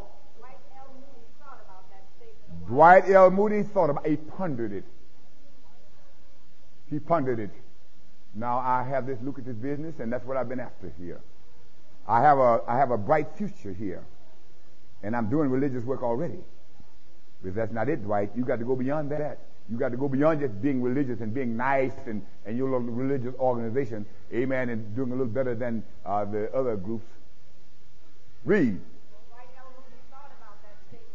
Dwight 2.67 3.09
L. 3.09 3.31
Moody 3.31 3.63
thought 3.63 3.91
about 3.91 4.05
he 4.05 4.17
pondered 4.17 4.73
it. 4.73 4.83
He 6.91 6.99
pondered 6.99 7.39
it. 7.39 7.51
Now 8.35 8.59
I 8.59 8.83
have 8.83 9.07
this 9.07 9.21
lucrative 9.23 9.63
business 9.63 9.95
and 10.01 10.13
that's 10.13 10.27
what 10.27 10.37
I've 10.37 10.49
been 10.49 10.59
after 10.59 10.93
here. 10.99 11.21
I 12.09 12.23
have 12.23 12.39
a 12.39 12.61
I 12.67 12.77
have 12.77 12.91
a 12.91 12.99
bright 12.99 13.29
future 13.37 13.73
here. 13.73 14.03
And 15.05 15.15
I'm 15.15 15.31
doing 15.31 15.49
religious 15.49 15.85
work 15.85 16.03
already. 16.03 16.43
But 17.45 17.55
that's 17.55 17.73
not 17.73 17.89
it, 17.89 18.03
Dwight. 18.03 18.33
You 18.35 18.45
got 18.45 18.59
to 18.59 18.65
go 18.65 18.75
beyond 18.75 19.13
that. 19.13 19.39
You 19.71 19.77
got 19.77 19.91
to 19.91 19.97
go 19.97 20.09
beyond 20.09 20.41
just 20.41 20.61
being 20.61 20.83
religious 20.83 21.21
and 21.21 21.33
being 21.33 21.57
nice 21.57 21.93
and, 22.07 22.21
and 22.47 22.57
your 22.57 22.69
little 22.69 22.89
religious 22.89 23.35
organization, 23.39 24.07
amen, 24.33 24.71
and 24.71 24.97
doing 24.97 25.11
a 25.11 25.15
little 25.15 25.33
better 25.33 25.55
than 25.55 25.85
uh, 26.05 26.25
the 26.25 26.53
other 26.53 26.77
groups. 26.77 27.07
Read. 28.45 28.81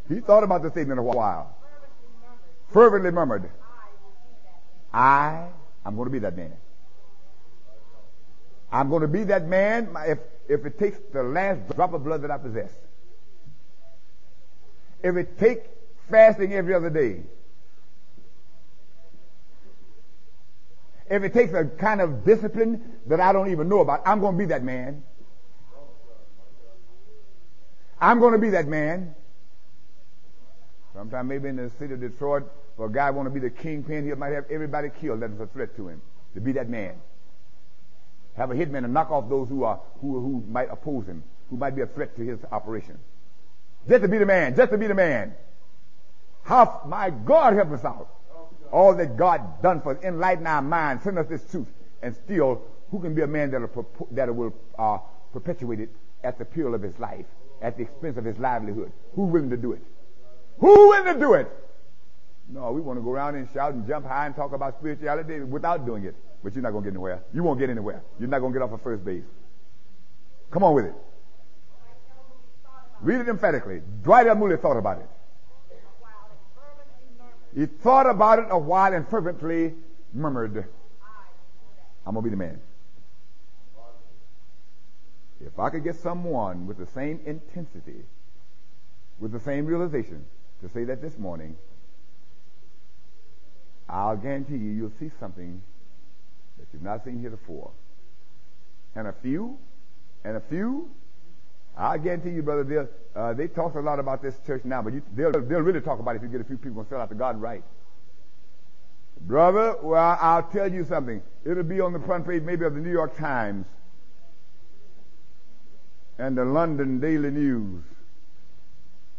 He 0.07 0.19
thought 0.21 0.43
about 0.43 0.63
the 0.63 0.71
statement 0.71 0.99
a 0.99 1.03
while. 1.03 1.55
Fervently 2.71 3.11
murmured, 3.11 3.49
I 4.93 5.47
am 5.85 5.95
going 5.95 6.07
to 6.07 6.11
be 6.11 6.19
that 6.19 6.35
man. 6.35 6.53
I'm 8.71 8.89
going 8.89 9.01
to 9.01 9.07
be 9.07 9.23
that 9.25 9.47
man 9.47 9.89
if, 10.07 10.19
if 10.47 10.65
it 10.65 10.77
takes 10.77 10.97
the 11.11 11.23
last 11.23 11.75
drop 11.75 11.93
of 11.93 12.03
blood 12.03 12.21
that 12.23 12.31
I 12.31 12.37
possess. 12.37 12.71
If 15.01 15.15
it 15.15 15.39
takes 15.39 15.67
fasting 16.09 16.53
every 16.53 16.73
other 16.73 16.89
day. 16.89 17.21
If 21.09 21.23
it 21.23 21.33
takes 21.33 21.53
a 21.53 21.65
kind 21.65 22.01
of 22.01 22.23
discipline 22.23 22.99
that 23.07 23.19
I 23.19 23.33
don't 23.33 23.49
even 23.49 23.67
know 23.67 23.79
about, 23.79 24.03
I'm 24.05 24.19
going 24.19 24.35
to 24.35 24.37
be 24.37 24.45
that 24.45 24.63
man. 24.63 25.03
I'm 28.01 28.19
going 28.19 28.33
to 28.33 28.39
be 28.39 28.51
that 28.51 28.67
man. 28.67 29.15
Sometime 30.93 31.27
maybe 31.27 31.49
in 31.49 31.55
the 31.55 31.69
city 31.77 31.93
of 31.93 32.01
Detroit, 32.01 32.43
for 32.75 32.87
a 32.87 32.91
guy 32.91 33.09
want 33.11 33.27
to 33.27 33.29
be 33.29 33.39
the 33.39 33.49
kingpin, 33.49 34.05
he 34.05 34.13
might 34.13 34.33
have 34.33 34.45
everybody 34.49 34.89
killed 34.89 35.21
that 35.21 35.31
is 35.31 35.39
a 35.39 35.47
threat 35.47 35.75
to 35.75 35.87
him. 35.87 36.01
To 36.35 36.41
be 36.41 36.53
that 36.53 36.69
man. 36.69 36.95
Have 38.37 38.51
a 38.51 38.55
hitman 38.55 38.85
and 38.85 38.93
knock 38.93 39.11
off 39.11 39.27
those 39.27 39.49
who 39.49 39.63
are 39.63 39.81
who 40.01 40.19
who 40.19 40.43
might 40.49 40.69
oppose 40.71 41.05
him, 41.05 41.23
who 41.49 41.57
might 41.57 41.75
be 41.75 41.81
a 41.81 41.87
threat 41.87 42.15
to 42.15 42.21
his 42.21 42.39
operation. 42.51 42.97
Just 43.87 44.03
to 44.03 44.07
be 44.07 44.17
the 44.17 44.25
man, 44.25 44.55
just 44.55 44.71
to 44.71 44.77
be 44.77 44.87
the 44.87 44.93
man. 44.93 45.33
How 46.43 46.81
my 46.85 47.09
God 47.09 47.53
help 47.53 47.71
us 47.71 47.83
out. 47.83 48.07
All 48.71 48.95
that 48.95 49.17
God 49.17 49.61
done 49.61 49.81
for 49.81 49.97
us, 49.97 50.03
enlighten 50.03 50.45
our 50.47 50.61
minds, 50.61 51.03
send 51.03 51.17
us 51.17 51.27
this 51.27 51.43
truth, 51.49 51.67
and 52.01 52.15
still, 52.15 52.61
who 52.91 52.99
can 52.99 53.15
be 53.15 53.23
a 53.23 53.27
man 53.27 53.51
that 53.51 53.61
will, 53.75 54.07
that 54.11 54.33
will 54.33 54.55
uh, 54.77 54.99
perpetuate 55.33 55.79
it 55.79 55.89
at 56.23 56.37
the 56.37 56.45
peril 56.45 56.75
of 56.75 56.81
his 56.81 56.97
life, 56.99 57.25
at 57.61 57.77
the 57.77 57.83
expense 57.83 58.17
of 58.17 58.25
his 58.25 58.37
livelihood? 58.37 58.91
Who 59.15 59.23
willing 59.23 59.49
to 59.49 59.57
do 59.57 59.73
it? 59.73 59.81
Who 60.59 60.89
willing 60.89 61.13
to 61.13 61.19
do 61.19 61.33
it? 61.33 61.47
No, 62.49 62.71
we 62.71 62.81
want 62.81 62.97
to 62.97 63.03
go 63.03 63.11
around 63.11 63.35
and 63.35 63.47
shout 63.53 63.73
and 63.73 63.87
jump 63.87 64.05
high 64.05 64.25
and 64.25 64.35
talk 64.35 64.53
about 64.53 64.77
spirituality 64.79 65.39
without 65.41 65.85
doing 65.85 66.05
it. 66.05 66.15
But 66.43 66.55
you're 66.55 66.63
not 66.63 66.71
going 66.71 66.83
to 66.83 66.89
get 66.89 66.95
anywhere. 66.95 67.21
You 67.33 67.43
won't 67.43 67.59
get 67.59 67.69
anywhere. 67.69 68.01
You're 68.19 68.29
not 68.29 68.39
going 68.39 68.53
to 68.53 68.59
get 68.59 68.63
off 68.63 68.71
of 68.71 68.81
first 68.81 69.05
base. 69.05 69.23
Come 70.51 70.63
on 70.63 70.73
with 70.73 70.85
it. 70.85 70.95
Read 73.01 73.21
it 73.21 73.29
emphatically. 73.29 73.81
Dwight 74.03 74.27
L. 74.27 74.35
Moody 74.35 74.57
thought 74.57 74.77
about 74.77 74.99
it. 74.99 75.09
He 77.55 77.65
thought 77.65 78.09
about 78.09 78.39
it 78.39 78.45
a 78.49 78.57
while 78.57 78.93
and 78.93 79.07
fervently 79.07 79.73
murmured, 80.13 80.65
I'm 82.05 82.13
going 82.13 82.23
to 82.23 82.29
be 82.29 82.29
the 82.29 82.37
man. 82.37 82.59
If 85.45 85.57
I 85.57 85.69
could 85.69 85.83
get 85.83 85.95
someone 85.95 86.67
with 86.67 86.77
the 86.77 86.85
same 86.87 87.19
intensity, 87.25 88.03
with 89.19 89.31
the 89.31 89.39
same 89.39 89.65
realization, 89.65 90.25
to 90.61 90.69
say 90.69 90.83
that 90.85 91.01
this 91.01 91.17
morning, 91.17 91.55
I'll 93.87 94.17
guarantee 94.17 94.57
you, 94.57 94.71
you'll 94.71 94.93
see 94.99 95.09
something 95.19 95.61
that 96.57 96.67
you've 96.73 96.83
not 96.83 97.05
seen 97.05 97.19
heretofore. 97.19 97.71
And 98.95 99.07
a 99.07 99.13
few, 99.13 99.57
and 100.23 100.35
a 100.35 100.41
few, 100.41 100.89
I 101.77 101.97
guarantee 101.97 102.31
you, 102.31 102.43
brother, 102.43 102.89
uh, 103.15 103.33
they 103.33 103.47
talk 103.47 103.75
a 103.75 103.79
lot 103.79 103.99
about 103.99 104.21
this 104.21 104.35
church 104.45 104.65
now, 104.65 104.81
but 104.81 104.93
you, 104.93 105.01
they'll, 105.15 105.31
they'll 105.31 105.61
really 105.61 105.81
talk 105.81 105.99
about 105.99 106.15
it 106.15 106.17
if 106.17 106.23
you 106.23 106.29
get 106.29 106.41
a 106.41 106.43
few 106.43 106.57
people 106.57 106.83
to 106.83 106.89
sell 106.89 106.99
out 106.99 107.09
to 107.09 107.15
God 107.15 107.39
right. 107.39 107.63
Brother, 109.21 109.77
well, 109.81 110.17
I'll 110.19 110.43
tell 110.43 110.71
you 110.71 110.83
something. 110.83 111.21
It'll 111.45 111.63
be 111.63 111.79
on 111.79 111.93
the 111.93 111.99
front 111.99 112.27
page 112.27 112.43
maybe 112.43 112.65
of 112.65 112.73
the 112.73 112.81
New 112.81 112.91
York 112.91 113.17
Times 113.17 113.65
and 116.19 116.37
the 116.37 116.43
London 116.43 116.99
Daily 116.99 117.31
News. 117.31 117.81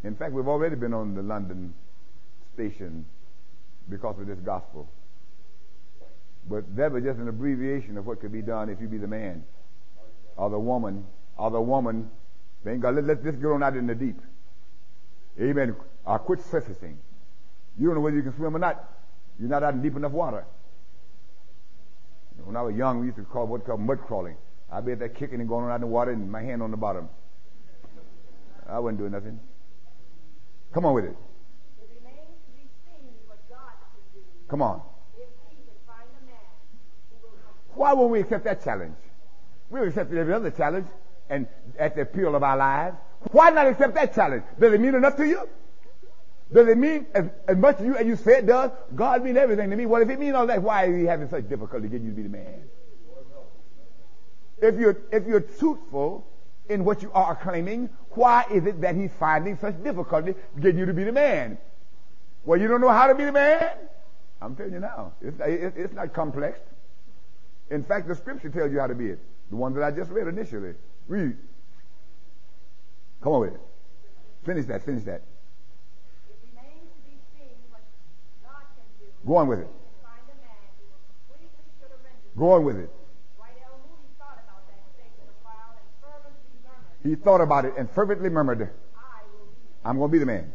In 0.05 0.15
fact, 0.15 0.33
we've 0.33 0.47
already 0.47 0.77
been 0.77 0.93
on 0.93 1.15
the 1.15 1.23
London 1.23 1.75
station 2.55 3.07
because 3.89 4.19
of 4.21 4.27
this 4.27 4.39
gospel. 4.41 4.89
But 6.49 6.77
that 6.77 6.93
was 6.93 7.03
just 7.03 7.19
an 7.19 7.29
abbreviation 7.29 7.97
of 7.97 8.07
what 8.07 8.21
could 8.21 8.33
be 8.33 8.43
done 8.43 8.69
if 8.69 8.81
you 8.81 8.87
be 8.87 8.99
the 8.99 9.07
man 9.07 9.45
or 10.37 10.51
the 10.51 10.59
woman 10.59 11.07
or 11.39 11.51
the 11.51 11.61
woman. 11.61 12.11
Thank 12.65 12.83
God. 12.83 12.97
Let, 12.97 13.05
let 13.05 13.25
this 13.25 13.35
get 13.35 13.47
on 13.47 13.63
out 13.63 13.77
in 13.77 13.87
the 13.87 13.95
deep. 13.95 14.21
Amen. 15.41 15.75
I 16.07 16.19
quit 16.19 16.41
surfacing. 16.51 16.99
You 17.79 17.87
don't 17.87 17.95
know 17.95 18.03
whether 18.03 18.17
you 18.17 18.23
can 18.23 18.37
swim 18.37 18.55
or 18.55 18.59
not. 18.59 18.85
You're 19.39 19.49
not 19.49 19.63
out 19.63 19.73
in 19.73 19.83
deep 19.83 19.97
enough 19.97 20.13
water. 20.13 20.45
When 22.45 22.57
I 22.57 22.63
was 22.63 22.75
young, 22.77 23.01
we 23.01 23.07
used 23.07 23.17
to 23.17 23.25
call 23.25 23.47
what 23.47 23.65
called 23.65 23.81
mud 23.81 24.01
crawling. 24.07 24.37
I'd 24.73 24.87
be 24.87 24.93
at 24.93 25.01
that 25.01 25.15
kicking 25.17 25.41
and 25.41 25.49
going 25.49 25.69
out 25.69 25.77
in 25.77 25.81
the 25.81 25.87
water 25.87 26.13
and 26.13 26.31
my 26.31 26.43
hand 26.43 26.63
on 26.63 26.71
the 26.71 26.77
bottom. 26.77 27.09
I 28.69 28.79
wasn't 28.79 28.99
doing 28.99 29.13
nothing. 29.13 29.41
Come 30.73 30.87
on 30.87 30.95
with 30.95 31.07
it. 31.07 31.17
Come 34.49 34.63
on. 34.63 34.83
Why 37.75 37.93
won't 37.93 38.11
we 38.11 38.21
accept 38.21 38.45
that 38.45 38.63
challenge? 38.63 38.97
We'll 39.71 39.85
accept 39.85 40.13
every 40.13 40.35
other 40.35 40.51
challenge 40.51 40.87
and 41.29 41.47
at 41.79 41.95
the 41.95 42.03
appeal 42.03 42.35
of 42.35 42.43
our 42.43 42.57
lives. 42.57 42.97
Why 43.33 43.51
not 43.51 43.67
accept 43.69 43.95
that 43.95 44.15
challenge? 44.15 44.43
Does 44.59 44.73
it 44.73 44.81
mean 44.81 44.95
enough 44.95 45.17
to 45.17 45.27
you? 45.27 45.49
Does 46.53 46.67
it 46.67 46.77
mean 46.77 47.07
as, 47.15 47.27
as 47.47 47.57
much 47.57 47.79
to 47.79 47.85
you 47.85 47.97
as 47.97 48.07
you 48.07 48.17
say 48.17 48.39
it 48.39 48.47
does? 48.47 48.73
God 48.95 49.23
means 49.23 49.37
everything 49.37 49.71
to 49.71 49.77
me. 49.77 49.87
Well, 49.87 50.03
if 50.03 50.11
it 50.11 50.19
means 50.19 50.35
all 50.35 50.47
that, 50.49 50.63
why 50.63 50.87
is 50.87 50.97
he 50.97 51.05
having 51.05 51.29
such 51.29 51.49
difficulty 51.49 51.89
getting 51.89 52.07
you 52.07 52.11
to 52.11 52.17
be 52.17 52.23
the 52.25 52.29
man? 52.29 52.65
If 54.61 54.79
you're, 54.79 54.99
if 55.11 55.27
you're 55.27 55.41
truthful 55.41 56.27
in 56.69 56.85
what 56.85 57.03
you 57.03 57.11
are 57.13 57.35
claiming, 57.35 57.91
why 58.11 58.45
is 58.51 58.67
it 58.67 58.81
that 58.81 58.95
he's 58.95 59.11
finding 59.19 59.57
such 59.59 59.83
difficulty 59.83 60.35
getting 60.61 60.79
you 60.79 60.87
to 60.87 60.95
be 60.95 61.05
the 61.05 61.13
man? 61.13 61.59
Well, 62.45 62.61
you 62.61 62.69
don't 62.69 62.81
know 62.81 62.91
how 62.91 63.07
to 63.07 63.15
be 63.15 63.25
the 63.25 63.33
man? 63.33 63.71
I'm 64.41 64.57
telling 64.57 64.73
you 64.73 64.81
now. 64.81 65.13
It's, 65.21 65.37
it's 65.41 65.95
not 65.95 66.13
complex. 66.13 66.59
In 67.71 67.85
fact, 67.85 68.09
the 68.09 68.15
scripture 68.15 68.49
tells 68.49 68.73
you 68.73 68.81
how 68.81 68.87
to 68.87 68.95
be 68.95 69.07
it. 69.07 69.21
The 69.51 69.57
one 69.57 69.75
that 69.75 69.83
I 69.83 69.91
just 69.91 70.11
read 70.11 70.27
initially. 70.27 70.75
Read. 71.07 71.37
Come 73.23 73.33
on 73.33 73.41
with 73.41 73.55
it. 73.55 73.61
Finish 74.45 74.67
that. 74.67 74.83
Finish 74.85 75.05
that. 75.05 75.23
Go 79.27 79.37
on 79.37 79.49
with 79.49 79.61
it. 79.61 79.69
Go 82.37 82.53
on 82.53 82.65
with 82.65 82.79
it. 82.79 82.91
He 87.03 87.15
thought 87.15 87.41
about 87.41 87.65
it 87.65 87.75
and 87.79 87.91
fervently 87.91 88.29
murmured, 88.29 88.71
I'm 89.85 89.97
going 89.97 90.11
to 90.11 90.13
be 90.13 90.19
the 90.19 90.27
man. 90.27 90.53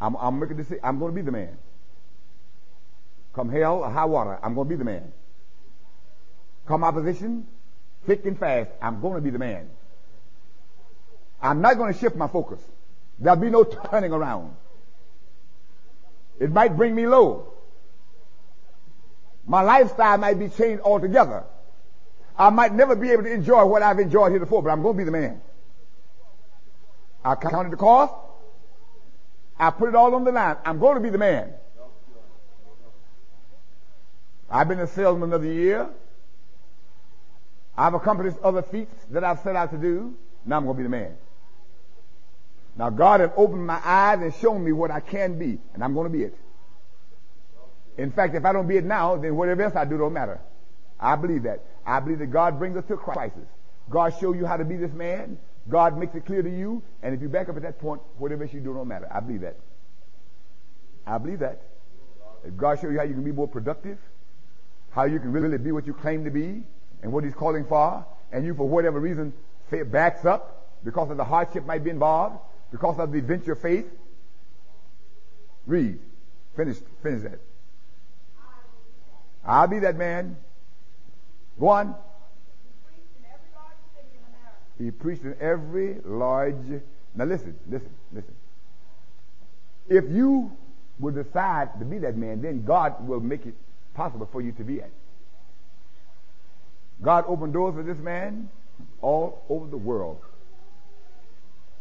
I'm, 0.00 0.16
I'm 0.16 0.38
making 0.38 0.56
this, 0.56 0.72
I'm 0.82 0.98
going 0.98 1.12
to 1.12 1.14
be 1.14 1.22
the 1.22 1.32
man. 1.32 1.56
Come 3.34 3.50
hell 3.50 3.78
or 3.78 3.90
high 3.90 4.04
water, 4.04 4.38
I'm 4.42 4.54
going 4.54 4.68
to 4.68 4.74
be 4.74 4.78
the 4.78 4.84
man. 4.84 5.12
Come 6.66 6.84
opposition, 6.84 7.46
thick 8.06 8.24
and 8.24 8.38
fast, 8.38 8.70
I'm 8.80 9.00
going 9.00 9.16
to 9.16 9.20
be 9.20 9.30
the 9.30 9.38
man. 9.38 9.68
I'm 11.42 11.60
not 11.60 11.76
going 11.76 11.92
to 11.92 11.98
shift 11.98 12.16
my 12.16 12.28
focus. 12.28 12.60
There'll 13.18 13.38
be 13.38 13.50
no 13.50 13.64
turning 13.64 14.12
around. 14.12 14.56
It 16.40 16.50
might 16.50 16.76
bring 16.76 16.94
me 16.94 17.06
low. 17.06 17.52
My 19.46 19.60
lifestyle 19.60 20.16
might 20.18 20.38
be 20.38 20.48
changed 20.48 20.82
altogether. 20.82 21.44
I 22.36 22.50
might 22.50 22.74
never 22.74 22.96
be 22.96 23.10
able 23.10 23.22
to 23.24 23.32
enjoy 23.32 23.64
what 23.64 23.82
I've 23.82 23.98
enjoyed 23.98 24.32
heretofore, 24.32 24.62
but 24.62 24.70
I'm 24.70 24.82
going 24.82 24.94
to 24.94 24.98
be 24.98 25.04
the 25.04 25.10
man. 25.10 25.40
I 27.24 27.36
counted 27.36 27.72
the 27.72 27.76
cost. 27.76 28.12
I 29.58 29.70
put 29.70 29.88
it 29.88 29.94
all 29.94 30.14
on 30.14 30.24
the 30.24 30.32
line. 30.32 30.56
I'm 30.64 30.78
going 30.78 30.96
to 30.96 31.00
be 31.00 31.10
the 31.10 31.18
man. 31.18 31.52
I've 34.50 34.68
been 34.68 34.80
a 34.80 34.86
salesman 34.86 35.30
the 35.30 35.38
year. 35.48 35.88
I've 37.76 37.94
accomplished 37.94 38.36
other 38.42 38.62
feats 38.62 38.94
that 39.10 39.24
I've 39.24 39.40
set 39.40 39.56
out 39.56 39.70
to 39.70 39.78
do. 39.78 40.14
Now 40.44 40.58
I'm 40.58 40.64
going 40.64 40.76
to 40.76 40.78
be 40.78 40.82
the 40.84 40.90
man. 40.90 41.16
Now 42.76 42.90
God 42.90 43.20
has 43.20 43.30
opened 43.36 43.66
my 43.66 43.80
eyes 43.84 44.20
and 44.20 44.34
shown 44.34 44.64
me 44.64 44.72
what 44.72 44.90
I 44.90 45.00
can 45.00 45.38
be, 45.38 45.58
and 45.72 45.82
I'm 45.82 45.94
going 45.94 46.10
to 46.10 46.16
be 46.16 46.24
it. 46.24 46.36
In 47.96 48.10
fact, 48.10 48.34
if 48.34 48.44
I 48.44 48.52
don't 48.52 48.66
be 48.66 48.76
it 48.76 48.84
now, 48.84 49.16
then 49.16 49.36
whatever 49.36 49.62
else 49.62 49.76
I 49.76 49.84
do 49.84 49.96
don't 49.96 50.12
matter. 50.12 50.40
I 50.98 51.14
believe 51.16 51.44
that. 51.44 51.64
I 51.86 52.00
believe 52.00 52.18
that 52.20 52.30
God 52.30 52.58
brings 52.58 52.76
us 52.76 52.84
to 52.86 52.94
a 52.94 52.96
crisis. 52.96 53.46
God 53.90 54.14
shows 54.20 54.36
you 54.36 54.46
how 54.46 54.56
to 54.56 54.64
be 54.64 54.76
this 54.76 54.92
man. 54.92 55.38
God 55.68 55.98
makes 55.98 56.14
it 56.14 56.26
clear 56.26 56.42
to 56.42 56.50
you. 56.50 56.82
And 57.02 57.14
if 57.14 57.20
you 57.20 57.28
back 57.28 57.48
up 57.48 57.56
at 57.56 57.62
that 57.62 57.78
point, 57.78 58.00
whatever 58.18 58.44
you 58.44 58.60
do 58.60 58.74
don't 58.74 58.88
matter. 58.88 59.08
I 59.10 59.20
believe 59.20 59.42
that. 59.42 59.56
I 61.06 61.18
believe 61.18 61.40
that. 61.40 61.60
If 62.44 62.56
God 62.56 62.80
shows 62.80 62.92
you 62.92 62.98
how 62.98 63.04
you 63.04 63.14
can 63.14 63.24
be 63.24 63.32
more 63.32 63.48
productive, 63.48 63.98
how 64.90 65.04
you 65.04 65.18
can 65.18 65.32
really 65.32 65.58
be 65.58 65.72
what 65.72 65.86
you 65.86 65.94
claim 65.94 66.24
to 66.24 66.30
be, 66.30 66.62
and 67.02 67.12
what 67.12 67.24
He's 67.24 67.34
calling 67.34 67.64
for, 67.66 68.04
and 68.32 68.44
you, 68.44 68.54
for 68.54 68.68
whatever 68.68 69.00
reason, 69.00 69.32
backs 69.86 70.24
up 70.24 70.70
because 70.84 71.10
of 71.10 71.16
the 71.16 71.24
hardship 71.24 71.66
might 71.66 71.82
be 71.84 71.90
involved, 71.90 72.38
because 72.70 72.98
of 72.98 73.12
the 73.12 73.20
venture 73.20 73.52
of 73.52 73.60
faith. 73.60 73.86
Read. 75.66 75.98
Finish, 76.56 76.76
finish 77.02 77.22
that. 77.22 77.40
I'll 79.44 79.66
be 79.66 79.80
that 79.80 79.96
man. 79.96 80.36
Go 81.58 81.68
on. 81.68 81.94
He 84.78 84.90
preached 84.90 85.22
in 85.22 85.36
every 85.40 85.98
large. 86.04 86.54
City 86.56 86.66
in 86.66 86.74
America. 86.74 86.86
Now 87.14 87.24
listen, 87.24 87.56
listen, 87.70 87.90
listen. 88.12 88.34
If 89.88 90.04
you 90.10 90.52
will 90.98 91.12
decide 91.12 91.78
to 91.78 91.84
be 91.84 91.98
that 91.98 92.16
man, 92.16 92.42
then 92.42 92.64
God 92.64 93.06
will 93.06 93.20
make 93.20 93.46
it 93.46 93.54
possible 93.94 94.28
for 94.30 94.40
you 94.40 94.52
to 94.52 94.64
be 94.64 94.76
it. 94.76 94.92
God 97.02 97.24
opened 97.28 97.52
doors 97.52 97.74
for 97.74 97.82
this 97.82 97.98
man 97.98 98.48
all 99.00 99.44
over 99.48 99.66
the 99.66 99.76
world. 99.76 100.18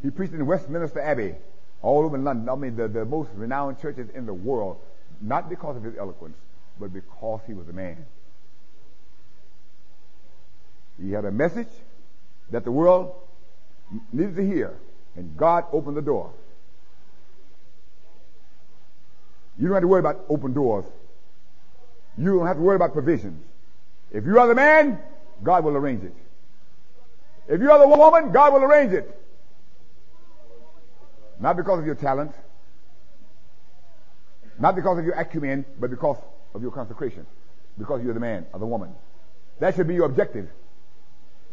He 0.01 0.09
preached 0.09 0.33
in 0.33 0.45
Westminster 0.45 0.99
Abbey, 0.99 1.35
all 1.81 2.03
over 2.03 2.17
London. 2.17 2.49
I 2.49 2.55
mean, 2.55 2.75
the, 2.75 2.87
the 2.87 3.05
most 3.05 3.29
renowned 3.35 3.79
churches 3.79 4.09
in 4.13 4.25
the 4.25 4.33
world, 4.33 4.77
not 5.21 5.49
because 5.49 5.77
of 5.77 5.83
his 5.83 5.95
eloquence, 5.97 6.35
but 6.79 6.93
because 6.93 7.39
he 7.47 7.53
was 7.53 7.69
a 7.69 7.73
man. 7.73 8.05
He 11.01 11.11
had 11.11 11.25
a 11.25 11.31
message 11.31 11.69
that 12.51 12.63
the 12.63 12.71
world 12.71 13.15
needed 14.11 14.35
to 14.35 14.45
hear, 14.45 14.77
and 15.15 15.35
God 15.37 15.65
opened 15.71 15.97
the 15.97 16.01
door. 16.01 16.31
You 19.57 19.67
don't 19.67 19.75
have 19.75 19.83
to 19.83 19.87
worry 19.87 19.99
about 19.99 20.25
open 20.29 20.53
doors. 20.53 20.85
You 22.17 22.37
don't 22.37 22.47
have 22.47 22.57
to 22.57 22.61
worry 22.61 22.75
about 22.75 22.93
provisions. 22.93 23.43
If 24.11 24.25
you 24.25 24.39
are 24.39 24.47
the 24.47 24.55
man, 24.55 24.99
God 25.43 25.63
will 25.63 25.75
arrange 25.75 26.03
it. 26.03 26.15
If 27.47 27.59
you 27.59 27.71
are 27.71 27.79
the 27.79 27.87
woman, 27.87 28.31
God 28.31 28.53
will 28.53 28.63
arrange 28.63 28.93
it. 28.93 29.19
Not 31.39 31.57
because 31.57 31.79
of 31.79 31.85
your 31.85 31.95
talent, 31.95 32.33
not 34.59 34.75
because 34.75 34.99
of 34.99 35.05
your 35.05 35.15
acumen, 35.15 35.65
but 35.79 35.89
because 35.89 36.17
of 36.53 36.61
your 36.61 36.71
consecration. 36.71 37.25
Because 37.77 38.03
you're 38.03 38.13
the 38.13 38.19
man 38.19 38.45
or 38.53 38.59
the 38.59 38.65
woman. 38.65 38.93
That 39.59 39.75
should 39.75 39.87
be 39.87 39.95
your 39.95 40.05
objective. 40.05 40.47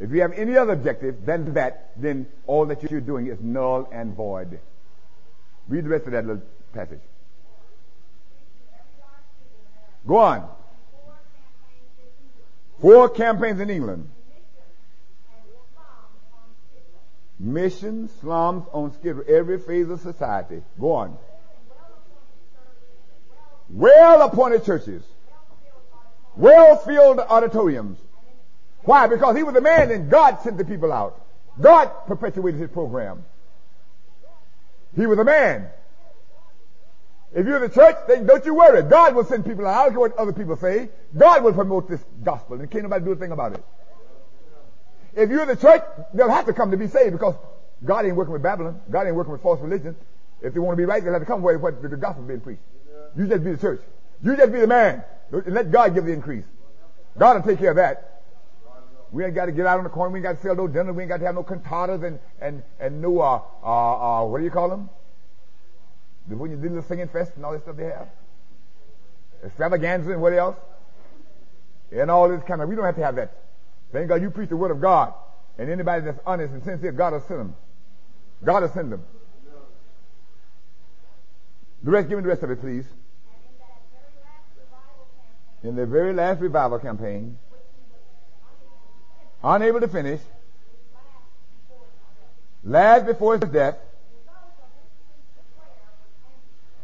If 0.01 0.11
you 0.13 0.23
have 0.23 0.33
any 0.33 0.57
other 0.57 0.73
objective 0.73 1.27
than 1.27 1.53
that, 1.55 1.91
then 1.95 2.27
all 2.47 2.65
that 2.67 2.91
you're 2.91 3.03
doing 3.03 3.27
is 3.27 3.39
null 3.41 3.87
and 3.93 4.15
void. 4.15 4.59
Read 5.69 5.85
the 5.85 5.91
rest 5.91 6.07
of 6.07 6.13
that 6.13 6.27
little 6.27 6.43
passage. 6.73 7.03
Go 10.07 10.17
on. 10.17 10.49
Four 12.81 13.11
campaigns 13.11 13.61
in 13.61 13.69
England. 13.69 14.09
Mission 17.39 18.09
slums 18.21 18.67
on 18.73 18.95
Skid 18.95 19.17
Row, 19.17 19.25
every 19.29 19.59
phase 19.59 19.91
of 19.91 20.01
society. 20.01 20.63
Go 20.81 20.93
on. 20.93 21.19
Well 23.69 24.23
appointed 24.23 24.65
churches. 24.65 25.03
Well 26.37 26.77
filled 26.77 27.19
auditoriums. 27.19 27.99
Why? 28.83 29.07
Because 29.07 29.37
he 29.37 29.43
was 29.43 29.55
a 29.55 29.61
man 29.61 29.91
and 29.91 30.11
God 30.11 30.41
sent 30.43 30.59
the 30.59 30.65
people 30.65 30.93
out. 30.93 31.21
God 31.61 31.91
perpetuated 32.07 32.61
his 32.61 32.71
program. 32.71 33.25
He 34.97 35.07
was 35.07 35.19
a 35.19 35.25
man. 35.25 35.69
If 37.33 37.47
you're 37.47 37.61
the 37.61 37.73
church, 37.73 37.97
then 38.09 38.27
don't 38.27 38.45
you 38.45 38.55
worry. 38.55 38.83
God 38.83 39.15
will 39.15 39.25
send 39.25 39.45
people 39.45 39.67
out. 39.67 39.75
I 39.75 39.85
don't 39.85 39.93
care 39.93 40.01
what 40.01 40.17
other 40.17 40.33
people 40.33 40.57
say. 40.57 40.89
God 41.17 41.45
will 41.45 41.53
promote 41.53 41.89
this 41.89 42.05
gospel 42.25 42.59
and 42.59 42.71
can't 42.71 42.85
nobody 42.85 43.05
do 43.05 43.13
a 43.13 43.17
thing 43.17 43.31
about 43.31 43.53
it. 43.53 43.65
If 45.15 45.31
you're 45.31 45.47
the 45.47 45.57
church, 45.57 45.83
they'll 46.15 46.31
have 46.31 46.47
to 46.47 46.53
come 46.53 46.71
to 46.71 46.77
be 46.77 46.89
saved 46.89 47.13
because 47.13 47.35
God 47.85 48.05
ain't 48.05 48.17
working 48.17 48.33
with 48.33 48.43
Babylon. 48.43 48.81
God 48.91 49.07
ain't 49.07 49.17
working 49.17 49.33
with 49.33 49.43
false 49.43 49.61
religion. 49.61 49.95
If 50.43 50.55
they 50.55 50.61
want 50.61 50.77
to 50.77 50.77
be 50.77 50.85
right, 50.87 51.03
they'll 51.03 51.13
have 51.13 51.23
to 51.23 51.27
come 51.27 51.43
where 51.43 51.57
the 51.59 51.97
gospel 51.97 52.25
being 52.25 52.41
preached. 52.41 52.63
You 53.17 53.27
just 53.27 53.45
be 53.45 53.53
the 53.53 53.59
church. 53.59 53.81
You 54.23 54.37
just 54.37 54.53
be 54.53 54.61
the 54.61 54.67
man. 54.67 55.05
and 55.33 55.55
Let 55.55 55.71
God 55.71 55.95
give 55.95 56.05
the 56.05 56.13
increase. 56.13 56.45
God 57.19 57.37
will 57.37 57.43
take 57.43 57.59
care 57.59 57.71
of 57.71 57.77
that. 57.77 58.10
We 59.13 59.25
ain't 59.25 59.35
got 59.35 59.47
to 59.47 59.53
get 59.53 59.67
out 59.67 59.79
on 59.79 59.85
the 59.85 59.91
corner. 59.91 60.13
We 60.13 60.19
ain't 60.19 60.25
got 60.25 60.37
to 60.37 60.43
sell 60.43 60.55
no 60.55 60.69
dinner. 60.69 60.93
We 60.93 61.03
ain't 61.03 61.11
got 61.11 61.19
to 61.19 61.27
have 61.27 61.35
no 61.35 61.43
cantatas 61.43 62.05
and, 62.05 62.19
and, 62.41 62.63
and 62.79 63.03
no, 63.03 63.21
uh, 63.21 63.41
uh, 63.63 64.23
uh, 64.23 64.27
what 64.27 64.39
do 64.39 64.45
you 64.45 64.51
call 64.51 64.69
them? 64.69 64.89
The, 66.29 66.37
when 66.37 66.51
you 66.51 66.57
do 66.57 66.69
the 66.69 66.83
singing 66.83 67.09
fest 67.09 67.33
and 67.35 67.45
all 67.45 67.53
this 67.53 67.63
stuff 67.63 67.77
they 67.77 67.87
have. 67.87 68.09
Extravaganza 69.45 70.13
and 70.13 70.23
what 70.23 70.33
else? 70.33 70.57
And 71.91 72.11
all 72.11 72.29
this 72.29 72.43
kind 72.45 72.61
of, 72.61 72.69
we 72.69 72.77
don't 72.77 72.85
have 72.85 72.97
to 72.97 73.05
have 73.05 73.17
that. 73.17 73.33
Thank 73.93 74.09
God 74.09 74.23
you 74.23 74.31
preach 74.31 74.51
the 74.51 74.57
word 74.57 74.71
of 74.71 74.81
God. 74.81 75.13
And 75.59 75.69
anybody 75.69 76.05
that's 76.05 76.21
honest 76.25 76.55
and 76.55 76.63
sincere, 76.63 76.93
God 76.93 77.13
will 77.13 77.21
send 77.27 77.41
them. 77.41 77.57
God 78.45 78.63
will 78.63 78.71
send 78.71 78.93
them. 78.93 79.05
The 81.83 81.91
rest, 81.91 82.09
give 82.09 82.19
me 82.19 82.23
the 82.23 82.29
rest 82.29 82.43
of 82.43 82.51
it, 82.51 82.61
please. 82.61 82.85
In 85.63 85.77
the 85.77 85.87
very 85.87 86.13
last 86.13 86.41
revival 86.41 86.79
campaign, 86.79 87.39
unable 89.43 89.81
to 89.81 89.89
finish, 89.89 90.21
last 92.65 93.07
before 93.07 93.39
his 93.39 93.51
death, 93.51 93.77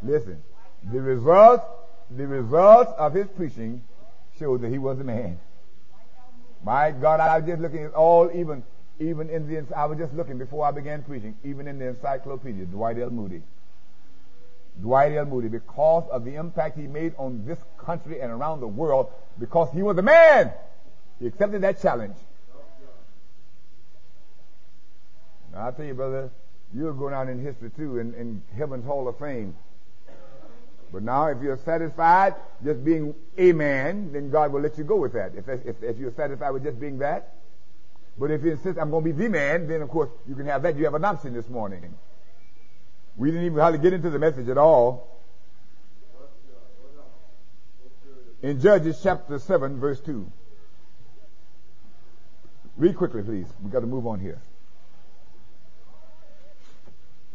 listen, 0.02 0.42
the 0.90 1.00
results, 1.00 1.64
the 2.10 2.26
results 2.26 2.92
of 2.98 3.14
his 3.14 3.26
preaching 3.36 3.82
showed 4.38 4.60
that 4.62 4.70
he 4.70 4.78
was 4.78 4.98
a 5.00 5.04
man. 5.04 5.38
My 6.64 6.90
God, 6.90 7.20
I 7.20 7.38
was 7.38 7.48
just 7.48 7.60
looking 7.60 7.84
at 7.84 7.94
all, 7.94 8.30
even, 8.34 8.62
even 8.98 9.30
in 9.30 9.48
the, 9.48 9.76
I 9.76 9.84
was 9.86 9.98
just 9.98 10.14
looking 10.14 10.38
before 10.38 10.66
I 10.66 10.70
began 10.70 11.02
preaching, 11.02 11.36
even 11.44 11.68
in 11.68 11.78
the 11.78 11.88
encyclopedia, 11.88 12.64
Dwight 12.64 12.98
L. 12.98 13.10
Moody. 13.10 13.42
Dwight 14.80 15.12
L. 15.12 15.24
Moody 15.24 15.48
because 15.48 16.08
of 16.10 16.24
the 16.24 16.34
impact 16.34 16.76
he 16.78 16.86
made 16.86 17.14
on 17.18 17.46
this 17.46 17.58
country 17.78 18.20
and 18.20 18.30
around 18.30 18.60
the 18.60 18.66
world 18.66 19.10
because 19.38 19.70
he 19.72 19.82
was 19.82 19.96
a 19.98 20.02
man. 20.02 20.52
He 21.18 21.26
accepted 21.26 21.62
that 21.62 21.80
challenge. 21.80 22.16
I'll 25.56 25.72
tell 25.72 25.84
you, 25.84 25.94
brother, 25.94 26.30
you'll 26.74 26.92
go 26.92 27.10
down 27.10 27.28
in 27.28 27.42
history 27.42 27.70
too 27.70 27.98
in, 27.98 28.14
in 28.14 28.42
Heaven's 28.56 28.84
Hall 28.84 29.08
of 29.08 29.18
Fame. 29.18 29.56
But 30.92 31.02
now, 31.02 31.26
if 31.26 31.42
you're 31.42 31.58
satisfied 31.58 32.34
just 32.64 32.84
being 32.84 33.14
a 33.36 33.52
man, 33.52 34.12
then 34.12 34.30
God 34.30 34.52
will 34.52 34.60
let 34.60 34.78
you 34.78 34.84
go 34.84 34.96
with 34.96 35.12
that. 35.14 35.32
If, 35.36 35.48
if, 35.48 35.82
if 35.82 35.98
you're 35.98 36.12
satisfied 36.12 36.50
with 36.50 36.64
just 36.64 36.78
being 36.78 36.98
that. 36.98 37.34
But 38.18 38.30
if 38.30 38.42
you 38.42 38.52
insist, 38.52 38.78
I'm 38.78 38.90
going 38.90 39.04
to 39.04 39.12
be 39.12 39.24
the 39.24 39.28
man, 39.28 39.66
then 39.68 39.82
of 39.82 39.90
course 39.90 40.10
you 40.28 40.34
can 40.34 40.46
have 40.46 40.62
that. 40.62 40.76
You 40.76 40.84
have 40.84 40.94
an 40.94 41.04
option 41.04 41.34
this 41.34 41.48
morning. 41.48 41.94
We 43.16 43.30
didn't 43.30 43.46
even 43.46 43.58
hardly 43.58 43.78
get 43.78 43.92
into 43.92 44.10
the 44.10 44.18
message 44.18 44.48
at 44.48 44.58
all. 44.58 45.20
In 48.42 48.60
Judges 48.60 49.00
chapter 49.02 49.38
7 49.38 49.80
verse 49.80 50.00
2. 50.00 50.30
Read 52.76 52.96
quickly, 52.96 53.22
please. 53.22 53.46
We've 53.62 53.72
got 53.72 53.80
to 53.80 53.86
move 53.86 54.06
on 54.06 54.20
here. 54.20 54.40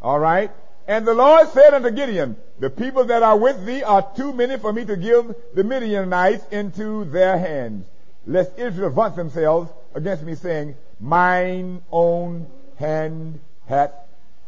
All 0.02 0.18
right. 0.18 0.50
And 0.88 1.06
the 1.06 1.14
Lord 1.14 1.48
said 1.50 1.74
unto 1.74 1.90
Gideon, 1.90 2.36
the 2.58 2.68
people 2.68 3.04
that 3.04 3.22
are 3.22 3.38
with 3.38 3.64
thee 3.64 3.84
are 3.84 4.06
too 4.16 4.32
many 4.32 4.58
for 4.58 4.72
me 4.72 4.84
to 4.84 4.96
give 4.96 5.34
the 5.54 5.62
Midianites 5.62 6.44
into 6.50 7.04
their 7.04 7.38
hands, 7.38 7.86
lest 8.26 8.58
Israel 8.58 8.90
vaunt 8.90 9.14
themselves 9.14 9.70
against 9.94 10.24
me, 10.24 10.34
saying, 10.34 10.74
Mine 10.98 11.82
own 11.90 12.48
hand 12.76 13.40
hath 13.68 13.92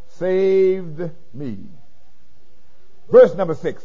saved 0.08 1.10
me. 1.32 1.58
Verse 3.10 3.34
number 3.34 3.54
six. 3.54 3.84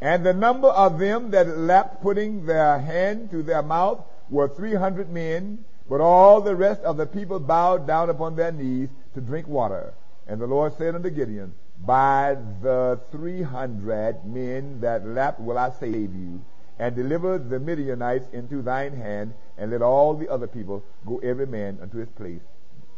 And 0.00 0.24
the 0.24 0.32
number 0.32 0.68
of 0.68 0.98
them 0.98 1.30
that 1.30 1.58
lapped 1.58 2.02
putting 2.02 2.46
their 2.46 2.78
hand 2.78 3.30
to 3.30 3.42
their 3.42 3.62
mouth 3.62 4.00
were 4.30 4.48
three 4.48 4.74
hundred 4.74 5.10
men, 5.10 5.64
but 5.88 6.00
all 6.00 6.40
the 6.40 6.56
rest 6.56 6.80
of 6.80 6.96
the 6.96 7.06
people 7.06 7.38
bowed 7.38 7.86
down 7.86 8.08
upon 8.08 8.36
their 8.36 8.52
knees 8.52 8.88
to 9.14 9.20
drink 9.20 9.46
water. 9.48 9.94
And 10.26 10.40
the 10.40 10.46
Lord 10.46 10.76
said 10.78 10.94
unto 10.94 11.10
Gideon, 11.10 11.52
By 11.84 12.36
the 12.62 13.00
three 13.10 13.42
hundred 13.42 14.24
men 14.24 14.80
that 14.80 15.06
lapped 15.06 15.40
will 15.40 15.58
I 15.58 15.70
save 15.80 16.14
you, 16.14 16.40
and 16.78 16.96
deliver 16.96 17.38
the 17.38 17.60
Midianites 17.60 18.26
into 18.32 18.62
thine 18.62 18.96
hand, 18.96 19.34
and 19.58 19.70
let 19.70 19.82
all 19.82 20.14
the 20.14 20.28
other 20.28 20.46
people 20.46 20.84
go 21.06 21.18
every 21.18 21.46
man 21.46 21.78
unto 21.82 21.98
his 21.98 22.08
place. 22.10 22.40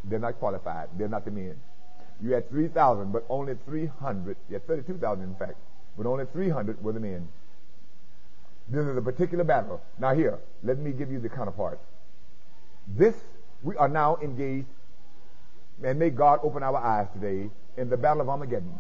They're 0.05 0.19
not 0.19 0.39
qualified. 0.39 0.89
They're 0.97 1.09
not 1.09 1.25
the 1.25 1.31
men. 1.31 1.57
You 2.23 2.33
had 2.33 2.49
3,000, 2.49 3.13
but 3.13 3.25
only 3.29 3.57
300. 3.67 4.37
You 4.49 4.55
had 4.55 4.67
32,000 4.67 5.25
in 5.25 5.35
fact, 5.35 5.57
but 5.97 6.07
only 6.07 6.27
300 6.27 6.83
were 6.83 6.93
the 6.93 7.01
men. 7.01 7.29
This 8.69 8.87
is 8.87 8.97
a 8.97 9.03
particular 9.03 9.45
battle. 9.45 9.83
Now 9.99 10.15
here, 10.15 10.39
let 10.63 10.79
me 10.79 10.93
give 10.93 11.11
you 11.11 11.21
the 11.21 11.29
counterpart. 11.29 11.81
This, 12.87 13.15
we 13.63 13.77
are 13.77 13.89
now 13.89 14.19
engaged, 14.23 14.69
and 15.83 15.99
may 15.99 16.11
God 16.11 16.41
open 16.43 16.63
our 16.63 16.77
eyes 16.77 17.09
today, 17.15 17.51
in 17.77 17.89
the 17.89 17.97
battle 17.97 18.23
of 18.23 18.29
Armageddon. 18.29 18.73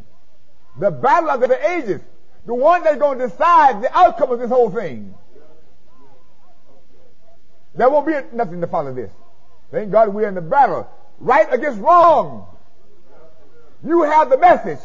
The 0.79 0.91
battle 0.91 1.31
of 1.31 1.41
the 1.41 1.71
ages. 1.71 2.01
The 2.47 2.55
one 2.55 2.85
that's 2.85 2.99
going 2.99 3.19
to 3.19 3.29
decide 3.29 3.83
the 3.83 3.97
outcome 3.97 4.33
of 4.33 4.39
this 4.39 4.51
whole 4.51 4.71
thing. 4.71 5.15
There 7.75 7.89
won't 7.89 8.07
be 8.07 8.15
nothing 8.33 8.61
to 8.61 8.67
follow 8.67 8.95
this. 8.95 9.11
Thank 9.71 9.91
God 9.91 10.15
we're 10.15 10.29
in 10.29 10.35
the 10.35 10.41
battle. 10.41 10.89
Right 11.19 11.53
against 11.53 11.81
wrong. 11.81 12.47
You 13.85 14.03
have 14.03 14.31
the 14.31 14.39
message. 14.39 14.79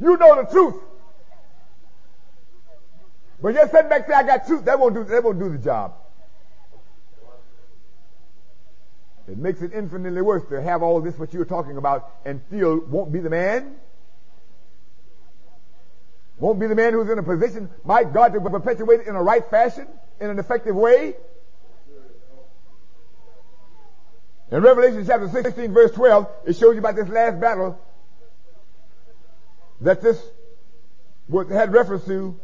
You 0.00 0.16
know 0.16 0.42
the 0.42 0.50
truth. 0.50 0.76
But 3.42 3.54
just 3.54 3.72
sitting 3.72 3.90
back 3.90 4.06
there, 4.06 4.16
I 4.16 4.22
got 4.22 4.46
truth. 4.46 4.64
That 4.64 4.78
won't 4.78 4.94
do, 4.94 5.04
that 5.04 5.22
won't 5.22 5.38
do 5.38 5.50
the 5.50 5.58
job. 5.58 5.94
It 9.28 9.38
makes 9.38 9.60
it 9.60 9.72
infinitely 9.74 10.22
worse 10.22 10.44
to 10.50 10.62
have 10.62 10.82
all 10.82 11.00
this 11.00 11.18
what 11.18 11.34
you're 11.34 11.44
talking 11.44 11.76
about 11.76 12.10
and 12.24 12.40
still 12.46 12.78
won't 12.78 13.12
be 13.12 13.18
the 13.18 13.30
man. 13.30 13.74
Won't 16.38 16.60
be 16.60 16.66
the 16.66 16.74
man 16.74 16.92
who's 16.92 17.08
in 17.10 17.18
a 17.18 17.22
position, 17.22 17.70
my 17.84 18.04
God, 18.04 18.34
to 18.34 18.40
perpetuate 18.40 19.00
it 19.00 19.06
in 19.06 19.16
a 19.16 19.22
right 19.22 19.48
fashion, 19.50 19.88
in 20.20 20.30
an 20.30 20.38
effective 20.38 20.76
way. 20.76 21.16
In 24.50 24.62
Revelation 24.62 25.04
chapter 25.04 25.28
16 25.28 25.72
verse 25.72 25.90
12, 25.92 26.28
it 26.46 26.56
shows 26.56 26.74
you 26.74 26.78
about 26.78 26.94
this 26.94 27.08
last 27.08 27.40
battle 27.40 27.80
that 29.80 30.00
this 30.02 30.22
was, 31.28 31.48
had 31.48 31.72
reference 31.72 32.04
to. 32.04 32.38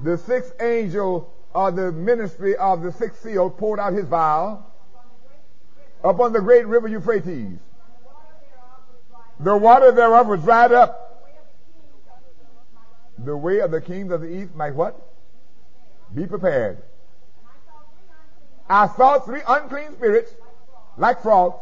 The 0.00 0.16
sixth 0.18 0.54
angel 0.60 1.31
of 1.54 1.76
the 1.76 1.92
ministry 1.92 2.56
of 2.56 2.82
the 2.82 2.92
sixth 2.92 3.22
seal 3.22 3.50
poured 3.50 3.78
out 3.78 3.92
his 3.92 4.06
vial 4.06 4.66
upon 6.02 6.32
the 6.32 6.40
great 6.40 6.66
river 6.66 6.88
Euphrates. 6.88 7.58
The 9.40 9.56
water 9.56 9.92
thereof 9.92 10.28
was 10.28 10.42
dried 10.42 10.72
up. 10.72 10.98
The 13.18 13.36
way 13.36 13.60
of 13.60 13.70
the 13.70 13.80
kings 13.80 14.10
of 14.10 14.20
the 14.20 14.28
east 14.28 14.54
might 14.54 14.74
what? 14.74 15.00
Be 16.14 16.26
prepared. 16.26 16.78
I 18.68 18.88
saw 18.96 19.18
three 19.20 19.40
unclean 19.46 19.92
spirits, 19.92 20.32
like 20.96 21.22
frogs, 21.22 21.56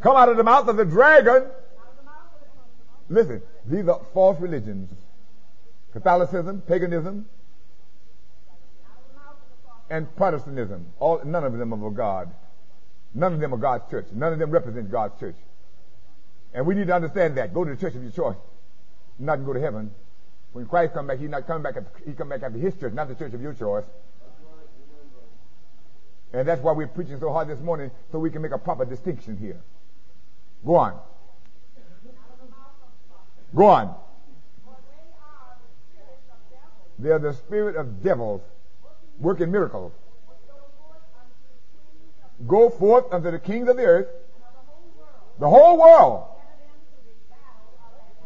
come 0.00 0.16
out 0.16 0.28
of 0.28 0.36
the 0.36 0.44
mouth 0.44 0.68
of 0.68 0.76
the 0.76 0.84
dragon. 0.84 1.46
Listen, 3.08 3.42
these 3.66 3.86
are 3.88 4.00
false 4.14 4.40
religions. 4.40 4.90
Catholicism, 5.92 6.62
paganism, 6.62 7.26
and 9.90 10.14
Protestantism. 10.16 10.86
All, 11.00 11.20
none 11.24 11.44
of 11.44 11.52
them 11.58 11.74
are 11.74 11.86
of 11.86 11.94
God. 11.94 12.32
None 13.12 13.34
of 13.34 13.40
them 13.40 13.52
are 13.52 13.58
God's 13.58 13.90
church. 13.90 14.06
None 14.12 14.32
of 14.32 14.38
them 14.38 14.50
represent 14.50 14.90
God's 14.90 15.18
church. 15.18 15.36
And 16.54 16.64
we 16.64 16.74
need 16.74 16.86
to 16.86 16.94
understand 16.94 17.36
that. 17.36 17.52
Go 17.52 17.64
to 17.64 17.74
the 17.74 17.76
church 17.76 17.94
of 17.96 18.02
your 18.02 18.12
choice. 18.12 18.36
Not 19.18 19.44
go 19.44 19.52
to 19.52 19.60
heaven. 19.60 19.90
When 20.52 20.66
Christ 20.66 20.94
come 20.94 21.08
back, 21.08 21.18
he's 21.18 21.28
not 21.28 21.46
coming 21.46 21.62
back. 21.62 21.76
After, 21.76 21.90
he 22.06 22.12
come 22.12 22.28
back 22.28 22.42
after 22.42 22.58
his 22.58 22.74
church, 22.76 22.92
not 22.92 23.08
the 23.08 23.14
church 23.14 23.34
of 23.34 23.42
your 23.42 23.52
choice. 23.52 23.84
And 26.32 26.46
that's 26.46 26.62
why 26.62 26.72
we're 26.72 26.86
preaching 26.86 27.18
so 27.18 27.32
hard 27.32 27.48
this 27.48 27.58
morning, 27.60 27.90
so 28.12 28.18
we 28.18 28.30
can 28.30 28.42
make 28.42 28.52
a 28.52 28.58
proper 28.58 28.84
distinction 28.84 29.36
here. 29.36 29.60
Go 30.64 30.76
on. 30.76 30.98
Go 33.54 33.66
on. 33.66 33.94
They 37.00 37.10
are 37.10 37.18
the 37.18 37.32
spirit 37.32 37.76
of 37.76 38.02
devils 38.02 38.42
working 39.20 39.50
miracles. 39.50 39.92
Go 42.46 42.70
forth 42.70 43.12
unto 43.12 43.30
the 43.30 43.38
kings 43.38 43.68
of 43.68 43.76
the 43.76 43.84
earth, 43.84 44.08
the 45.38 45.48
whole 45.48 45.78
world, 45.78 46.24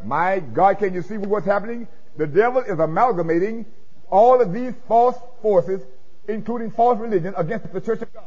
My 0.05 0.41
God, 0.41 0.79
can 0.79 0.95
you 0.95 1.03
see 1.03 1.17
what's 1.17 1.47
happening? 1.47 1.89
The 2.17 2.27
devil 2.27 2.61
is 2.61 2.79
amalgamating 2.79 3.67
all 4.11 4.41
of 4.41 4.53
these 4.53 4.73
false 4.87 5.17
forces, 5.43 5.81
including 6.29 6.71
false 6.71 6.99
religion, 6.99 7.35
against 7.37 7.73
the 7.73 7.81
church 7.81 8.03
of 8.03 8.13
God. 8.13 8.25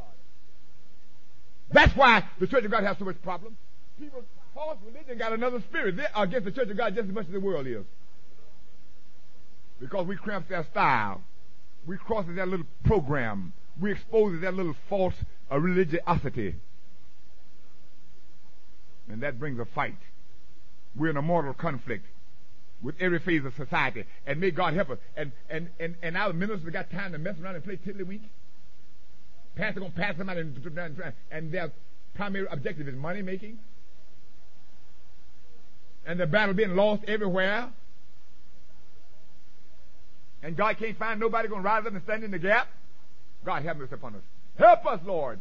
That's 1.72 1.96
why 1.96 2.24
the 2.40 2.48
church 2.48 2.66
of 2.66 2.72
God 2.72 2.84
has 2.84 2.98
so 2.98 3.06
much 3.06 3.22
problem. 3.22 3.56
People, 4.00 4.24
false 4.54 4.78
religion 4.86 5.18
got 5.18 5.34
another 5.34 5.62
spirit. 5.62 5.98
They're 5.98 6.10
against 6.16 6.46
the 6.46 6.52
church 6.52 6.70
of 6.70 6.78
God 6.78 6.96
just 6.96 7.08
as 7.10 7.14
much 7.14 7.28
as 7.28 7.32
the 7.32 7.40
world 7.40 7.68
is. 7.68 7.86
Because 9.80 10.08
we 10.08 10.16
cramp 10.16 10.48
their 10.48 10.64
style. 10.66 11.22
We 11.88 11.98
cross 11.98 12.26
that 12.28 12.48
little 12.48 12.66
program. 12.84 13.54
We 13.80 13.94
expose 13.94 14.42
that 14.42 14.54
little 14.54 14.76
false 14.90 15.14
uh, 15.50 15.58
religiosity. 15.58 16.56
And 19.10 19.24
that 19.24 19.40
brings 19.40 19.58
a 19.58 19.66
fight. 19.66 19.98
We're 20.96 21.12
in 21.12 21.18
a 21.18 21.22
mortal 21.22 21.54
conflict 21.54 22.06
with 22.82 22.96
every 23.00 23.20
phase 23.20 23.46
of 23.46 23.56
society. 23.56 24.04
And 24.26 24.42
may 24.42 24.52
God 24.52 24.74
help 24.74 24.90
us. 24.90 24.98
And 25.16 25.32
and 25.50 25.70
and, 25.80 25.96
and 26.04 26.18
our 26.18 26.34
ministers 26.34 26.72
got 26.72 26.92
time 26.92 27.14
to 27.14 27.18
mess 27.18 27.36
around 27.42 27.56
and 27.56 27.64
play 27.64 27.78
tiddlywink. 27.78 28.22
Pastor 29.56 29.80
gonna 29.80 29.92
pass 29.92 30.18
them 30.18 30.30
out 30.30 30.38
and, 30.38 30.60
and 31.32 31.52
their 31.52 31.72
primary 32.16 32.48
objective 32.52 32.88
is 32.88 32.96
money 32.96 33.22
making. 33.22 33.60
And 36.06 36.20
the 36.20 36.28
battle 36.28 36.54
being 36.54 36.76
lost 36.76 37.04
everywhere. 37.08 37.70
And 40.44 40.56
God 40.56 40.78
can't 40.78 40.98
find 40.98 41.20
nobody 41.20 41.48
gonna 41.48 41.62
rise 41.62 41.86
up 41.86 41.94
and 41.94 42.04
stand 42.04 42.24
in 42.24 42.32
the 42.32 42.40
gap. 42.40 42.68
God 43.46 43.64
have 43.64 43.78
mercy 43.78 43.94
upon 43.94 44.16
us. 44.16 44.22
Help 44.58 44.86
us, 44.86 45.00
Lord. 45.06 45.40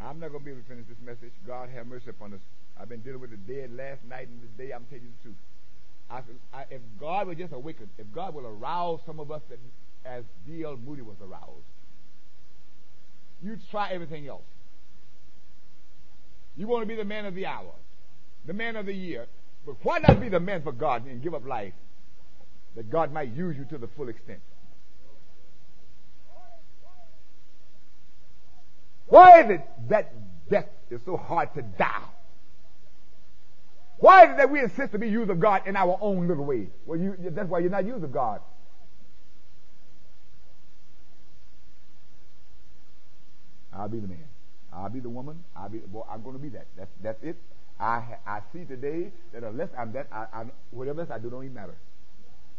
I'm 0.00 0.20
not 0.20 0.30
going 0.30 0.40
to 0.40 0.44
be 0.44 0.50
able 0.52 0.62
to 0.62 0.68
finish 0.68 0.84
this 0.88 0.98
message. 1.04 1.32
God 1.46 1.68
have 1.70 1.86
mercy 1.86 2.10
upon 2.10 2.34
us. 2.34 2.40
I've 2.78 2.88
been 2.88 3.00
dealing 3.00 3.20
with 3.20 3.30
the 3.30 3.36
dead 3.36 3.74
last 3.74 4.04
night 4.04 4.28
and 4.28 4.40
today. 4.56 4.72
I'm 4.72 4.84
telling 4.84 5.04
you 5.04 5.10
the 5.16 5.22
truth. 5.22 5.36
I, 6.10 6.20
I, 6.52 6.64
if 6.70 6.82
God 7.00 7.26
would 7.26 7.38
just 7.38 7.52
awaken, 7.52 7.88
if 7.98 8.06
God 8.14 8.34
will 8.34 8.46
arouse 8.46 9.00
some 9.06 9.18
of 9.18 9.32
us 9.32 9.42
that, 9.48 9.58
as 10.04 10.22
D.L. 10.46 10.76
Moody 10.76 11.02
was 11.02 11.16
aroused, 11.20 11.66
you'd 13.42 13.60
try 13.70 13.90
everything 13.90 14.28
else. 14.28 14.44
You 16.56 16.68
want 16.68 16.82
to 16.82 16.86
be 16.86 16.94
the 16.94 17.04
man 17.04 17.26
of 17.26 17.34
the 17.34 17.46
hour, 17.46 17.72
the 18.46 18.52
man 18.52 18.76
of 18.76 18.86
the 18.86 18.94
year. 18.94 19.26
But 19.66 19.74
why 19.82 19.98
not 19.98 20.20
be 20.20 20.28
the 20.28 20.38
man 20.38 20.62
for 20.62 20.70
God 20.72 21.06
and 21.06 21.20
give 21.20 21.34
up 21.34 21.44
life 21.44 21.74
that 22.76 22.88
God 22.88 23.12
might 23.12 23.34
use 23.34 23.56
you 23.56 23.64
to 23.64 23.78
the 23.78 23.88
full 23.88 24.08
extent? 24.08 24.38
Why 29.08 29.42
is 29.42 29.50
it 29.50 29.66
that 29.88 30.12
death 30.48 30.68
is 30.90 31.00
so 31.04 31.16
hard 31.16 31.52
to 31.54 31.62
die? 31.62 32.02
Why 33.98 34.24
is 34.24 34.30
it 34.30 34.36
that 34.36 34.50
we 34.50 34.60
insist 34.60 34.92
to 34.92 34.98
be 34.98 35.08
used 35.08 35.30
of 35.30 35.40
God 35.40 35.62
in 35.66 35.74
our 35.74 35.98
own 36.00 36.28
little 36.28 36.44
way? 36.44 36.68
Well, 36.84 36.98
you, 36.98 37.16
that's 37.30 37.48
why 37.48 37.60
you're 37.60 37.70
not 37.70 37.86
used 37.86 38.04
of 38.04 38.12
God. 38.12 38.40
I'll 43.72 43.88
be 43.88 43.98
the 43.98 44.08
man. 44.08 44.24
I'll 44.72 44.90
be 44.90 45.00
the 45.00 45.08
woman. 45.08 45.44
I'll 45.56 45.68
be. 45.68 45.80
Well, 45.90 46.06
I'm 46.10 46.22
going 46.22 46.36
to 46.36 46.42
be 46.42 46.50
that. 46.50 46.66
That's 46.76 46.90
that's 47.02 47.22
it. 47.22 47.36
I 47.78 48.16
I 48.26 48.40
see 48.52 48.64
today 48.64 49.12
that 49.32 49.42
unless 49.42 49.68
I'm 49.78 49.92
that, 49.92 50.08
I, 50.10 50.26
I 50.32 50.44
whatever 50.70 51.02
else 51.02 51.10
I 51.10 51.18
do 51.18 51.28
don't 51.28 51.44
even 51.44 51.54
matter. 51.54 51.74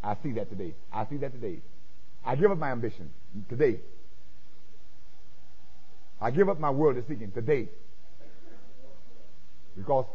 I 0.04 0.16
see 0.22 0.32
that 0.34 0.50
today. 0.50 0.76
I 0.94 1.06
see 1.08 1.18
that 1.18 1.34
today. 1.34 1.60
I 2.26 2.36
give 2.36 2.52
up 2.52 2.58
my 2.58 2.72
ambition 2.72 3.10
today. 3.50 3.80
I 6.20 6.32
give 6.32 6.50
up 6.50 6.60
my 6.60 6.70
worldly 6.70 7.04
seeking 7.08 7.32
today. 7.32 7.70
Because 9.76 10.06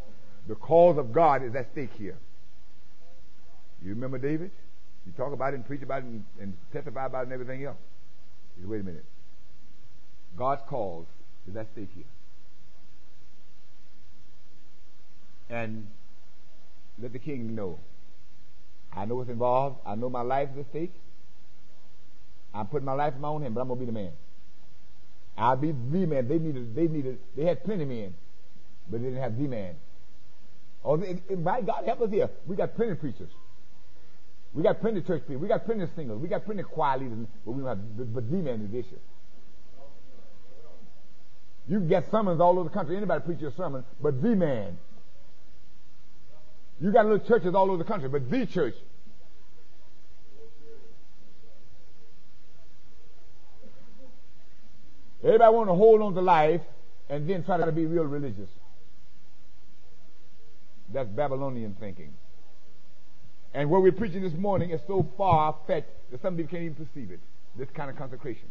the 0.48 0.57
cause 0.57 0.98
of 0.98 1.12
God 1.12 1.44
is 1.44 1.55
at 1.55 1.70
stake 1.72 1.92
here. 1.96 2.18
You 3.82 3.90
remember 3.90 4.18
David? 4.18 4.50
You 5.07 5.12
talk 5.16 5.32
about 5.32 5.53
it 5.53 5.57
and 5.57 5.66
preach 5.66 5.82
about 5.82 5.98
it 5.98 6.05
and, 6.05 6.24
and 6.40 6.57
testify 6.72 7.07
about 7.07 7.20
it 7.20 7.24
and 7.24 7.32
everything 7.32 7.64
else. 7.64 7.78
Wait 8.62 8.80
a 8.80 8.84
minute. 8.84 9.05
God's 10.36 10.62
cause 10.68 11.07
is 11.48 11.57
at 11.57 11.66
stake 11.72 11.90
here. 11.94 12.05
And 15.51 15.86
let 17.01 17.12
the 17.12 17.18
king 17.18 17.55
know. 17.55 17.78
I 18.95 19.05
know 19.05 19.16
what's 19.16 19.30
involved. 19.30 19.78
I 19.86 19.95
know 19.95 20.09
my 20.09 20.22
life 20.22 20.51
is 20.55 20.61
at 20.61 20.70
stake. 20.70 20.93
I'm 22.55 22.66
putting 22.66 22.84
my 22.84 22.93
life 22.93 23.14
in 23.14 23.20
my 23.20 23.28
own 23.28 23.43
hand, 23.43 23.55
but 23.55 23.62
I'm 23.62 23.68
to 23.68 23.74
be 23.74 23.86
the 23.86 23.93
man. 23.93 24.12
I'll 25.36 25.57
be 25.57 25.72
the 25.72 26.07
man. 26.07 26.28
They 26.28 26.38
needed, 26.38 26.74
they 26.74 26.86
needed, 26.86 27.18
they 27.34 27.45
had 27.45 27.64
plenty 27.64 27.86
men, 27.86 28.14
but 28.90 29.01
they 29.01 29.09
didn't 29.09 29.22
have 29.22 29.38
the 29.38 29.47
man. 29.47 29.74
Oh, 30.84 30.97
my 30.97 31.62
God, 31.62 31.84
help 31.86 32.03
us 32.03 32.11
here. 32.11 32.28
We 32.47 32.57
got 32.57 32.74
plenty 32.74 32.93
of 32.93 33.01
preachers. 33.01 33.30
We 34.53 34.62
got 34.62 34.80
plenty 34.80 34.99
of 34.99 35.07
church 35.07 35.22
people. 35.22 35.38
We 35.38 35.49
got 35.49 35.64
plenty 35.64 35.84
of 35.84 35.90
singers. 35.97 36.18
We 36.18 36.28
got 36.28 36.45
plenty 36.45 36.61
of 36.61 36.68
choir 36.68 36.99
leaders, 36.99 37.26
but 37.47 37.53
we 37.53 37.62
don't 37.62 37.68
have, 37.68 38.14
but 38.14 38.30
the 38.30 38.36
man 38.36 38.61
is 38.62 38.70
the 38.70 38.78
issue. 38.80 38.99
You 41.68 41.78
can 41.78 41.88
get 41.88 42.11
sermons 42.11 42.40
all 42.40 42.59
over 42.59 42.68
the 42.68 42.74
country. 42.74 42.97
Anybody 42.97 43.24
preach 43.24 43.40
your 43.40 43.53
sermon, 43.57 43.84
but 44.03 44.20
the 44.20 44.34
man. 44.34 44.76
You 46.83 46.91
got 46.91 47.07
little 47.07 47.24
churches 47.24 47.55
all 47.55 47.70
over 47.70 47.76
the 47.76 47.89
country, 47.89 48.09
but 48.09 48.28
the 48.28 48.45
church 48.45 48.74
Everybody 55.22 55.55
want 55.55 55.68
to 55.68 55.74
hold 55.74 56.03
on 56.03 56.14
to 56.14 56.20
life 56.20 56.62
and 57.09 57.30
then 57.30 57.45
try 57.45 57.57
to 57.57 57.70
be 57.70 57.87
real 57.87 58.03
religious. 58.03 58.49
That's 60.93 61.09
Babylonian 61.09 61.76
thinking. 61.78 62.12
And 63.55 63.70
what 63.70 63.83
we're 63.83 63.93
preaching 63.93 64.22
this 64.22 64.33
morning 64.33 64.70
is 64.70 64.80
so 64.89 65.09
far 65.16 65.55
fetched 65.68 65.87
that 66.11 66.20
some 66.22 66.37
people 66.37 66.51
can't 66.51 66.64
even 66.64 66.74
perceive 66.74 67.12
it. 67.12 67.20
This 67.57 67.68
kind 67.72 67.89
of 67.89 67.97
consecration, 67.97 68.49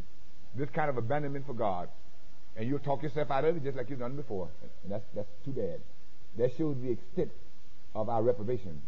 this 0.55 0.69
kind 0.69 0.89
of 0.89 0.95
abandonment 0.95 1.45
for 1.45 1.53
God. 1.53 1.89
And 2.55 2.69
you'll 2.69 2.79
talk 2.79 3.03
yourself 3.03 3.29
out 3.29 3.43
of 3.43 3.57
it 3.57 3.63
just 3.65 3.75
like 3.75 3.89
you've 3.89 3.99
done 3.99 4.15
before. 4.15 4.47
And 4.83 4.93
that's, 4.93 5.03
that's 5.13 5.27
too 5.43 5.51
bad. 5.51 5.81
That 6.37 6.55
shows 6.57 6.77
the 6.81 6.91
extent 6.91 7.31
of 7.93 8.09
our 8.09 8.23
reprobation. 8.23 8.81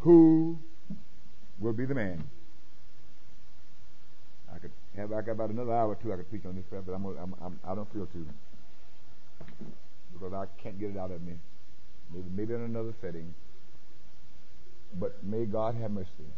Who 0.00 0.58
will 1.60 1.72
be 1.72 1.84
the 1.84 1.94
man? 1.94 2.24
I 4.52 4.58
could 4.58 4.72
have 4.96 5.12
I 5.12 5.20
got 5.20 5.32
about 5.32 5.50
another 5.50 5.72
hour 5.72 5.90
or 5.90 5.94
two 5.94 6.12
I 6.12 6.16
could 6.16 6.28
preach 6.28 6.44
on 6.44 6.56
this 6.56 6.64
but 6.70 6.92
I'm, 6.92 7.04
I'm, 7.06 7.34
I'm 7.40 7.60
I 7.64 7.74
don't 7.74 7.90
feel 7.92 8.06
to 8.06 8.26
because 10.12 10.32
I 10.32 10.46
can't 10.62 10.78
get 10.78 10.90
it 10.90 10.96
out 10.96 11.10
of 11.10 11.22
me. 11.22 11.34
Maybe 12.12 12.24
maybe 12.34 12.54
in 12.54 12.62
another 12.62 12.94
setting. 13.00 13.32
But 14.98 15.22
may 15.24 15.44
God 15.44 15.76
have 15.76 15.90
mercy. 15.90 16.28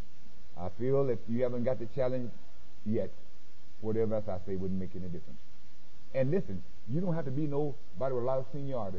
I 0.57 0.69
feel 0.79 1.09
if 1.09 1.19
you 1.29 1.43
haven't 1.43 1.65
got 1.65 1.81
the 1.81 1.87
challenge 1.95 2.31
yet, 2.87 3.11
whatever 3.81 4.15
else 4.15 4.29
I 4.29 4.39
say 4.47 4.57
wouldn't 4.57 4.79
make 4.79 4.91
any 4.95 5.07
difference. 5.07 5.41
And 6.15 6.31
listen, 6.31 6.63
you 6.93 7.01
don't 7.01 7.15
have 7.15 7.25
to 7.25 7.31
be 7.31 7.47
nobody 7.47 8.15
with 8.15 8.25
a 8.25 8.27
lot 8.27 8.39
of 8.39 8.47
seniority. 8.53 8.99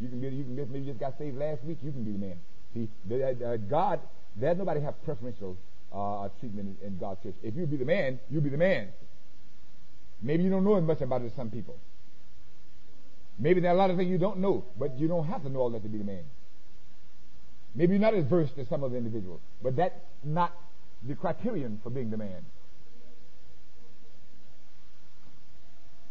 You 0.00 0.08
can 0.08 0.20
be, 0.20 0.28
you 0.28 0.44
can 0.44 0.56
be, 0.56 0.64
maybe 0.64 0.80
you 0.80 0.92
just 0.92 1.00
got 1.00 1.18
saved 1.18 1.36
last 1.38 1.64
week. 1.64 1.78
You 1.82 1.92
can 1.92 2.04
be 2.04 2.12
the 2.12 2.18
man. 2.18 2.36
See, 2.74 2.88
the, 3.08 3.28
uh, 3.28 3.56
God, 3.56 4.00
there's 4.36 4.58
nobody 4.58 4.80
have 4.82 5.02
preferential 5.04 5.56
uh, 5.92 6.28
treatment 6.40 6.76
in, 6.82 6.88
in 6.88 6.98
God's 6.98 7.22
church. 7.22 7.34
If 7.42 7.56
you 7.56 7.66
be 7.66 7.76
the 7.76 7.84
man, 7.84 8.20
you 8.30 8.40
be 8.40 8.50
the 8.50 8.58
man. 8.58 8.88
Maybe 10.22 10.44
you 10.44 10.50
don't 10.50 10.64
know 10.64 10.76
as 10.76 10.84
much 10.84 11.00
about 11.00 11.22
it 11.22 11.26
as 11.26 11.32
some 11.34 11.50
people. 11.50 11.76
Maybe 13.38 13.60
there 13.60 13.70
are 13.70 13.74
a 13.74 13.78
lot 13.78 13.90
of 13.90 13.96
things 13.96 14.10
you 14.10 14.18
don't 14.18 14.38
know, 14.38 14.64
but 14.78 14.98
you 14.98 15.08
don't 15.08 15.26
have 15.26 15.42
to 15.42 15.48
know 15.48 15.60
all 15.60 15.70
that 15.70 15.82
to 15.82 15.88
be 15.88 15.98
the 15.98 16.04
man. 16.04 16.24
Maybe 17.74 17.92
you're 17.92 18.00
not 18.00 18.14
as 18.14 18.24
versed 18.24 18.56
as 18.58 18.68
some 18.68 18.82
of 18.82 18.92
the 18.92 18.96
individuals, 18.96 19.40
but 19.62 19.76
that's 19.76 19.98
not 20.24 20.52
the 21.06 21.14
criterion 21.14 21.80
for 21.82 21.90
being 21.90 22.10
the 22.10 22.16
man. 22.16 22.44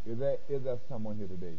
Is 0.06 0.20
there, 0.20 0.38
is 0.50 0.64
there 0.64 0.78
someone 0.88 1.18
here 1.18 1.28
today? 1.28 1.58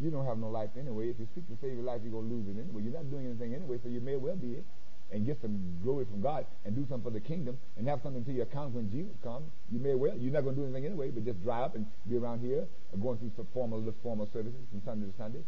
You 0.00 0.10
don't 0.10 0.26
have 0.26 0.38
no 0.38 0.48
life 0.48 0.70
anyway. 0.78 1.10
If 1.10 1.20
you 1.20 1.28
seek 1.34 1.46
to 1.48 1.56
save 1.60 1.74
your 1.74 1.84
life, 1.84 2.00
you're 2.02 2.12
going 2.12 2.28
to 2.28 2.34
lose 2.34 2.46
it 2.48 2.60
anyway. 2.60 2.82
You're 2.82 2.92
not 2.92 3.10
doing 3.10 3.26
anything 3.26 3.54
anyway, 3.54 3.78
so 3.82 3.88
you 3.88 4.00
may 4.00 4.16
well 4.16 4.36
be 4.36 4.60
it 4.60 4.64
and 5.12 5.26
get 5.26 5.40
some 5.40 5.60
glory 5.84 6.06
from 6.06 6.22
God 6.22 6.46
and 6.64 6.74
do 6.74 6.86
something 6.88 7.04
for 7.04 7.10
the 7.10 7.20
kingdom 7.20 7.56
and 7.76 7.86
have 7.86 8.00
something 8.02 8.24
to 8.24 8.32
your 8.32 8.44
account 8.44 8.74
when 8.74 8.90
Jesus 8.90 9.12
comes, 9.22 9.44
you 9.70 9.78
may 9.78 9.94
well. 9.94 10.16
You're 10.16 10.32
not 10.32 10.42
going 10.42 10.56
to 10.56 10.62
do 10.62 10.66
anything 10.66 10.86
anyway, 10.86 11.10
but 11.10 11.24
just 11.24 11.42
dry 11.44 11.62
up 11.62 11.76
and 11.76 11.86
be 12.08 12.16
around 12.16 12.40
here 12.40 12.64
uh, 12.92 12.96
going 12.96 13.18
through 13.18 13.30
some 13.36 13.46
formal, 13.52 13.84
formal 14.02 14.28
services 14.32 14.60
from 14.70 14.82
Sunday 14.84 15.06
to 15.06 15.12
Sunday. 15.16 15.44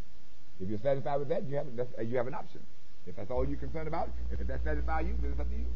If 0.61 0.69
you're 0.69 0.79
satisfied 0.79 1.17
with 1.17 1.29
that, 1.31 1.49
you 1.49 1.57
have, 1.57 1.67
that's, 1.75 1.91
uh, 1.99 2.03
you 2.03 2.17
have 2.17 2.29
an 2.29 2.35
option. 2.35 2.61
If 3.07 3.17
that's 3.17 3.31
all 3.31 3.49
you're 3.49 3.59
concerned 3.59 3.89
about, 3.89 4.11
if 4.31 4.39
that 4.47 4.65
satisfies 4.65 5.07
you, 5.07 5.17
then 5.21 5.33
it's 5.33 5.41
up 5.41 5.51
to 5.51 5.57
you. 5.57 5.67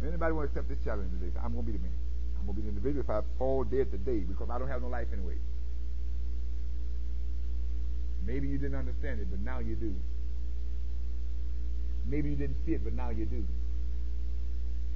If 0.00 0.08
anybody 0.08 0.32
want 0.32 0.52
to 0.52 0.58
accept 0.58 0.68
this 0.68 0.78
challenge 0.84 1.10
today, 1.18 1.32
I'm 1.42 1.52
going 1.52 1.64
to 1.64 1.72
be 1.72 1.78
the 1.78 1.82
man. 1.82 1.94
I'm 2.38 2.46
going 2.46 2.56
to 2.56 2.62
be 2.62 2.68
the 2.68 2.74
individual 2.76 3.02
if 3.02 3.10
I 3.10 3.22
fall 3.38 3.64
dead 3.64 3.90
today 3.90 4.20
because 4.20 4.48
I 4.50 4.58
don't 4.58 4.68
have 4.68 4.82
no 4.82 4.88
life 4.88 5.08
anyway. 5.12 5.36
Maybe 8.26 8.48
you 8.48 8.58
didn't 8.58 8.76
understand 8.76 9.20
it, 9.20 9.30
but 9.30 9.40
now 9.40 9.60
you 9.60 9.76
do. 9.76 9.94
Maybe 12.06 12.30
you 12.30 12.36
didn't 12.36 12.56
see 12.66 12.72
it, 12.74 12.84
but 12.84 12.92
now 12.92 13.10
you 13.10 13.24
do. 13.24 13.46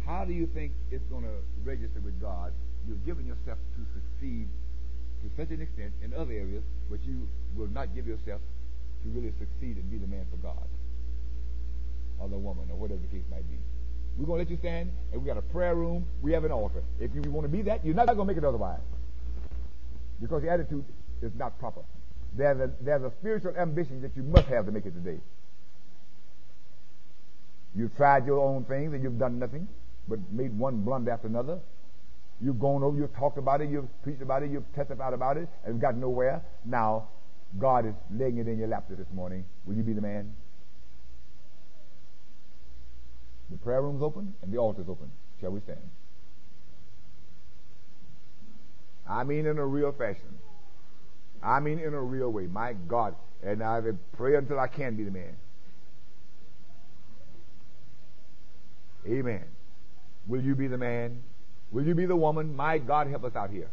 how 0.07 0.24
do 0.24 0.32
you 0.32 0.46
think 0.46 0.72
it's 0.90 1.05
going 1.11 1.22
to 1.24 1.36
register 1.64 2.01
with 2.01 2.20
God? 2.20 2.53
You've 2.88 3.05
given 3.07 3.26
yourself 3.26 3.59
to 3.76 3.80
succeed 3.94 4.48
to 5.22 5.30
such 5.36 5.51
an 5.51 5.61
extent 5.61 5.92
in 6.03 6.14
other 6.14 6.32
areas, 6.32 6.62
but 6.90 7.03
you 7.05 7.28
will 7.57 7.68
not 7.68 7.94
give 7.94 8.07
yourself 8.07 8.40
to 9.03 9.09
really 9.11 9.32
succeed 9.38 9.76
and 9.76 9.90
be 9.90 9.98
the 9.98 10.07
man 10.07 10.26
for 10.30 10.36
God 10.38 10.68
or 12.18 12.28
the 12.28 12.38
woman 12.38 12.68
or 12.70 12.76
whatever 12.76 13.01
the 13.01 13.07
case 13.09 13.24
might 13.30 13.48
be. 13.48 13.59
We're 14.20 14.26
going 14.26 14.44
to 14.44 14.44
let 14.44 14.50
you 14.50 14.58
stand, 14.58 14.92
and 15.12 15.22
we 15.22 15.26
got 15.26 15.38
a 15.38 15.42
prayer 15.42 15.74
room. 15.74 16.04
We 16.20 16.32
have 16.32 16.44
an 16.44 16.52
altar. 16.52 16.82
If 17.00 17.10
you 17.14 17.22
want 17.30 17.46
to 17.46 17.48
be 17.48 17.62
that, 17.62 17.82
you're 17.82 17.94
not 17.94 18.06
going 18.06 18.18
to 18.18 18.24
make 18.26 18.36
it 18.36 18.44
otherwise 18.44 18.80
because 20.20 20.42
the 20.42 20.50
attitude 20.50 20.84
is 21.22 21.32
not 21.36 21.58
proper. 21.58 21.80
There's 22.36 22.60
a, 22.60 22.70
there's 22.82 23.02
a 23.02 23.10
spiritual 23.18 23.56
ambition 23.56 24.02
that 24.02 24.14
you 24.14 24.22
must 24.22 24.46
have 24.48 24.66
to 24.66 24.72
make 24.72 24.84
it 24.84 24.92
today. 24.92 25.18
You've 27.74 27.96
tried 27.96 28.26
your 28.26 28.40
own 28.40 28.66
things 28.66 28.92
and 28.92 29.02
you've 29.02 29.18
done 29.18 29.38
nothing 29.38 29.66
but 30.06 30.18
made 30.30 30.56
one 30.58 30.82
blunder 30.82 31.12
after 31.12 31.26
another. 31.26 31.58
You've 32.42 32.60
gone 32.60 32.82
over, 32.82 32.98
you've 32.98 33.16
talked 33.16 33.38
about 33.38 33.62
it, 33.62 33.70
you've 33.70 33.88
preached 34.02 34.20
about 34.20 34.42
it, 34.42 34.50
you've 34.50 34.70
testified 34.74 35.14
about 35.14 35.38
it, 35.38 35.48
and 35.64 35.80
got 35.80 35.96
nowhere. 35.96 36.42
Now, 36.66 37.08
God 37.58 37.86
is 37.86 37.94
laying 38.10 38.36
it 38.36 38.48
in 38.48 38.58
your 38.58 38.68
lap 38.68 38.84
this 38.90 39.06
morning. 39.14 39.46
Will 39.64 39.76
you 39.76 39.82
be 39.82 39.94
the 39.94 40.02
man? 40.02 40.34
The 43.51 43.57
prayer 43.57 43.82
room's 43.82 44.03
open 44.03 44.34
and 44.42 44.53
the 44.53 44.59
altar's 44.59 44.88
open. 44.88 45.11
Shall 45.40 45.51
we 45.51 45.61
stand? 45.61 45.80
I 49.09 49.24
mean 49.24 49.46
in 49.46 49.59
a 49.59 49.66
real 49.66 49.92
fashion. 49.92 50.38
I 51.42 51.59
mean 51.61 51.78
in 51.78 51.94
a 51.94 52.01
real 52.01 52.30
way. 52.30 52.46
My 52.46 52.74
God. 52.74 53.14
And 53.42 53.62
I 53.62 53.80
will 53.80 53.98
pray 54.12 54.36
until 54.36 54.61
I 54.61 54.68
can 54.68 54.94
be 54.96 55.05
the 55.05 55.11
man. 55.11 55.34
Amen. 59.07 59.44
Will 60.26 60.42
you 60.42 60.55
be 60.55 60.68
the 60.68 60.78
man? 60.78 61.22
Will 61.72 61.86
you 61.86 61.94
be 61.94 62.07
the 62.07 62.16
woman? 62.16 62.55
My 62.55 62.78
God, 62.78 63.09
help 63.09 63.24
us 63.24 63.34
out 63.34 63.51
here. 63.51 63.70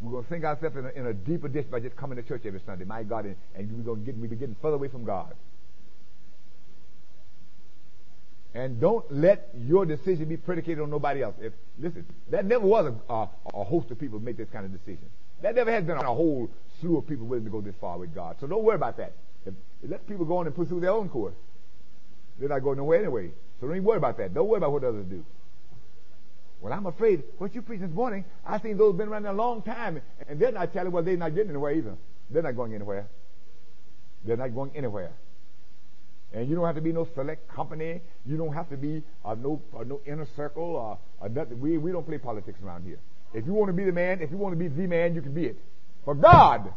We're 0.00 0.12
going 0.12 0.24
to 0.24 0.30
sink 0.30 0.44
ourselves 0.44 0.76
in 0.76 0.86
a, 0.86 0.88
in 0.90 1.06
a 1.06 1.12
deeper 1.12 1.48
ditch 1.48 1.70
by 1.70 1.80
just 1.80 1.96
coming 1.96 2.16
to 2.16 2.22
church 2.22 2.42
every 2.46 2.62
Sunday. 2.64 2.84
My 2.84 3.02
God, 3.02 3.26
and, 3.26 3.36
and 3.54 3.70
we're 3.76 3.82
going 3.82 4.04
to 4.04 4.06
get, 4.06 4.16
we're 4.16 4.28
getting 4.28 4.56
further 4.62 4.76
away 4.76 4.88
from 4.88 5.04
God. 5.04 5.34
And 8.54 8.80
don't 8.80 9.04
let 9.12 9.50
your 9.54 9.84
decision 9.84 10.28
be 10.28 10.36
predicated 10.36 10.80
on 10.80 10.90
nobody 10.90 11.22
else. 11.22 11.34
If 11.40 11.52
listen, 11.78 12.06
that 12.30 12.44
never 12.44 12.66
was 12.66 12.86
a, 12.86 13.12
a, 13.12 13.28
a 13.54 13.64
host 13.64 13.90
of 13.90 13.98
people 13.98 14.18
make 14.20 14.36
this 14.36 14.48
kind 14.50 14.64
of 14.64 14.72
decision. 14.72 15.04
That 15.42 15.54
never 15.54 15.70
has 15.70 15.84
been 15.84 15.96
a 15.96 16.02
whole 16.02 16.50
slew 16.80 16.96
of 16.96 17.06
people 17.06 17.26
willing 17.26 17.44
to 17.44 17.50
go 17.50 17.60
this 17.60 17.74
far 17.80 17.98
with 17.98 18.14
God. 18.14 18.36
So 18.40 18.46
don't 18.46 18.64
worry 18.64 18.76
about 18.76 18.96
that. 18.96 19.12
If, 19.46 19.54
let 19.88 20.06
people 20.08 20.24
go 20.24 20.38
on 20.38 20.46
and 20.46 20.56
pursue 20.56 20.80
their 20.80 20.90
own 20.90 21.08
course. 21.08 21.34
They're 22.38 22.48
not 22.48 22.60
going 22.60 22.78
nowhere 22.78 23.00
anyway. 23.00 23.30
So 23.60 23.66
don't 23.66 23.76
even 23.76 23.84
worry 23.84 23.98
about 23.98 24.16
that. 24.18 24.34
Don't 24.34 24.48
worry 24.48 24.58
about 24.58 24.72
what 24.72 24.84
others 24.84 25.06
do. 25.06 25.24
Well, 26.60 26.72
I'm 26.72 26.86
afraid 26.86 27.22
what 27.38 27.54
you 27.54 27.62
preached 27.62 27.82
this 27.82 27.92
morning, 27.92 28.24
I 28.44 28.58
seen 28.60 28.76
those 28.76 28.96
been 28.96 29.08
around 29.08 29.26
a 29.26 29.32
long 29.32 29.62
time, 29.62 30.00
and 30.28 30.40
they're 30.40 30.52
not 30.52 30.72
telling 30.72 30.90
well 30.90 31.02
they're 31.02 31.16
not 31.16 31.34
getting 31.34 31.50
anywhere 31.50 31.72
either. 31.72 31.96
They're 32.30 32.42
not 32.42 32.56
going 32.56 32.74
anywhere. 32.74 33.06
They're 34.24 34.36
not 34.36 34.54
going 34.54 34.72
anywhere. 34.74 35.12
And 36.32 36.48
you 36.48 36.54
don't 36.54 36.66
have 36.66 36.74
to 36.74 36.80
be 36.82 36.92
no 36.92 37.08
select 37.14 37.48
company. 37.48 38.00
You 38.26 38.36
don't 38.36 38.52
have 38.52 38.68
to 38.70 38.76
be 38.76 39.02
uh, 39.24 39.34
no 39.34 39.62
uh, 39.74 39.84
no 39.84 40.00
inner 40.06 40.26
circle 40.36 40.98
or 41.20 41.28
nothing. 41.28 41.60
We 41.60 41.78
we 41.78 41.90
don't 41.90 42.06
play 42.06 42.18
politics 42.18 42.58
around 42.62 42.84
here. 42.84 42.98
If 43.32 43.46
you 43.46 43.52
want 43.52 43.68
to 43.68 43.72
be 43.72 43.84
the 43.84 43.92
man, 43.92 44.20
if 44.20 44.30
you 44.30 44.36
want 44.36 44.52
to 44.52 44.58
be 44.58 44.68
the 44.68 44.86
man, 44.86 45.14
you 45.14 45.22
can 45.22 45.32
be 45.32 45.46
it. 45.46 45.58
For 46.04 46.14
God. 46.14 46.72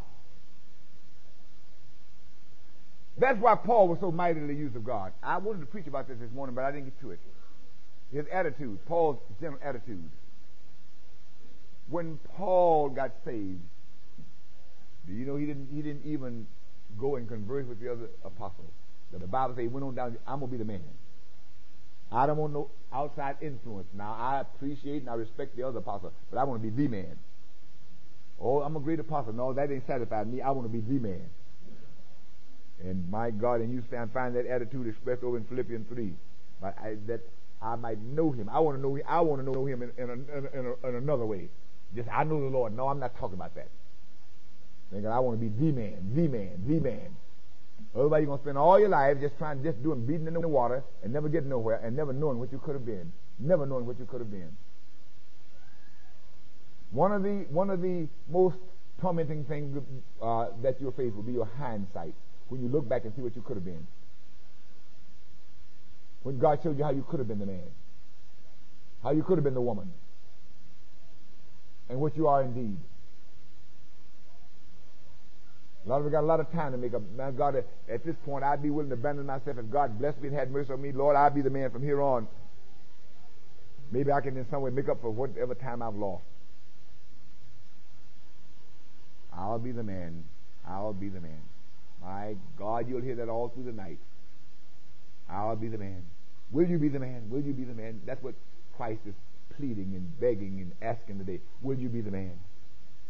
That's 3.17 3.39
why 3.39 3.55
Paul 3.55 3.87
was 3.87 3.99
so 3.99 4.11
mightily 4.11 4.55
used 4.55 4.75
of 4.75 4.83
God. 4.83 5.11
I 5.21 5.37
wanted 5.37 5.59
to 5.59 5.65
preach 5.65 5.85
about 5.85 6.07
this 6.07 6.17
this 6.19 6.31
morning, 6.31 6.55
but 6.55 6.63
I 6.63 6.71
didn't 6.71 6.85
get 6.85 6.99
to 7.01 7.11
it. 7.11 7.19
His 8.11 8.25
attitude, 8.31 8.79
Paul's 8.87 9.19
general 9.39 9.59
attitude. 9.63 10.09
When 11.89 12.19
Paul 12.35 12.89
got 12.89 13.11
saved, 13.25 13.59
do 15.07 15.13
you 15.13 15.25
know 15.25 15.35
he 15.35 15.45
didn't 15.45 15.67
he 15.73 15.81
didn't 15.81 16.05
even 16.05 16.47
go 16.97 17.15
and 17.17 17.27
converse 17.27 17.65
with 17.67 17.79
the 17.81 17.91
other 17.91 18.07
apostles? 18.23 18.71
The 19.19 19.27
Bible 19.27 19.55
says 19.55 19.63
he 19.63 19.67
went 19.67 19.85
on 19.85 19.95
down, 19.95 20.17
I'm 20.27 20.39
gonna 20.39 20.51
be 20.51 20.57
the 20.57 20.65
man. 20.65 20.81
I 22.11 22.25
don't 22.25 22.37
want 22.37 22.53
no 22.53 22.69
outside 22.93 23.37
influence. 23.41 23.87
Now 23.93 24.15
I 24.19 24.41
appreciate 24.41 25.01
and 25.01 25.09
I 25.09 25.13
respect 25.15 25.55
the 25.55 25.63
other 25.63 25.79
apostle, 25.79 26.11
but 26.29 26.37
I 26.37 26.43
want 26.43 26.61
to 26.61 26.69
be 26.69 26.83
the 26.83 26.89
man. 26.89 27.17
Oh, 28.39 28.61
I'm 28.61 28.75
a 28.75 28.79
great 28.79 28.99
apostle. 28.99 29.33
No, 29.33 29.53
that 29.53 29.71
ain't 29.71 29.85
satisfied 29.85 30.31
me. 30.31 30.41
I 30.41 30.49
want 30.51 30.65
to 30.65 30.69
be 30.69 30.81
the 30.81 30.99
man. 30.99 31.29
And 32.83 33.09
my 33.11 33.29
God, 33.29 33.61
and 33.61 33.71
you 33.71 33.83
stand, 33.87 34.11
find 34.11 34.35
that 34.35 34.47
attitude 34.47 34.87
expressed 34.87 35.23
over 35.23 35.37
in 35.37 35.43
Philippians 35.45 35.87
3. 35.87 36.13
But 36.59 36.75
I, 36.79 36.97
that 37.05 37.21
I 37.61 37.75
might 37.75 38.01
know 38.01 38.31
him. 38.31 38.49
I 38.49 38.59
want 38.59 38.77
to 38.77 38.81
know 38.81 38.95
him. 38.95 39.03
I 39.07 39.21
want 39.21 39.45
to 39.45 39.51
know 39.51 39.65
him 39.67 39.83
in, 39.83 39.91
in, 39.97 40.09
a, 40.09 40.13
in, 40.13 40.65
a, 40.65 40.87
in 40.87 40.95
another 40.95 41.25
way. 41.25 41.49
Just, 41.95 42.09
I 42.11 42.23
know 42.23 42.41
the 42.41 42.47
Lord. 42.47 42.75
No, 42.75 42.87
I'm 42.87 42.99
not 42.99 43.15
talking 43.19 43.35
about 43.35 43.53
that. 43.55 43.69
Thinking 44.91 45.09
I 45.09 45.19
want 45.19 45.39
to 45.39 45.45
be 45.45 45.49
the 45.49 45.71
man, 45.71 46.11
the 46.15 46.27
man, 46.27 46.63
the 46.67 46.79
man. 46.79 47.15
Going 47.93 48.25
to 48.25 48.37
spend 48.37 48.57
all 48.57 48.79
your 48.79 48.89
life 48.89 49.19
just 49.19 49.37
trying, 49.37 49.61
just 49.63 49.81
doing 49.83 50.05
beating 50.05 50.27
in 50.27 50.33
the 50.33 50.47
water 50.47 50.83
and 51.03 51.11
never 51.11 51.27
getting 51.27 51.49
nowhere 51.49 51.81
and 51.83 51.95
never 51.95 52.13
knowing 52.13 52.39
what 52.39 52.51
you 52.51 52.59
could 52.59 52.73
have 52.73 52.85
been. 52.85 53.11
Never 53.37 53.65
knowing 53.65 53.85
what 53.85 53.99
you 53.99 54.05
could 54.05 54.21
have 54.21 54.31
been. 54.31 54.55
One 56.91 57.11
of 57.11 57.23
the, 57.23 57.45
one 57.49 57.69
of 57.69 57.81
the 57.81 58.07
most 58.29 58.57
tormenting 59.01 59.43
things 59.45 59.77
uh, 60.21 60.47
that 60.61 60.79
you'll 60.79 60.91
face 60.91 61.11
will 61.13 61.23
be 61.23 61.33
your 61.33 61.49
hindsight 61.57 62.13
when 62.47 62.61
you 62.61 62.69
look 62.69 62.87
back 62.87 63.03
and 63.03 63.13
see 63.15 63.21
what 63.21 63.35
you 63.35 63.41
could 63.41 63.57
have 63.57 63.65
been. 63.65 63.87
When 66.23 66.37
God 66.37 66.59
showed 66.61 66.77
you 66.77 66.83
how 66.83 66.91
you 66.91 67.05
could 67.09 67.19
have 67.19 67.27
been 67.27 67.39
the 67.39 67.45
man, 67.45 67.63
how 69.03 69.11
you 69.11 69.23
could 69.23 69.37
have 69.37 69.43
been 69.43 69.53
the 69.53 69.61
woman, 69.61 69.91
and 71.89 71.99
what 71.99 72.15
you 72.15 72.27
are 72.27 72.41
indeed. 72.41 72.77
Of 75.87 76.05
us 76.05 76.11
got 76.11 76.21
a 76.21 76.27
lot 76.27 76.39
of 76.39 76.51
time 76.51 76.71
to 76.73 76.77
make 76.77 76.93
up. 76.93 77.01
God, 77.37 77.55
at 77.89 78.05
this 78.05 78.15
point, 78.23 78.43
I'd 78.43 78.61
be 78.61 78.69
willing 78.69 78.89
to 78.89 78.93
abandon 78.93 79.25
myself. 79.25 79.57
If 79.57 79.69
God 79.71 79.97
blessed 79.97 80.21
me 80.21 80.27
and 80.27 80.37
had 80.37 80.51
mercy 80.51 80.71
on 80.71 80.81
me, 80.81 80.91
Lord, 80.91 81.15
I'd 81.15 81.33
be 81.33 81.41
the 81.41 81.49
man 81.49 81.71
from 81.71 81.83
here 81.83 82.01
on. 82.01 82.27
Maybe 83.91 84.11
I 84.11 84.21
can 84.21 84.37
in 84.37 84.45
some 84.49 84.61
way 84.61 84.71
make 84.71 84.87
up 84.87 85.01
for 85.01 85.09
whatever 85.09 85.55
time 85.55 85.81
I've 85.81 85.95
lost. 85.95 86.23
I'll 89.35 89.59
be 89.59 89.71
the 89.71 89.83
man. 89.83 90.23
I'll 90.67 90.93
be 90.93 91.09
the 91.09 91.19
man. 91.19 91.41
My 92.01 92.35
God, 92.57 92.87
you'll 92.87 93.01
hear 93.01 93.15
that 93.15 93.27
all 93.29 93.49
through 93.49 93.65
the 93.65 93.71
night. 93.71 93.99
I'll 95.29 95.55
be 95.55 95.67
the 95.67 95.77
man. 95.77 96.03
Will 96.51 96.67
you 96.67 96.77
be 96.77 96.89
the 96.89 96.99
man? 96.99 97.29
Will 97.29 97.41
you 97.41 97.53
be 97.53 97.63
the 97.63 97.73
man? 97.73 98.01
That's 98.05 98.21
what 98.23 98.35
Christ 98.77 99.01
is 99.05 99.13
pleading 99.57 99.93
and 99.95 100.19
begging 100.19 100.59
and 100.61 100.73
asking 100.81 101.17
today. 101.17 101.41
Will 101.61 101.77
you 101.77 101.89
be 101.89 102.01
the 102.01 102.11
man? 102.11 102.33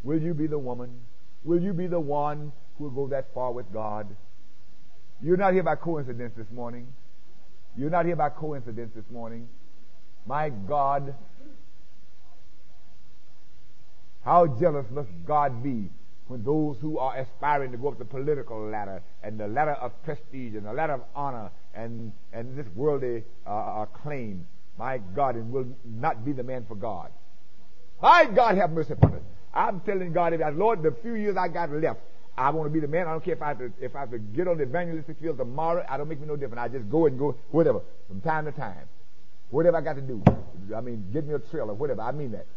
Will 0.03 0.21
you 0.21 0.33
be 0.33 0.47
the 0.47 0.59
woman? 0.59 1.01
Will 1.43 1.61
you 1.61 1.73
be 1.73 1.87
the 1.87 1.99
one 1.99 2.51
who 2.77 2.85
will 2.85 2.91
go 2.91 3.07
that 3.07 3.33
far 3.33 3.51
with 3.51 3.71
God? 3.73 4.07
You're 5.21 5.37
not 5.37 5.53
here 5.53 5.63
by 5.63 5.75
coincidence 5.75 6.33
this 6.35 6.49
morning. 6.51 6.87
You're 7.75 7.89
not 7.89 8.05
here 8.05 8.15
by 8.15 8.29
coincidence 8.29 8.91
this 8.95 9.09
morning. 9.11 9.47
My 10.25 10.49
God, 10.49 11.15
how 14.23 14.47
jealous 14.47 14.85
must 14.91 15.09
God 15.25 15.63
be 15.63 15.89
when 16.27 16.43
those 16.43 16.77
who 16.79 16.97
are 16.97 17.17
aspiring 17.17 17.71
to 17.71 17.77
go 17.77 17.89
up 17.89 17.97
the 17.97 18.05
political 18.05 18.69
ladder 18.69 19.01
and 19.23 19.39
the 19.39 19.47
ladder 19.47 19.73
of 19.73 19.91
prestige 20.03 20.55
and 20.55 20.65
the 20.65 20.73
ladder 20.73 20.93
of 20.93 21.01
honor 21.15 21.51
and, 21.73 22.11
and 22.33 22.57
this 22.57 22.67
worldly 22.75 23.23
uh, 23.47 23.85
acclaim, 23.85 24.47
my 24.77 24.99
God, 25.15 25.35
and 25.35 25.51
will 25.51 25.67
not 25.83 26.23
be 26.23 26.31
the 26.31 26.43
man 26.43 26.65
for 26.67 26.75
God. 26.75 27.11
My 28.01 28.25
God, 28.25 28.55
have 28.57 28.71
mercy 28.71 28.93
upon 28.93 29.15
us. 29.15 29.21
I'm 29.53 29.81
telling 29.81 30.13
God, 30.13 30.33
if 30.33 30.41
I, 30.41 30.49
Lord, 30.49 30.81
the 30.83 30.95
few 31.01 31.15
years 31.15 31.35
I 31.37 31.47
got 31.47 31.71
left, 31.71 31.99
I 32.37 32.49
want 32.51 32.67
to 32.67 32.73
be 32.73 32.79
the 32.79 32.87
man. 32.87 33.07
I 33.07 33.11
don't 33.11 33.23
care 33.23 33.35
if 33.35 33.41
I 33.41 33.49
have 33.49 33.59
to, 33.59 33.71
if 33.81 33.95
I 33.95 34.01
have 34.01 34.11
to 34.11 34.19
get 34.19 34.47
on 34.47 34.57
the 34.57 34.63
evangelistic 34.63 35.19
field 35.19 35.37
tomorrow. 35.37 35.85
I 35.87 35.97
don't 35.97 36.07
make 36.07 36.19
me 36.19 36.27
no 36.27 36.37
difference. 36.37 36.61
I 36.61 36.67
just 36.69 36.89
go 36.89 37.05
and 37.05 37.19
go, 37.19 37.35
whatever, 37.51 37.81
from 38.07 38.21
time 38.21 38.45
to 38.45 38.51
time. 38.51 38.87
Whatever 39.49 39.77
I 39.77 39.81
got 39.81 39.95
to 39.95 40.01
do. 40.01 40.23
I 40.75 40.79
mean, 40.79 41.05
get 41.11 41.27
me 41.27 41.33
a 41.33 41.39
trail 41.39 41.69
or 41.69 41.73
whatever. 41.73 42.01
I 42.01 42.13
mean 42.13 42.31
that. 42.31 42.47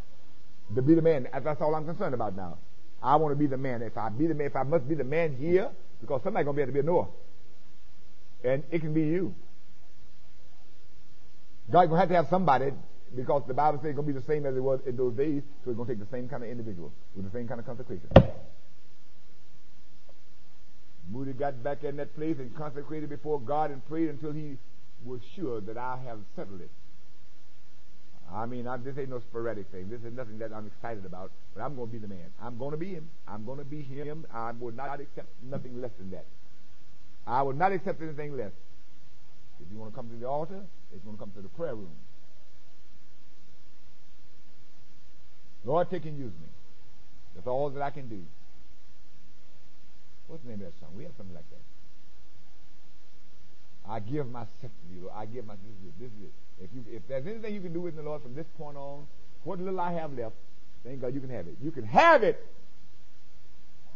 To 0.76 0.82
be 0.82 0.95
the 0.95 1.03
man, 1.03 1.28
that's 1.32 1.61
all 1.61 1.74
I'm 1.74 1.84
concerned 1.84 2.14
about 2.14 2.36
now. 2.36 2.59
I 3.03 3.16
want 3.16 3.32
to 3.32 3.36
be 3.36 3.47
the 3.47 3.59
man. 3.59 3.82
If 3.82 3.99
I 3.99 4.09
be 4.09 4.28
the 4.28 4.34
man, 4.34 4.47
if 4.47 4.57
I 4.57 4.62
must 4.62 4.88
be 4.88 4.95
the 4.95 5.05
man 5.05 5.36
here, 5.36 5.70
because 6.01 6.22
somebody's 6.22 6.45
going 6.45 6.57
to 6.57 6.59
be 6.59 6.62
able 6.62 6.72
to 6.72 6.74
be 6.74 6.80
a 6.80 6.90
Noah. 6.90 7.09
And 8.45 8.62
it 8.70 8.80
can 8.80 8.95
be 8.95 9.03
you. 9.03 9.34
God's 11.70 11.88
going 11.88 11.97
to 11.97 12.01
have 12.01 12.09
to 12.09 12.14
have 12.14 12.28
somebody 12.28 12.72
because 13.17 13.43
the 13.47 13.55
Bible 13.55 13.79
says 13.79 13.91
it's 13.91 13.97
going 13.97 14.07
to 14.09 14.12
be 14.15 14.19
the 14.19 14.27
same 14.27 14.47
as 14.47 14.57
it 14.57 14.62
was 14.62 14.81
in 14.87 14.97
those 14.97 15.15
days, 15.15 15.43
so 15.65 15.71
it's 15.71 15.77
going 15.77 15.89
to 15.89 15.95
take 15.95 16.01
the 16.01 16.11
same 16.17 16.29
kind 16.29 16.43
of 16.43 16.49
individual 16.49 16.93
with 17.15 17.25
the 17.25 17.37
same 17.37 17.47
kind 17.47 17.61
of 17.61 17.67
consecration. 17.67 18.09
Moody 21.11 21.33
got 21.33 21.62
back 21.62 21.85
in 21.85 21.97
that 21.97 22.15
place 22.17 22.37
and 22.39 22.55
consecrated 22.57 23.09
before 23.11 23.41
God 23.41 23.71
and 23.71 23.87
prayed 23.87 24.09
until 24.09 24.33
he 24.33 24.57
was 25.05 25.21
sure 25.37 25.61
that 25.61 25.77
I 25.77 25.99
have 26.07 26.19
settled 26.35 26.61
it. 26.61 26.71
I 28.33 28.47
mean, 28.47 28.67
I'm, 28.67 28.83
this 28.83 28.97
ain't 28.99 29.11
no 29.11 29.21
sporadic 29.21 29.67
thing. 29.71 29.91
This 29.91 30.01
is 30.01 30.12
nothing 30.12 30.39
that 30.39 30.53
I'm 30.53 30.67
excited 30.67 31.05
about, 31.05 31.31
but 31.55 31.62
I'm 31.62 31.77
going 31.77 31.89
to 31.89 31.93
be 31.93 31.99
the 31.99 32.09
man. 32.09 32.33
I'm 32.43 32.57
going 32.57 32.71
to 32.71 32.77
be 32.77 32.89
him. 32.89 33.11
I'm 33.29 33.45
going 33.45 33.59
to 33.59 33.65
be 33.65 33.83
him. 33.83 34.27
I 34.33 34.53
will 34.53 34.73
not 34.73 35.01
accept 35.01 35.29
nothing 35.43 35.81
less 35.81 35.91
than 35.99 36.11
that. 36.12 36.25
I 37.27 37.43
will 37.43 37.53
not 37.53 37.73
accept 37.73 38.03
anything 38.03 38.37
less. 38.37 38.53
If 39.61 39.71
you 39.71 39.79
want 39.79 39.93
to 39.93 39.97
come 39.97 40.09
to 40.09 40.17
the 40.17 40.27
altar, 40.27 40.61
if 40.93 41.01
you 41.05 41.09
want 41.09 41.19
to 41.19 41.25
come 41.25 41.33
to 41.37 41.43
the 41.43 41.49
prayer 41.49 41.75
room, 41.75 41.93
Lord, 45.65 45.91
take 45.91 46.05
and 46.05 46.19
use 46.19 46.33
me. 46.33 46.49
That's 47.35 47.47
all 47.47 47.71
that 47.71 47.83
I 47.83 47.91
can 47.91 48.09
do. 48.09 48.23
What's 50.27 50.43
the 50.43 50.51
name 50.51 50.61
of 50.61 50.67
that 50.67 50.81
song? 50.81 50.91
We 50.97 51.05
have 51.05 51.12
something 51.17 51.35
like 51.35 51.49
that. 51.51 51.61
I 53.87 54.01
give 54.01 54.31
myself 54.31 54.51
to 54.61 54.95
you. 54.95 55.03
Lord. 55.03 55.15
I 55.17 55.27
give 55.27 55.47
myself 55.47 55.67
is 55.83 55.89
it. 55.89 56.01
This 56.01 56.11
is 56.11 56.29
it. 56.29 56.33
If 56.65 56.71
you 56.75 56.85
if 56.97 57.03
there's 57.09 57.27
anything 57.27 57.55
you 57.55 57.61
can 57.61 57.73
do 57.73 57.81
with 57.81 57.97
the 57.97 58.03
Lord 58.03 58.23
from 58.23 58.35
this 58.35 58.47
point 58.57 58.77
on, 58.77 59.07
what 59.45 59.59
little 59.59 59.81
I 59.81 59.93
have 59.93 60.17
left, 60.17 60.35
thank 60.85 61.01
God 61.01 61.15
you 61.15 61.21
can 61.21 61.31
have 61.31 61.47
it. 61.47 61.57
You 61.62 61.71
can 61.71 61.85
have 61.85 62.23
it. 62.23 62.47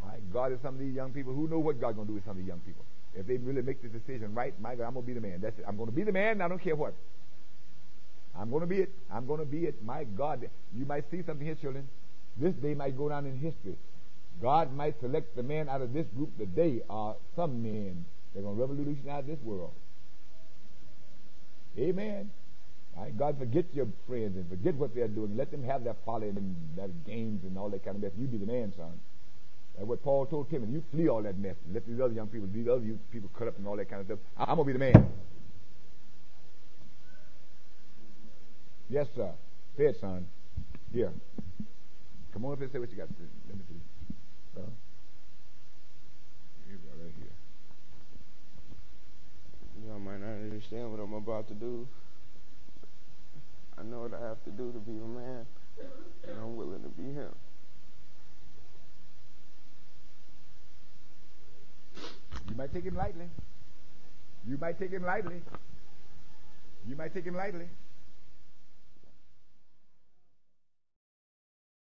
My 0.05 0.15
God, 0.31 0.51
is 0.51 0.59
some 0.61 0.75
of 0.75 0.79
these 0.79 0.93
young 0.93 1.11
people 1.11 1.33
who 1.33 1.47
know 1.47 1.59
what 1.59 1.81
God's 1.81 1.97
gonna 1.97 2.07
do 2.07 2.13
with 2.13 2.23
some 2.25 2.31
of 2.31 2.37
these 2.37 2.47
young 2.47 2.59
people. 2.59 2.85
If 3.15 3.25
they 3.25 3.37
really 3.37 3.61
make 3.61 3.81
this 3.81 3.91
decision 3.91 4.33
right, 4.35 4.53
my 4.61 4.75
God, 4.75 4.85
I'm 4.85 4.93
gonna 4.93 5.05
be 5.05 5.13
the 5.13 5.21
man. 5.21 5.41
That's 5.41 5.57
it. 5.57 5.65
I'm 5.67 5.77
gonna 5.77 5.91
be 5.91 6.03
the 6.03 6.11
man. 6.11 6.41
I 6.41 6.47
don't 6.47 6.61
care 6.61 6.75
what. 6.75 6.93
I'm 8.39 8.49
gonna 8.49 8.65
be 8.65 8.77
it. 8.77 8.91
I'm 9.11 9.27
gonna 9.27 9.45
be 9.45 9.65
it. 9.65 9.83
My 9.83 10.05
God, 10.05 10.49
you 10.73 10.85
might 10.85 11.03
see 11.11 11.21
something 11.25 11.45
here, 11.45 11.55
children. 11.55 11.87
This 12.37 12.53
day 12.55 12.73
might 12.73 12.97
go 12.97 13.09
down 13.09 13.25
in 13.25 13.37
history. 13.37 13.75
God 14.41 14.73
might 14.73 14.95
select 15.01 15.35
the 15.35 15.43
man 15.43 15.67
out 15.67 15.81
of 15.81 15.93
this 15.93 16.05
group 16.15 16.37
today 16.37 16.81
are 16.89 17.15
some 17.35 17.61
men 17.61 18.05
that 18.33 18.39
are 18.39 18.43
going 18.43 18.55
to 18.55 18.61
revolutionize 18.61 19.25
this 19.27 19.39
world. 19.43 19.73
Amen. 21.77 22.29
Right? 22.95 23.17
God, 23.17 23.37
forget 23.37 23.65
your 23.73 23.87
friends 24.07 24.37
and 24.37 24.49
forget 24.49 24.75
what 24.75 24.95
they're 24.95 25.09
doing. 25.09 25.35
Let 25.35 25.51
them 25.51 25.63
have 25.63 25.83
their 25.83 25.95
folly 26.05 26.29
and 26.29 26.55
their 26.75 26.87
games 27.05 27.43
and 27.43 27.57
all 27.57 27.69
that 27.69 27.83
kind 27.83 27.97
of 27.97 28.01
mess. 28.01 28.11
You 28.17 28.27
be 28.27 28.37
the 28.37 28.45
man, 28.45 28.73
son. 28.77 28.93
That's 29.75 29.87
what 29.87 30.03
Paul 30.03 30.25
told 30.25 30.49
Timothy. 30.49 30.73
You 30.73 30.83
flee 30.91 31.09
all 31.09 31.23
that 31.23 31.37
mess. 31.37 31.55
Let 31.73 31.85
these 31.85 31.99
other 31.99 32.13
young 32.13 32.27
people, 32.27 32.47
these 32.53 32.67
other 32.67 32.81
people 33.11 33.29
cut 33.37 33.49
up 33.49 33.57
and 33.57 33.67
all 33.67 33.75
that 33.75 33.89
kind 33.89 34.01
of 34.01 34.07
stuff. 34.07 34.19
I'm 34.37 34.55
going 34.55 34.59
to 34.59 34.63
be 34.65 34.73
the 34.73 34.79
man. 34.79 35.11
Yes, 38.89 39.07
sir. 39.15 39.31
Say 39.77 39.85
it, 39.85 39.99
son. 40.01 40.25
Here. 40.91 41.11
Come 42.33 42.45
on 42.45 42.53
up 42.53 42.61
and 42.61 42.71
say 42.71 42.79
what 42.79 42.89
you 42.89 42.97
got 42.97 43.07
to 43.07 43.13
say. 43.13 43.29
Let 43.47 43.57
me 43.57 43.63
see. 43.69 43.79
Uh, 44.57 44.61
here 46.67 46.79
we 46.83 46.89
are, 46.89 47.05
right 47.05 47.13
here. 47.17 47.29
Y'all 49.87 49.99
might 49.99 50.19
not 50.19 50.33
understand 50.33 50.91
what 50.91 50.99
I'm 50.99 51.13
about 51.13 51.47
to 51.49 51.53
do. 51.53 51.87
I 53.77 53.83
know 53.83 54.01
what 54.01 54.13
I 54.13 54.27
have 54.27 54.43
to 54.43 54.49
do 54.49 54.71
to 54.71 54.79
be 54.79 54.91
a 54.91 55.07
man, 55.07 55.45
and 56.27 56.37
I'm 56.37 56.57
willing 56.57 56.81
to 56.81 56.89
be 56.89 57.13
him. 57.13 57.33
You 62.49 62.55
might 62.55 62.73
take 62.73 62.83
him 62.83 62.95
lightly. 62.95 63.29
You 64.47 64.57
might 64.57 64.79
take 64.79 64.91
him 64.91 65.03
lightly. 65.03 65.41
You 66.87 66.95
might 66.95 67.13
take 67.13 67.23
him 67.23 67.35
lightly. 67.35 67.67